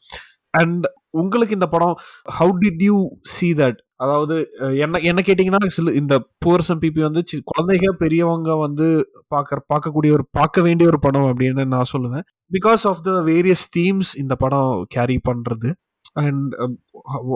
அண்ட் 0.54 0.86
உங்களுக்கு 1.10 1.54
இந்த 1.54 1.68
படம் 1.68 1.96
how 2.40 2.52
did 2.62 2.84
you 2.84 2.96
see 3.24 3.54
that 3.54 3.78
அதாவது 3.96 4.36
என்ன 4.78 5.00
என்ன 5.00 5.22
கேட்டிங்கன்னா 5.26 5.66
சில 5.68 5.92
இந்த 5.92 6.16
புவர்ஸ் 6.46 6.72
பிபி 6.76 7.02
வந்து 7.02 7.24
சி- 7.32 7.42
குழந்தைங்க 7.46 7.90
பெரியவங்க 7.98 8.56
வந்து 8.56 8.88
பார்க்க 9.28 9.66
பார்க்கக்கூடிய 9.74 10.12
ஒரு 10.12 10.28
பார்க்க 10.32 10.62
வேண்டிய 10.62 10.90
ஒரு 10.90 11.00
படம் 11.00 11.24
அப்படின்னு 11.24 11.66
நான் 11.66 11.92
சொல்லுவேன். 11.94 12.26
Because 12.52 12.84
of 12.84 13.04
the 13.04 13.12
various 13.26 13.66
themes 13.78 14.12
இந்த 14.16 14.36
படம் 14.36 14.86
கேரி 14.90 15.20
பண்ணுறது 15.30 15.72
and 16.14 16.54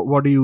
what 0.07 0.27
you 0.27 0.43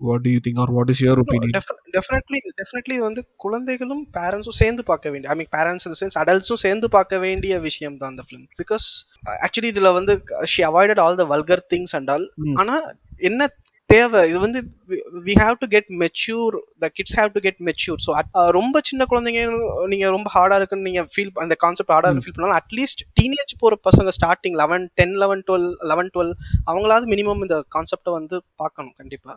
what 0.00 0.26
you 0.30 0.40
think 0.44 0.60
are 0.62 0.72
what 0.76 0.90
is 0.92 1.02
your 1.04 1.20
opinion 1.22 1.54
definitely 1.96 2.40
definitely 2.60 2.98
வந்து 3.06 3.22
குழந்தைகளும் 3.44 4.04
பேரண்ட்ஸும் 4.16 4.58
சேர்ந்து 4.60 4.84
பார்க்க 4.90 5.12
வேண்டிய 5.12 5.30
ஐ 5.32 5.38
மீன் 5.40 5.52
பேரண்ட்ஸ் 5.52 5.86
இந்த 5.88 5.98
சென்ஸ் 6.00 6.18
அடல்ட்ஸும் 6.20 6.62
சேர்ந்து 6.64 6.88
பார்க்க 6.96 7.22
வேண்டிய 7.24 7.56
விஷயம் 7.66 7.98
தான் 7.98 8.12
அந்த 8.12 8.24
ஃபிலிம் 8.26 8.46
பிகாஸ் 8.60 8.86
ஆக்சுவலி 9.40 9.72
இதுல 9.72 9.90
வந்து 9.96 10.14
she 10.52 10.62
avoided 10.68 11.02
all 11.04 11.18
the 11.18 11.26
vulgar 11.32 11.64
things 11.72 11.96
and 11.98 12.12
all. 12.14 12.26
ஆனா 12.60 12.76
என்ன 13.22 13.42
தேவை? 13.90 14.20
இது 14.28 14.38
வந்து 14.42 14.60
we 15.24 15.34
have 15.40 15.56
to 15.60 15.66
get 15.72 15.88
mature 16.02 16.54
the 16.82 16.90
kids 16.96 17.16
have 17.18 17.30
to 17.32 17.40
get 17.46 17.60
mature 17.68 18.00
so 18.04 18.10
ரொம்ப 18.52 18.80
சின்ன 18.88 19.06
குழந்தைங்க 19.10 19.40
நீங்க 19.92 20.06
ரொம்ப 20.14 20.30
ஹார்டா 20.34 20.56
இருக்குன்னு 20.58 20.86
நீங்க 20.88 21.02
ஃபீல் 21.12 21.32
அந்த 21.44 21.56
கான்செப்ட் 21.62 21.92
ஹார்டா 21.94 22.10
ஃபீல் 22.16 22.36
பண்ணாலும் 22.36 22.58
அட்லீஸ்ட் 22.58 23.02
டீனேஜ் 23.18 23.54
போற 23.62 23.78
பசங்க 23.88 24.12
starting 24.18 24.58
eleven 24.60 24.84
ten 24.98 25.16
eleven 25.22 25.42
twelve 25.48 25.68
eleven 25.90 26.10
twelve 26.14 26.32
அவங்களாவது 26.68 27.08
minimum 27.14 27.42
இந்த 27.46 27.58
கான்செப்டை 27.76 28.12
வந்து 28.16 28.38
பார்க்கணும் 28.56 28.94
கண்டிப்பா. 29.00 29.34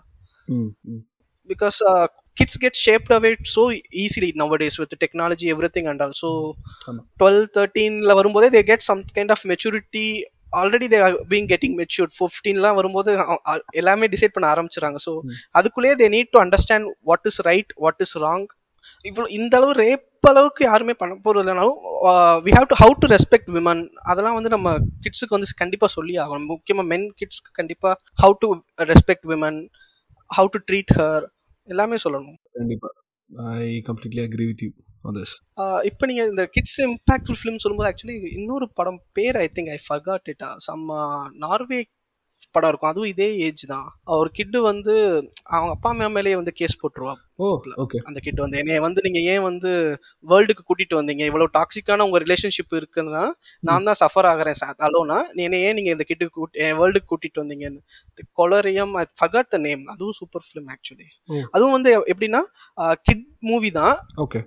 Because 1.50 1.78
uh, 1.92 2.06
kids 2.38 2.56
get 2.64 2.76
shaped 2.84 3.12
away 3.12 3.32
so 3.46 3.64
easily 4.04 4.30
nowadays 4.42 4.76
with 4.82 4.90
the 4.90 5.00
technology 5.04 5.48
everything 5.56 5.88
and 5.92 6.02
also 6.06 6.30
ஆமா. 6.90 7.02
12 7.24 7.44
13 7.58 7.98
ல 8.10 8.16
வரும்போதே 8.20 8.50
they 8.56 8.64
get 8.72 8.82
some 8.90 9.04
kind 9.18 9.32
of 9.36 9.42
maturity. 9.54 10.08
Already 10.62 10.88
they 10.94 10.98
being 11.30 11.48
getting 11.52 11.78
mature 11.80 12.10
ஃபிஃப்டீன்லாம் 12.18 12.76
வரும்போது 12.80 13.12
எல்லாமே 13.82 14.08
டிசைட் 14.14 14.34
பண்ண 14.36 14.48
ஆரம்பிச்சிடறாங்க. 14.54 15.00
ஸோ 15.06 15.12
அதுக்குள்ளேயே 15.60 15.96
they 16.02 16.08
need 16.16 16.30
to 16.36 16.40
understand 16.44 16.88
what 17.10 17.26
is 17.30 17.40
right 17.50 17.72
what 17.84 18.02
is 18.06 18.16
wrong 18.26 18.46
இவ்வளோ 19.10 19.26
இந்த 19.38 19.54
அளவு 19.60 19.74
ரேப் 19.84 20.28
அளவுக்கு 20.32 20.64
யாருமே 20.70 20.94
பண்ண 21.00 21.14
போகிறது 21.26 21.42
இல்லைனாலும் 21.44 21.80
we 22.46 22.52
have 22.58 22.68
to 22.72 22.78
how 22.82 22.94
to 23.04 23.08
respect 23.16 23.50
women 23.56 23.82
அதெல்லாம் 24.12 24.38
வந்து 24.38 24.52
நம்ம 24.56 24.70
கிட்ஸுக்கு 25.06 25.36
வந்து 25.38 25.50
கண்டிப்பாக 25.62 25.92
சொல்லி 25.98 26.14
ஆகணும். 26.24 26.48
முக்கியமாக 26.54 26.88
மென் 26.92 27.08
கிட்ஸ்க்கு 27.22 27.52
கண்டிப்பாக 27.60 27.96
how 28.24 28.36
to 28.44 28.50
respect 28.92 29.28
women 29.32 29.60
how 30.38 30.50
to 30.56 30.60
treat 30.70 30.94
her 31.00 31.26
எல்லாமே 31.70 31.98
சொல்லணும். 32.04 32.38
கண்டிப்பா. 32.60 32.90
I 33.58 33.68
completely 33.90 34.22
agree 34.28 34.46
with 34.52 34.64
you 34.66 34.72
this 35.18 35.36
இப்போ 35.90 36.04
நீங்கள் 36.10 36.30
இந்த 36.32 36.44
கிட்ஸ் 36.56 36.78
இம்பாக்ட்ஃபுல் 36.86 37.40
ஃபிலிம் 37.40 37.62
சொல்லும்போது 37.64 37.90
ஆக்சுவலி 37.90 38.16
இன்னொரு 38.38 38.66
படம் 38.80 39.02
பேர் 39.18 39.38
I 39.44 39.48
think 39.58 39.72
I 39.76 39.78
forgot 39.88 40.30
it 40.34 40.46
some 40.68 40.86
Norway 41.44 41.80
படம் 42.56 42.70
இருக்கும். 42.72 42.92
அதுவும் 42.92 43.12
இதே 43.12 43.28
ஏஜ் 43.46 43.64
தான். 43.74 43.88
ஒரு 44.22 44.30
கிட்டு 44.38 44.60
வந்து 44.72 44.94
அவங்க 45.56 45.72
அப்பா 45.76 45.90
அம்மா 45.94 46.08
மேலேயே 46.16 46.38
வந்து 46.40 46.54
கேஸ் 46.60 46.80
போட்டுருவா. 46.82 47.14
ஓ 47.44 47.48
ஓகே 47.84 47.98
அந்த 48.08 48.20
கிட் 48.26 48.42
வந்து 48.44 48.58
என்னைய 48.62 48.80
வந்து 48.86 49.04
நீங்க 49.06 49.20
ஏன் 49.32 49.44
வந்து 49.48 49.70
வேர்ல்டுக்கு 50.26 50.64
கூட்டிட்டு 50.64 50.96
வந்தீங்க? 51.00 51.24
இவ்வளவு 51.30 51.50
டாக்ஸிக்கான 51.58 52.06
உங்க 52.08 52.20
ரிலேஷன்ஷிப் 52.24 52.76
இருக்குன்னா 52.80 53.24
நான் 53.64 53.88
தான் 53.90 54.00
சஃபர் 54.02 54.28
ஆகிறேன் 54.32 54.58
அலோனா 54.88 55.18
என்ன 55.46 55.60
ஏன் 55.68 55.78
நீங்க 55.78 55.92
இந்த 55.96 56.06
கிட்டுக்கு 56.10 56.36
கூட்டி 56.38 56.62
என் 56.66 56.78
வேர்ல்டுக்கு 56.80 57.10
கூட்டிட்டு 57.12 57.42
வந்தீங்கன்னு? 57.44 57.82
கொலரியம் 58.40 58.94
ஐ 59.02 59.06
ஃபர்காட் 59.20 59.52
த 59.54 59.60
நேம் 59.68 59.84
அதுவும் 59.94 60.18
சூப்பர் 60.20 60.46
ஃபிலிம் 60.48 60.70
ஆக்சுவலி. 60.76 61.08
அதுவும் 61.56 61.76
வந்து 61.78 61.92
எப்படின்னா 62.14 62.42
கிட் 63.08 63.26
மூவி 63.50 63.70
தான். 63.80 63.96
ஓகே 64.24 64.40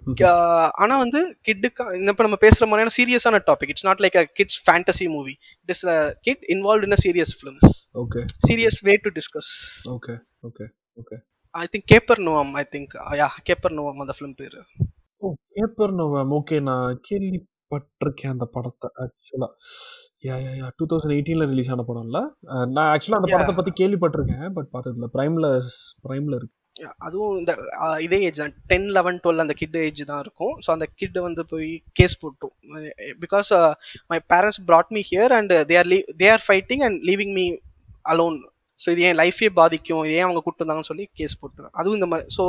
ஆனா 0.83 0.95
வந்து 1.05 1.21
கிட்டுக்கு 1.47 1.85
இந்த 1.99 2.11
இப்போ 2.15 2.25
நம்ம 2.27 2.39
பேசுற 2.45 2.65
மாதிரியான 2.71 2.95
சீரியஸான 2.99 3.41
topic 3.51 3.73
it's 3.75 3.89
not 3.89 4.03
like 4.05 4.19
a 4.21 4.27
kids 4.39 4.61
fantasy 4.67 5.09
movie 5.17 5.35
it 5.63 5.73
is 5.75 5.85
kid 6.29 6.45
involve 6.57 6.87
in 6.89 6.97
a 6.99 7.01
serious 7.05 7.35
film 7.39 7.61
okay 8.05 8.23
serious 8.49 8.81
way 8.89 8.95
to 9.07 9.13
discuss 9.19 9.51
okay 9.97 10.15
okay 10.49 10.67
okay 11.03 11.17
I 11.57 11.67
think 11.73 11.87
Capernaum 12.27 12.53
I 12.57 12.65
think 12.73 12.95
yeah 13.21 13.29
Capernaum 13.77 14.03
அந்த 14.05 14.15
film 14.17 14.39
பேரு. 14.41 14.61
ஓ 15.23 15.27
paper 15.55 15.95
நோவம் 15.99 16.33
okay 16.39 16.57
நான் 16.69 16.99
கேள்விப்பட்டிருக்கேன் 17.09 18.33
அந்த 18.35 18.47
படத்தை 18.57 18.89
ஆக்சுவலா 19.05 19.49
yeah 20.27 20.37
yeah 20.45 20.53
yeah 20.59 20.69
two 20.79 20.87
thousand 20.91 21.17
எயிட்டீன்ல 21.17 21.47
release 21.51 21.73
ஆன 21.75 21.85
படம்ல. 21.89 22.21
அஹ், 22.53 22.69
நான் 22.75 22.91
ஆக்சுவலா 22.93 23.19
அந்த. 23.21 23.31
படத்தை 23.35 23.55
பத்தி 23.57 23.73
கேள்விப்பட்டிருக்கேன் 23.81 24.55
பட் 24.57 24.71
பார்த்ததுல 24.75 25.09
பிரைம்ல 25.15 25.49
பிரைம்ல 26.05 26.39
இருக்கு. 26.39 26.55
அதுவும் 27.07 27.37
இந்த 27.39 27.53
ஆஹ் 27.85 28.01
இதே 28.07 28.19
ஏஜ் 28.25 28.41
தான். 28.41 28.55
டென் 28.71 28.89
லெவன் 28.97 29.21
டுவெல் 29.23 29.43
அந்த 29.45 29.55
கிட் 29.61 29.77
ஏஜ் 29.83 30.03
தான் 30.05 30.21
இருக்கும். 30.21 30.55
ஸோ 30.65 30.71
அந்த 30.73 30.87
கிட் 31.01 31.19
வந்து 31.27 31.43
போய் 31.53 31.69
கேஸ் 31.93 32.17
போட்டோம். 32.23 32.55
Because 33.23 33.51
my 34.11 34.19
parents 34.33 34.61
brought 34.69 34.91
me 34.97 35.03
here 35.11 35.35
and 35.39 35.55
they 35.71 35.77
are 35.81 35.91
they 36.21 36.29
are 36.35 36.45
fighting 36.49 36.85
and 36.89 36.99
leaving 37.11 37.33
me 37.33 37.47
alone 38.13 38.37
so 38.81 38.87
இது 38.95 39.03
என் 39.09 39.19
லைஃபே 39.23 39.49
பாதிக்கும். 39.61 40.03
இது 40.07 40.15
ஏன் 40.19 40.27
அவங்க 40.27 40.41
கூப்பிட்டு 40.43 40.65
வந்தாங்கன்னு 40.65 40.91
சொல்லி 40.93 41.07
கேஸ் 41.21 41.39
போட்டு 41.41 41.71
அதுவும் 41.81 41.99
இந்த 41.99 42.09
மாதிரி. 42.13 42.27
So 42.37 42.45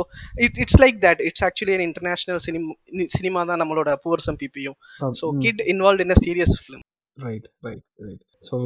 it 0.46 0.58
it's 0.64 0.80
like 0.84 0.98
that 1.06 1.22
it's 1.28 1.44
actually 1.48 1.76
international 1.88 2.42
cinema 2.46 2.74
cinema 3.16 3.42
தான் 3.50 3.60
நம்மளோட 3.62 3.92
புவர்சம் 4.06 4.38
பிபியும் 4.42 4.78
so 5.20 5.28
kid 5.44 5.62
involve 5.74 6.04
in 6.06 6.14
a 6.16 6.20
serious 6.24 6.56
film 6.64 6.84
right 7.18 7.46
right 7.66 7.84
right 8.06 8.22
so 8.48 8.56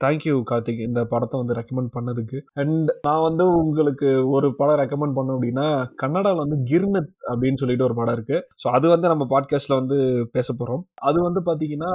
thank you 0.00 0.42
Karthik 0.50 0.80
இந்த 0.86 1.00
படத்தை 1.04 1.36
வந்து 1.40 1.54
ரெக்கமெண்ட் 1.58 1.90
பண்ணதுக்கு. 1.96 2.38
அண்ட் 2.54 2.90
நான் 3.06 3.22
வந்து 3.22 3.44
உங்களுக்கு 3.58 4.08
ஒரு 4.26 4.54
படம் 4.54 4.78
ரெக்கமெண்ட் 4.80 5.16
பண்ணோம் 5.18 5.36
அப்படின்னா 5.36 5.66
கன்னடாவில் 6.02 6.42
வந்து 6.44 6.56
கிர்னத் 6.70 7.10
அப்படின்னு 7.30 7.60
சொல்லிட்டு 7.62 7.84
ஒரு 7.84 7.94
படம் 7.94 8.14
இருக்கு. 8.14 8.38
ஸோ 8.62 8.68
அது 8.68 8.88
வந்து 8.88 9.06
நம்ம 9.08 9.26
பாட்காஸ்ட்ல 9.30 9.78
வந்து 9.80 9.98
பேச 10.32 10.48
போறோம். 10.52 10.82
அது 11.00 11.22
வந்து 11.22 11.42
பாத்தீங்கன்னா 11.48 11.90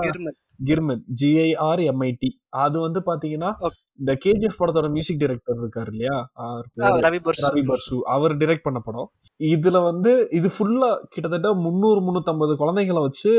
கிர்மத் 0.69 1.03
ஜிஐஆர் 1.21 1.83
எம்ஐடி 1.91 2.29
அது 2.63 2.79
வந்து 2.79 2.99
பாத்தீங்கன்னா. 3.05 3.51
இந்த 3.99 4.13
கேஜிஎஃப் 4.25 4.59
படத்தோட 4.59 4.89
மியூசிக் 4.89 5.19
டைரக்டர் 5.19 5.61
இருக்காரு 5.63 5.91
இல்லையா? 5.91 6.15
ரவி 7.49 7.63
பர்சு. 7.69 7.97
அவர் 8.15 8.37
டைரக்ட் 8.37 8.67
பண்ண 8.67 8.79
படம். 8.79 9.09
இதுல 9.39 9.83
வந்து 9.83 10.13
இது 10.31 10.47
ஃபுல்லா 10.47 10.91
கிட்டத்தட்ட 11.09 11.53
முந்நூறு 11.65 12.01
முந்நூற்றம்பது 12.01 12.55
குழந்தைகளை 12.55 13.01
வச்சு 13.01 13.31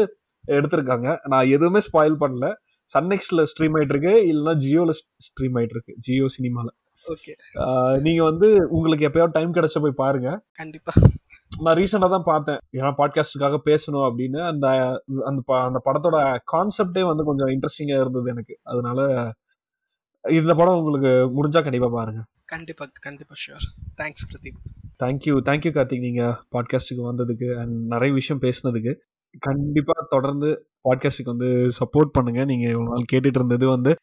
எடுத்திருக்காங்க. 0.45 1.09
நான் 1.27 1.49
எதுவுமே 1.49 1.81
ஸ்பாயில் 1.87 2.21
பண்ணல. 2.21 2.47
சன்னெக்ஸ்ல 2.95 3.45
ஸ்ட்ரீம் 3.51 3.77
ஆயிட்டு 3.79 3.95
இருக்கு 3.97 4.15
இல்லைன்னா 4.31 4.55
ஜியோல 4.65 4.93
ஸ்ட்ரீம் 5.27 5.57
ஆயிட்டு 5.59 5.77
இருக்கு 5.77 5.95
ஜியோ 5.99 6.27
சினிமால 6.37 6.69
ஓகே 7.07 7.33
நீங்க 8.01 8.23
வந்து 8.23 8.49
உங்களுக்கு 8.69 9.09
எப்பயாவது 9.09 9.37
டைம் 9.37 9.53
கிடைச்ச 9.55 9.81
போய் 9.81 10.01
பாருங்க. 10.03 10.29
கண்டிப்பா. 10.53 10.93
நான் 11.63 11.77
ரீசெண்டாக 11.77 12.13
தான் 12.15 12.25
பார்த்தேன். 12.25 12.61
ஏன்னா 12.73 12.91
பாட்காஸ்டுக்காக 12.99 13.59
பேசணும் 13.69 14.05
அப்படின்னு 14.09 14.41
அந்த 14.47 14.67
அந்த 15.25 15.41
அந்த 15.67 15.81
படத்தோட 15.85 16.17
கான்செப்டே 16.53 17.05
வந்து 17.07 17.25
கொஞ்சம் 17.25 17.51
இன்ட்ரெஸ்டிங்காக 17.55 18.05
இருந்தது 18.05 18.29
எனக்கு. 18.31 18.55
அதனால 18.63 18.99
இந்த 20.25 20.55
படம் 20.55 20.79
உங்களுக்கு 20.81 21.13
முடிஞ்சா 21.37 21.63
கண்டிப்பாக 21.63 21.93
பாருங்க. 21.97 22.23
கண்டிப்பா 22.45 22.87
கண்டிப்பா 23.01 23.35
sure 23.45 23.67
thanks 24.03 24.27
Pradeep 24.31 24.61
thank you 25.05 25.35
thank you 25.49 25.73
Karthik. 25.77 26.07
நீங்க 26.09 26.23
பாட்காஸ்ட்டுக்கு 26.53 27.05
வந்ததுக்கு 27.11 27.49
அண்ட் 27.61 27.77
நிறைய 27.95 28.15
விஷயம் 28.15 28.43
பேசுனதுக்கு. 28.43 28.95
கண்டிப்பா 29.39 29.95
தொடர்ந்து 30.11 30.51
பாட்காஸ்ட்டுக்கு 30.85 31.33
வந்து 31.35 31.49
சப்போர்ட் 31.79 32.13
பண்ணுங்க. 32.13 32.45
நீங்க 32.45 32.69
இவ்வளவு 32.69 32.95
நாள் 32.95 33.11
கேட்டுட்டு 33.13 33.39
இருந்தது 33.41 33.69
வந்து 33.69 33.95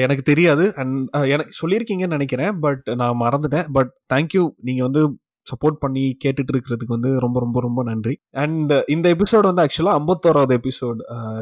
எனக்கு 0.00 0.22
தெரியாது. 0.22 0.72
அண்ட் 0.76 1.14
எனக்கு 1.14 1.52
சொல்லியிருக்கீங்கன்னு 1.62 2.14
நினைக்கிறேன். 2.16 2.58
பட் 2.60 2.90
நான் 2.94 3.20
மறந்துட்டேன். 3.20 3.66
பட் 3.72 3.92
தேங்க்யூ 4.14 4.48
நீங்க 4.56 4.82
வந்து 4.82 5.02
சப்போர்ட் 5.46 5.78
பண்ணி 5.78 6.16
கேட்டுட்டு 6.24 6.52
இருக்கிறதுக்கு 6.52 6.94
வந்து 6.94 7.10
ரொம்ப 7.18 7.40
ரொம்ப 7.40 7.60
ரொம்ப 7.60 7.80
நன்றி. 7.82 8.14
அண்ட் 8.42 8.72
இந்த 8.88 9.06
எபிசோட் 9.14 9.48
வந்து 9.48 9.62
ஆக்சுவலா 9.62 9.94
ஐம்பத்தோராவது 10.00 10.54
எபிசோட் 10.60 11.00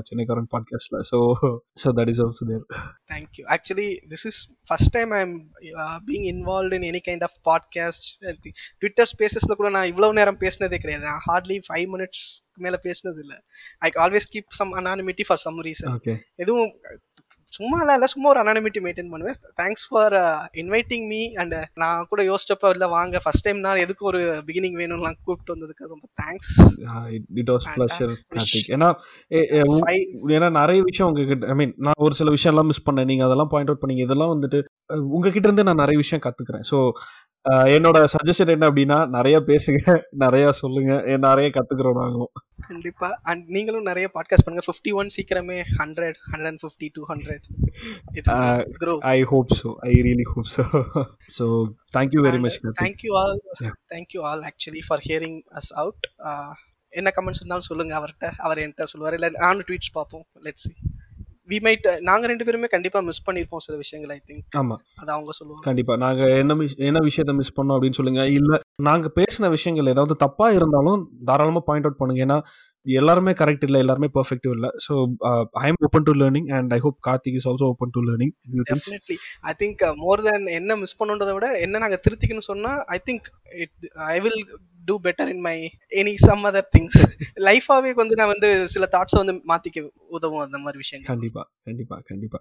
சென்னைக்காரன் 0.08 0.48
பாட்காஸ்ட்ல 0.54 1.00
so 1.10 1.18
so 1.82 1.90
that 1.98 2.12
is 2.14 2.20
also 2.20 2.46
there 2.50 2.64
Thank 3.10 3.30
you. 3.38 3.44
Actually, 3.48 3.88
this 4.08 4.22
is 4.24 4.36
first 4.70 4.88
time 4.92 5.12
I'm 5.12 5.32
uh, 5.76 5.96
being 6.00 6.24
involved 6.26 6.72
in 6.72 6.84
any 6.84 7.00
kind 7.00 7.22
of 7.22 7.32
podcast. 7.44 8.02
I 8.24 8.36
think 8.36 8.54
Twitter 8.80 9.06
Spacesல 9.12 9.56
கூட 9.56 9.70
நான் 9.70 9.90
இவ்வளவு 9.92 10.18
நேரம் 10.20 10.40
பேசினதே 10.40 10.78
கிடையாது. 10.78 11.04
நான் 11.04 11.24
ஹார்ட்லி 11.28 11.58
ஃபைவ் 11.68 11.88
மினிட்ஸ் 11.94 12.24
மேல 12.56 12.78
பேசினது 12.86 13.20
இல்ல 13.20 13.34
I 13.80 13.90
always 14.04 14.28
keep 14.34 14.58
some 14.60 14.72
anonymity 14.80 15.24
for 15.28 15.42
some 15.44 15.60
reason 15.68 15.92
okay 15.96 16.14
எதுவும் 16.36 16.70
சும்மா 17.56 17.76
இல்லை 17.82 18.08
சும்மா 18.12 18.28
ஒரு 18.32 18.40
அனானிமிட்டி 18.42 18.80
மெயின்டைன் 18.84 19.10
பண்ணுவேன். 19.12 19.38
Thanks 19.60 19.84
for 19.88 20.14
inviting 20.62 21.06
me 21.12 21.22
and 21.42 21.56
நான் 21.82 22.06
கூட 22.10 22.20
யோசிச்சப்ப 22.30 22.70
இல்லை 22.74 22.88
வாங்க 22.96 23.20
ஃபர்ஸ்ட் 23.24 23.46
டைம் 23.46 23.60
நான் 23.66 23.82
எதுக்கு 23.84 24.04
ஒரு 24.10 24.20
பிகினிங் 24.48 24.76
வேணும்லாம் 24.82 25.16
கூப்பிட்டு 25.26 25.54
வந்ததுக்கு 25.54 25.92
ரொம்ப 25.94 26.06
thanks 26.22 26.52
it 27.42 27.52
was 27.54 27.68
pleasure 27.76 28.14
Karthik 28.36 28.70
ஏன்னா 28.76 28.90
ஏன்னா 30.36 30.50
நிறைய 30.60 30.80
விஷயம் 30.90 31.08
உங்ககிட்ட 31.10 31.48
ஐ 31.54 31.56
மீன் 31.62 31.74
நான் 31.86 32.02
ஒரு 32.06 32.16
சில 32.20 32.30
விஷயம் 32.36 32.54
எல்லாம் 32.54 32.70
மிஸ் 32.72 32.86
பண்ணேன். 32.88 33.08
நீங்க 33.12 33.24
அதெல்லாம் 33.28 33.52
பாயிண்ட் 33.54 33.72
அவுட் 33.72 33.82
பண்ணீங்க. 33.84 34.04
இதெல்லாம் 34.08 34.34
வந்துட்டு 34.34 34.60
உங்ககிட்ட 35.16 35.46
இருந்து 35.48 35.66
நான் 35.68 35.82
நிறைய 35.84 35.98
விஷயம் 36.04 36.24
கத்துக்கிறேன். 36.26 36.64
ஸோ 36.70 36.78
என்னோட 37.74 37.98
சஜஷன் 38.12 38.52
என்ன 38.54 38.64
அப்படின்னா 38.70 38.96
நிறைய 39.14 39.36
பேசுங்க 39.48 39.82
நிறைய 40.22 40.46
சொல்லுங்க. 40.58 40.92
நிறைய 41.26 41.48
கத்துக்கிறோம் 41.54 42.00
நாங்களும். 42.00 42.32
கண்டிப்பா. 42.68 43.08
அண்ட் 43.30 43.44
நீங்களும் 43.54 43.86
நிறைய 43.90 44.06
பாட்காஸ்ட் 44.16 44.44
பண்ணுங்க. 44.46 44.64
ஃபிஃப்டி 44.66 44.92
ஒன் 45.00 45.10
சீக்கிரமே 45.16 45.58
hundred 45.78 46.18
hundred 46.30 46.50
and 46.50 46.62
fifty 46.64 46.88
two 46.96 47.02
hundred 47.12 47.46
grow 48.82 48.94
I 49.14 49.16
hope 49.32 49.52
so 49.60 49.70
I 49.90 49.92
really 50.08 50.26
hope 50.32 50.50
so 50.56 50.64
so 51.38 51.46
thank you 51.96 52.22
very 52.28 52.40
much 52.46 52.58
thank you 52.82 53.12
all. 53.22 53.34
Thank you 53.94 54.22
all 54.30 54.44
actually 54.50 54.84
for 54.88 55.04
hearing 55.08 55.40
us 55.60 55.72
out 55.84 56.06
என்ன 56.92 57.08
comments 57.16 57.42
இருந்தாலும் 57.42 57.68
சொல்லுங்க. 57.70 57.92
அவர்கிட்ட 58.00 58.28
அவர் 58.46 58.60
என்கிட்ட 58.62 58.86
சொல்லுவார். 58.92 59.16
இல்லை 59.18 59.30
நானும் 59.44 59.66
tweets 59.68 59.94
பார்ப்போம். 59.98 60.26
Let's 60.46 60.66
C 60.66 60.72
V 61.50 61.58
might 61.66 61.86
நாங்க 62.02 62.24
ரெண்டு 62.26 62.46
பேருமே 62.46 62.68
கண்டிப்பா 62.72 63.00
மிஸ் 63.06 63.24
பண்ணியிருப்போம் 63.26 63.64
சில 63.66 63.76
விஷயங்கள் 63.76 64.12
ஐ 64.14 64.20
திங்க் 64.28 64.56
ஆமா. 64.60 64.76
அது 65.02 65.10
அவங்க 65.14 65.32
சொல்லுவாங்க. 65.38 65.64
கண்டிப்பா. 65.66 65.94
நாங்க 66.04 66.22
என்ன 66.40 66.56
என்ன 66.88 67.02
விஷயத்த 67.08 67.34
மிஸ் 67.38 67.56
பண்ணோம் 67.58 67.76
அப்படின்னு 67.76 67.98
சொல்லுங்க. 68.00 68.24
இல்ல 68.38 68.58
நாங்க 68.88 69.08
பேசின 69.18 69.50
விஷயங்கள் 69.50 69.92
ஏதாவது 69.94 70.16
தப்பா 70.16 70.48
இருந்தாலும் 70.58 71.00
தாராளமா 71.30 71.62
பாயிண்ட் 71.68 71.88
அவுட் 71.88 72.00
பண்ணுங்க. 72.00 72.22
ஏன்னா 72.26 72.38
எல்லாருமே 72.86 73.32
கரெக்ட் 73.40 73.64
இல்ல 73.66 73.78
எல்லாருமே 73.78 74.08
பெர்ஃபெக்டிவ் 74.14 74.52
இல்ல. 74.56 74.68
So 74.84 74.92
I 75.62 75.66
am 75.70 75.80
open 75.86 76.06
to 76.06 76.14
learning 76.20 76.48
and 76.58 76.72
I 76.72 76.80
hope 76.80 76.98
Karthik 77.08 77.36
is 77.40 77.48
also 77.50 77.68
open 77.72 77.94
to 77.96 78.02
learning 78.06 78.32
definitely 78.70 79.16
I 79.44 79.54
think 79.60 79.82
more 80.04 80.22
then 80.28 80.46
என்ன 80.58 80.76
மிஸ் 80.76 80.98
பண்ணுன்றதை 81.00 81.34
விட 81.38 81.48
என்ன 81.58 81.82
நாங்க 81.84 81.98
திருத்திக்கணும்னு 82.06 82.50
சொன்னா 82.52 82.72
I 82.88 83.00
think 83.08 83.28
it 83.64 83.76
I 84.08 84.16
will 84.20 84.40
do 84.90 84.96
better 85.06 85.32
in 85.34 85.44
my 85.48 85.56
any 86.02 86.14
some 86.26 86.44
other 86.50 86.70
things 86.76 87.00
லைஃபாவே 87.48 87.92
வந்து 88.02 88.14
நான் 88.20 88.32
வந்து 88.34 88.48
சில 88.74 88.84
தாட்ஸை 88.94 89.18
வந்து 89.22 89.34
மாத்திக்க 89.50 89.78
உதவும் 90.16 90.44
அந்த 90.44 90.58
மாதிரி 90.62 90.78
விஷயங்கள். 90.82 91.10
கண்டிப்பா 91.12 91.42
கண்டிப்பா 91.68 91.96
கண்டிப்பா. 92.10 92.38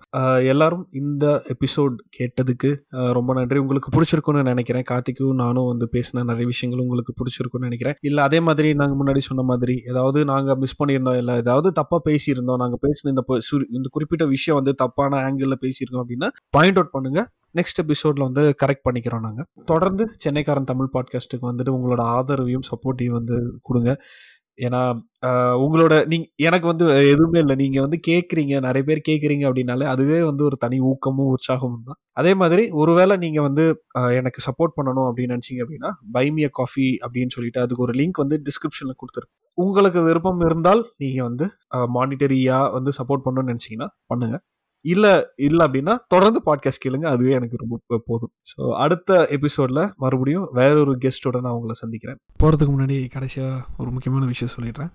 எல்லாரும் 0.51 0.83
இந்த 1.01 1.25
எபிசோட் 1.53 1.95
கேட்டதுக்கு 2.17 2.69
ரொம்ப 3.17 3.33
நன்றி. 3.37 3.59
உங்களுக்கு 3.63 3.89
பிடிச்சிருக்கும்னு 3.95 4.43
நினைக்கிறேன். 4.51 4.85
கார்த்திக்கும் 4.91 5.41
நானும் 5.43 5.69
வந்து 5.71 5.87
பேசின 5.95 6.23
நிறைய 6.31 6.45
விஷயங்கள் 6.53 6.83
உங்களுக்கு 6.85 7.13
பிடிச்சிருக்கும்னு 7.19 7.69
நினைக்கிறேன். 7.69 7.97
இல்ல 8.09 8.19
அதே 8.27 8.39
மாதிரி 8.47 8.69
நாங்க 8.81 8.95
முன்னாடி 9.01 9.23
சொன்ன 9.29 9.45
மாதிரி 9.51 9.75
ஏதாவது 9.91 10.19
நாங்க 10.31 10.55
மிஸ் 10.63 10.79
பண்ணியிருந்தோம் 10.81 11.19
இல்ல 11.21 11.35
ஏதாவது 11.43 11.71
தப்பா 11.79 11.99
பேசியிருந்தோம் 12.09 12.61
நாங்க 12.63 12.79
பேசின 12.85 13.13
இந்த 13.13 13.23
இந்த 13.77 13.87
குறிப்பிட்ட 13.95 14.25
விஷயம் 14.35 14.59
வந்து 14.59 14.73
தப்பான 14.83 15.21
ஆங்கிள் 15.27 15.59
பேசியிருக்கோம் 15.65 16.03
அப்படின்னா 16.05 16.29
பாயிண்ட் 16.57 16.79
அவுட் 16.79 16.95
பண்ணுங்க. 16.95 17.21
நெக்ஸ்ட் 17.57 17.81
எபிசோடில் 17.83 18.27
வந்து 18.27 18.43
கரெக்ட் 18.61 18.85
பண்ணிக்கிறோம் 18.87 19.25
நாங்கள் 19.27 19.47
தொடர்ந்து 19.71 20.03
சென்னைக்காரன் 20.23 20.71
தமிழ் 20.71 20.93
பாட்காஸ்ட்டுக்கு 20.95 21.49
வந்துட்டு 21.51 21.75
உங்களோட 21.77 22.01
ஆதரவையும் 22.17 22.67
சப்போர்ட்டையும் 22.71 23.17
வந்து 23.19 23.37
கொடுங்க. 23.67 23.93
ஏன்னா 24.65 24.81
உங்களோட 25.63 25.93
நீங்க 26.11 26.25
எனக்கு 26.47 26.67
வந்து 26.71 26.85
எதுவுமே 27.11 27.39
இல்லை. 27.43 27.55
நீங்க 27.61 27.77
வந்து 27.85 27.97
கேட்குறீங்க 28.07 28.53
நிறைய 28.65 28.83
பேர் 28.89 29.01
கேட்குறீங்க 29.09 29.43
அப்படின்னாலே 29.49 29.85
அதுவே 29.93 30.17
வந்து 30.29 30.43
ஒரு 30.47 30.57
தனி 30.63 30.77
ஊக்கமும் 30.91 31.29
உற்சாகமும் 31.35 31.85
தான். 31.89 31.99
அதே 32.21 32.33
மாதிரி 32.41 32.63
ஒருவேளை 32.81 33.15
நீங்க 33.23 33.39
வந்து 33.47 33.65
எனக்கு 34.19 34.39
சப்போர்ட் 34.47 34.75
பண்ணணும் 34.77 35.07
அப்படின்னு 35.09 35.35
நினச்சிங்க 35.35 35.63
அப்படின்னா 35.65 35.91
பைமிய 36.17 36.49
காஃபி 36.59 36.87
அப்படின்னு 37.05 37.35
சொல்லிட்டு 37.37 37.63
அதுக்கு 37.65 37.85
ஒரு 37.87 37.95
லிங்க் 37.99 38.23
வந்து 38.23 38.39
டிஸ்கிரிப்ஷன்ல 38.49 38.95
கொடுத்துருக்கு 39.01 39.35
உங்களுக்கு 39.57 40.01
விருப்பம் 40.07 40.41
இருந்தால் 40.47 40.81
நீங்க 41.03 41.21
வந்து 41.29 41.45
மானிட்டரியா 41.95 42.59
வந்து 42.77 42.91
சப்போர்ட் 42.99 43.25
பண்ணணும்னு 43.25 43.51
நினச்சிங்கன்னா 43.53 43.89
பண்ணுங்க. 44.11 44.37
இல்ல 44.81 45.33
இல்ல 45.35 45.67
அப்படின்னா 45.67 45.97
தொடர்ந்து 46.07 46.41
பாட்காஸ்ட் 46.45 46.85
கேளுங்க. 46.85 47.05
அதுவே 47.05 47.31
எனக்கு 47.31 47.57
ரொம்ப 47.57 48.01
போதும். 48.05 48.31
ஸோ 48.57 48.73
அடுத்த 48.73 49.27
எபிசோட்ல 49.29 49.95
மறுபடியும் 49.97 50.47
வேற 50.51 50.79
ஒரு 50.79 50.97
கெஸ்டோட 51.05 51.41
நான் 51.41 51.51
உங்களை 51.51 51.73
சந்திக்கிறேன். 51.73 52.17
போகிறதுக்கு 52.43 52.79
முன்னாடி 52.79 53.09
கடைசியாக 53.09 53.65
ஒரு 53.77 53.91
முக்கியமான 53.91 54.25
விஷயம் 54.25 54.53
சொல்லிடுறேன். 54.59 54.91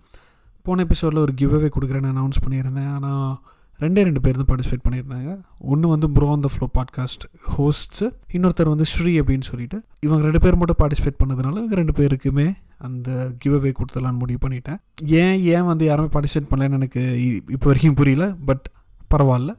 போன 0.63 0.83
எபிசோடில் 0.83 1.19
ஒரு 1.19 1.35
கிவ் 1.35 1.55
அவே 1.55 1.71
கொடுக்குறேன்னு 1.81 2.13
அனௌன்ஸ் 2.15 2.43
பண்ணியிருந்தேன். 2.49 2.93
ஆனால் 2.95 3.37
ரெண்டே 3.81 4.03
ரெண்டு 4.03 4.21
பேர் 4.21 4.37
தான் 4.37 4.57
பார்ட்டிசிபேட் 4.57 4.91
பண்ணியிருந்தாங்க. 4.91 5.41
ஒன்று 5.59 5.89
வந்து 5.89 6.11
bro 6.11 6.31
on 6.31 6.41
the 6.41 6.49
flow 6.59 6.69
podcast 6.75 7.25
hosts 7.59 8.13
இன்னொருத்தர் 8.33 8.69
வந்து 8.69 8.85
ஸ்ரீ 8.85 9.21
அப்படின்னு 9.21 9.41
சொல்லிட்டு 9.41 9.83
இவங்க 10.01 10.23
ரெண்டு 10.23 10.41
பேர் 10.41 10.57
மட்டும் 10.57 10.77
பார்ட்டிசிபேட் 10.79 11.23
பண்ணதுனால 11.25 11.51
இவங்க 11.51 11.75
ரெண்டு 11.75 11.93
பேருக்குமே 11.93 12.55
அந்த 12.79 13.33
கிவ் 13.39 13.55
அவே 13.55 13.73
கொடுத்துடலான்னு 13.73 14.19
முடிவு 14.19 14.49
பண்ணிட்டேன். 14.49 14.79
ஏன் 15.05 15.39
ஏன் 15.39 15.65
வந்து 15.65 15.85
யாருமே 15.85 16.09
பார்ட்டிசிபேட் 16.09 16.47
பண்ணலன்னு 16.51 16.73
எனக்கு 16.73 17.01
இ- 17.01 17.51
இப்போ 17.51 17.67
வரைக்கும் 17.67 17.95
புரியல 17.95 18.35
பட் 18.45 18.69
பரவாயில்ல. 19.15 19.57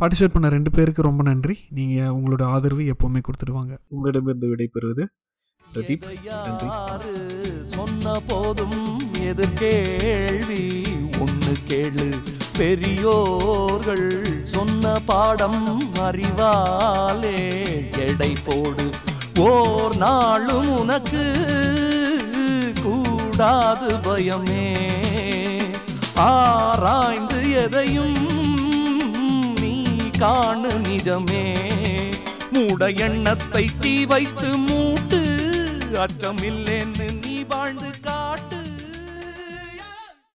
பார்ட்டிசிபேட் 0.00 0.32
பண்ண 0.32 0.48
ரெண்டு 0.48 0.70
பேருக்கு 0.70 1.02
ரொம்ப 1.02 1.22
நன்றி. 1.22 1.58
நீங்கள் 1.68 2.08
உங்களோட 2.08 2.42
ஆதரவு 2.42 2.80
எப்போவுமே 2.80 3.20
கொடுத்துடுவாங்க. 3.20 3.78
உங்களிடமிருந்து 3.88 4.46
விடைபெறுவது 4.46 5.06
பிரதீப். 5.74 6.02
சொன்ன 7.62 8.20
போதும் 8.26 9.00
எதிர்கேள்வி 9.14 10.82
ஒண்ணு 11.12 11.52
கேளு. 11.68 12.08
பெரியோர்கள் 12.56 14.40
சொன்ன 14.44 14.98
பாடம் 15.06 15.82
அறிவாலே 15.96 17.38
எடை 18.08 18.32
போடு. 18.44 18.90
ஓர் 19.38 19.96
நாளும் 19.96 20.78
உனக்கு 20.78 21.24
கூடாது 22.82 23.96
பயமே. 23.96 24.76
ஆராய்ந்து 26.14 27.50
எதையும் 27.50 28.39
காணு 30.20 30.68
நிஜமே. 30.68 31.58
மூட 32.52 32.88
எண்ணத்தை 32.88 33.70
தீ 33.80 34.04
வைத்து 34.04 34.56
மூட்டு. 34.56 35.20
அச்சமில்லேன்னு 35.92 37.26
நீ 37.26 37.42
வாழ்ந்து 37.48 37.90
காட்டு. 38.00 38.49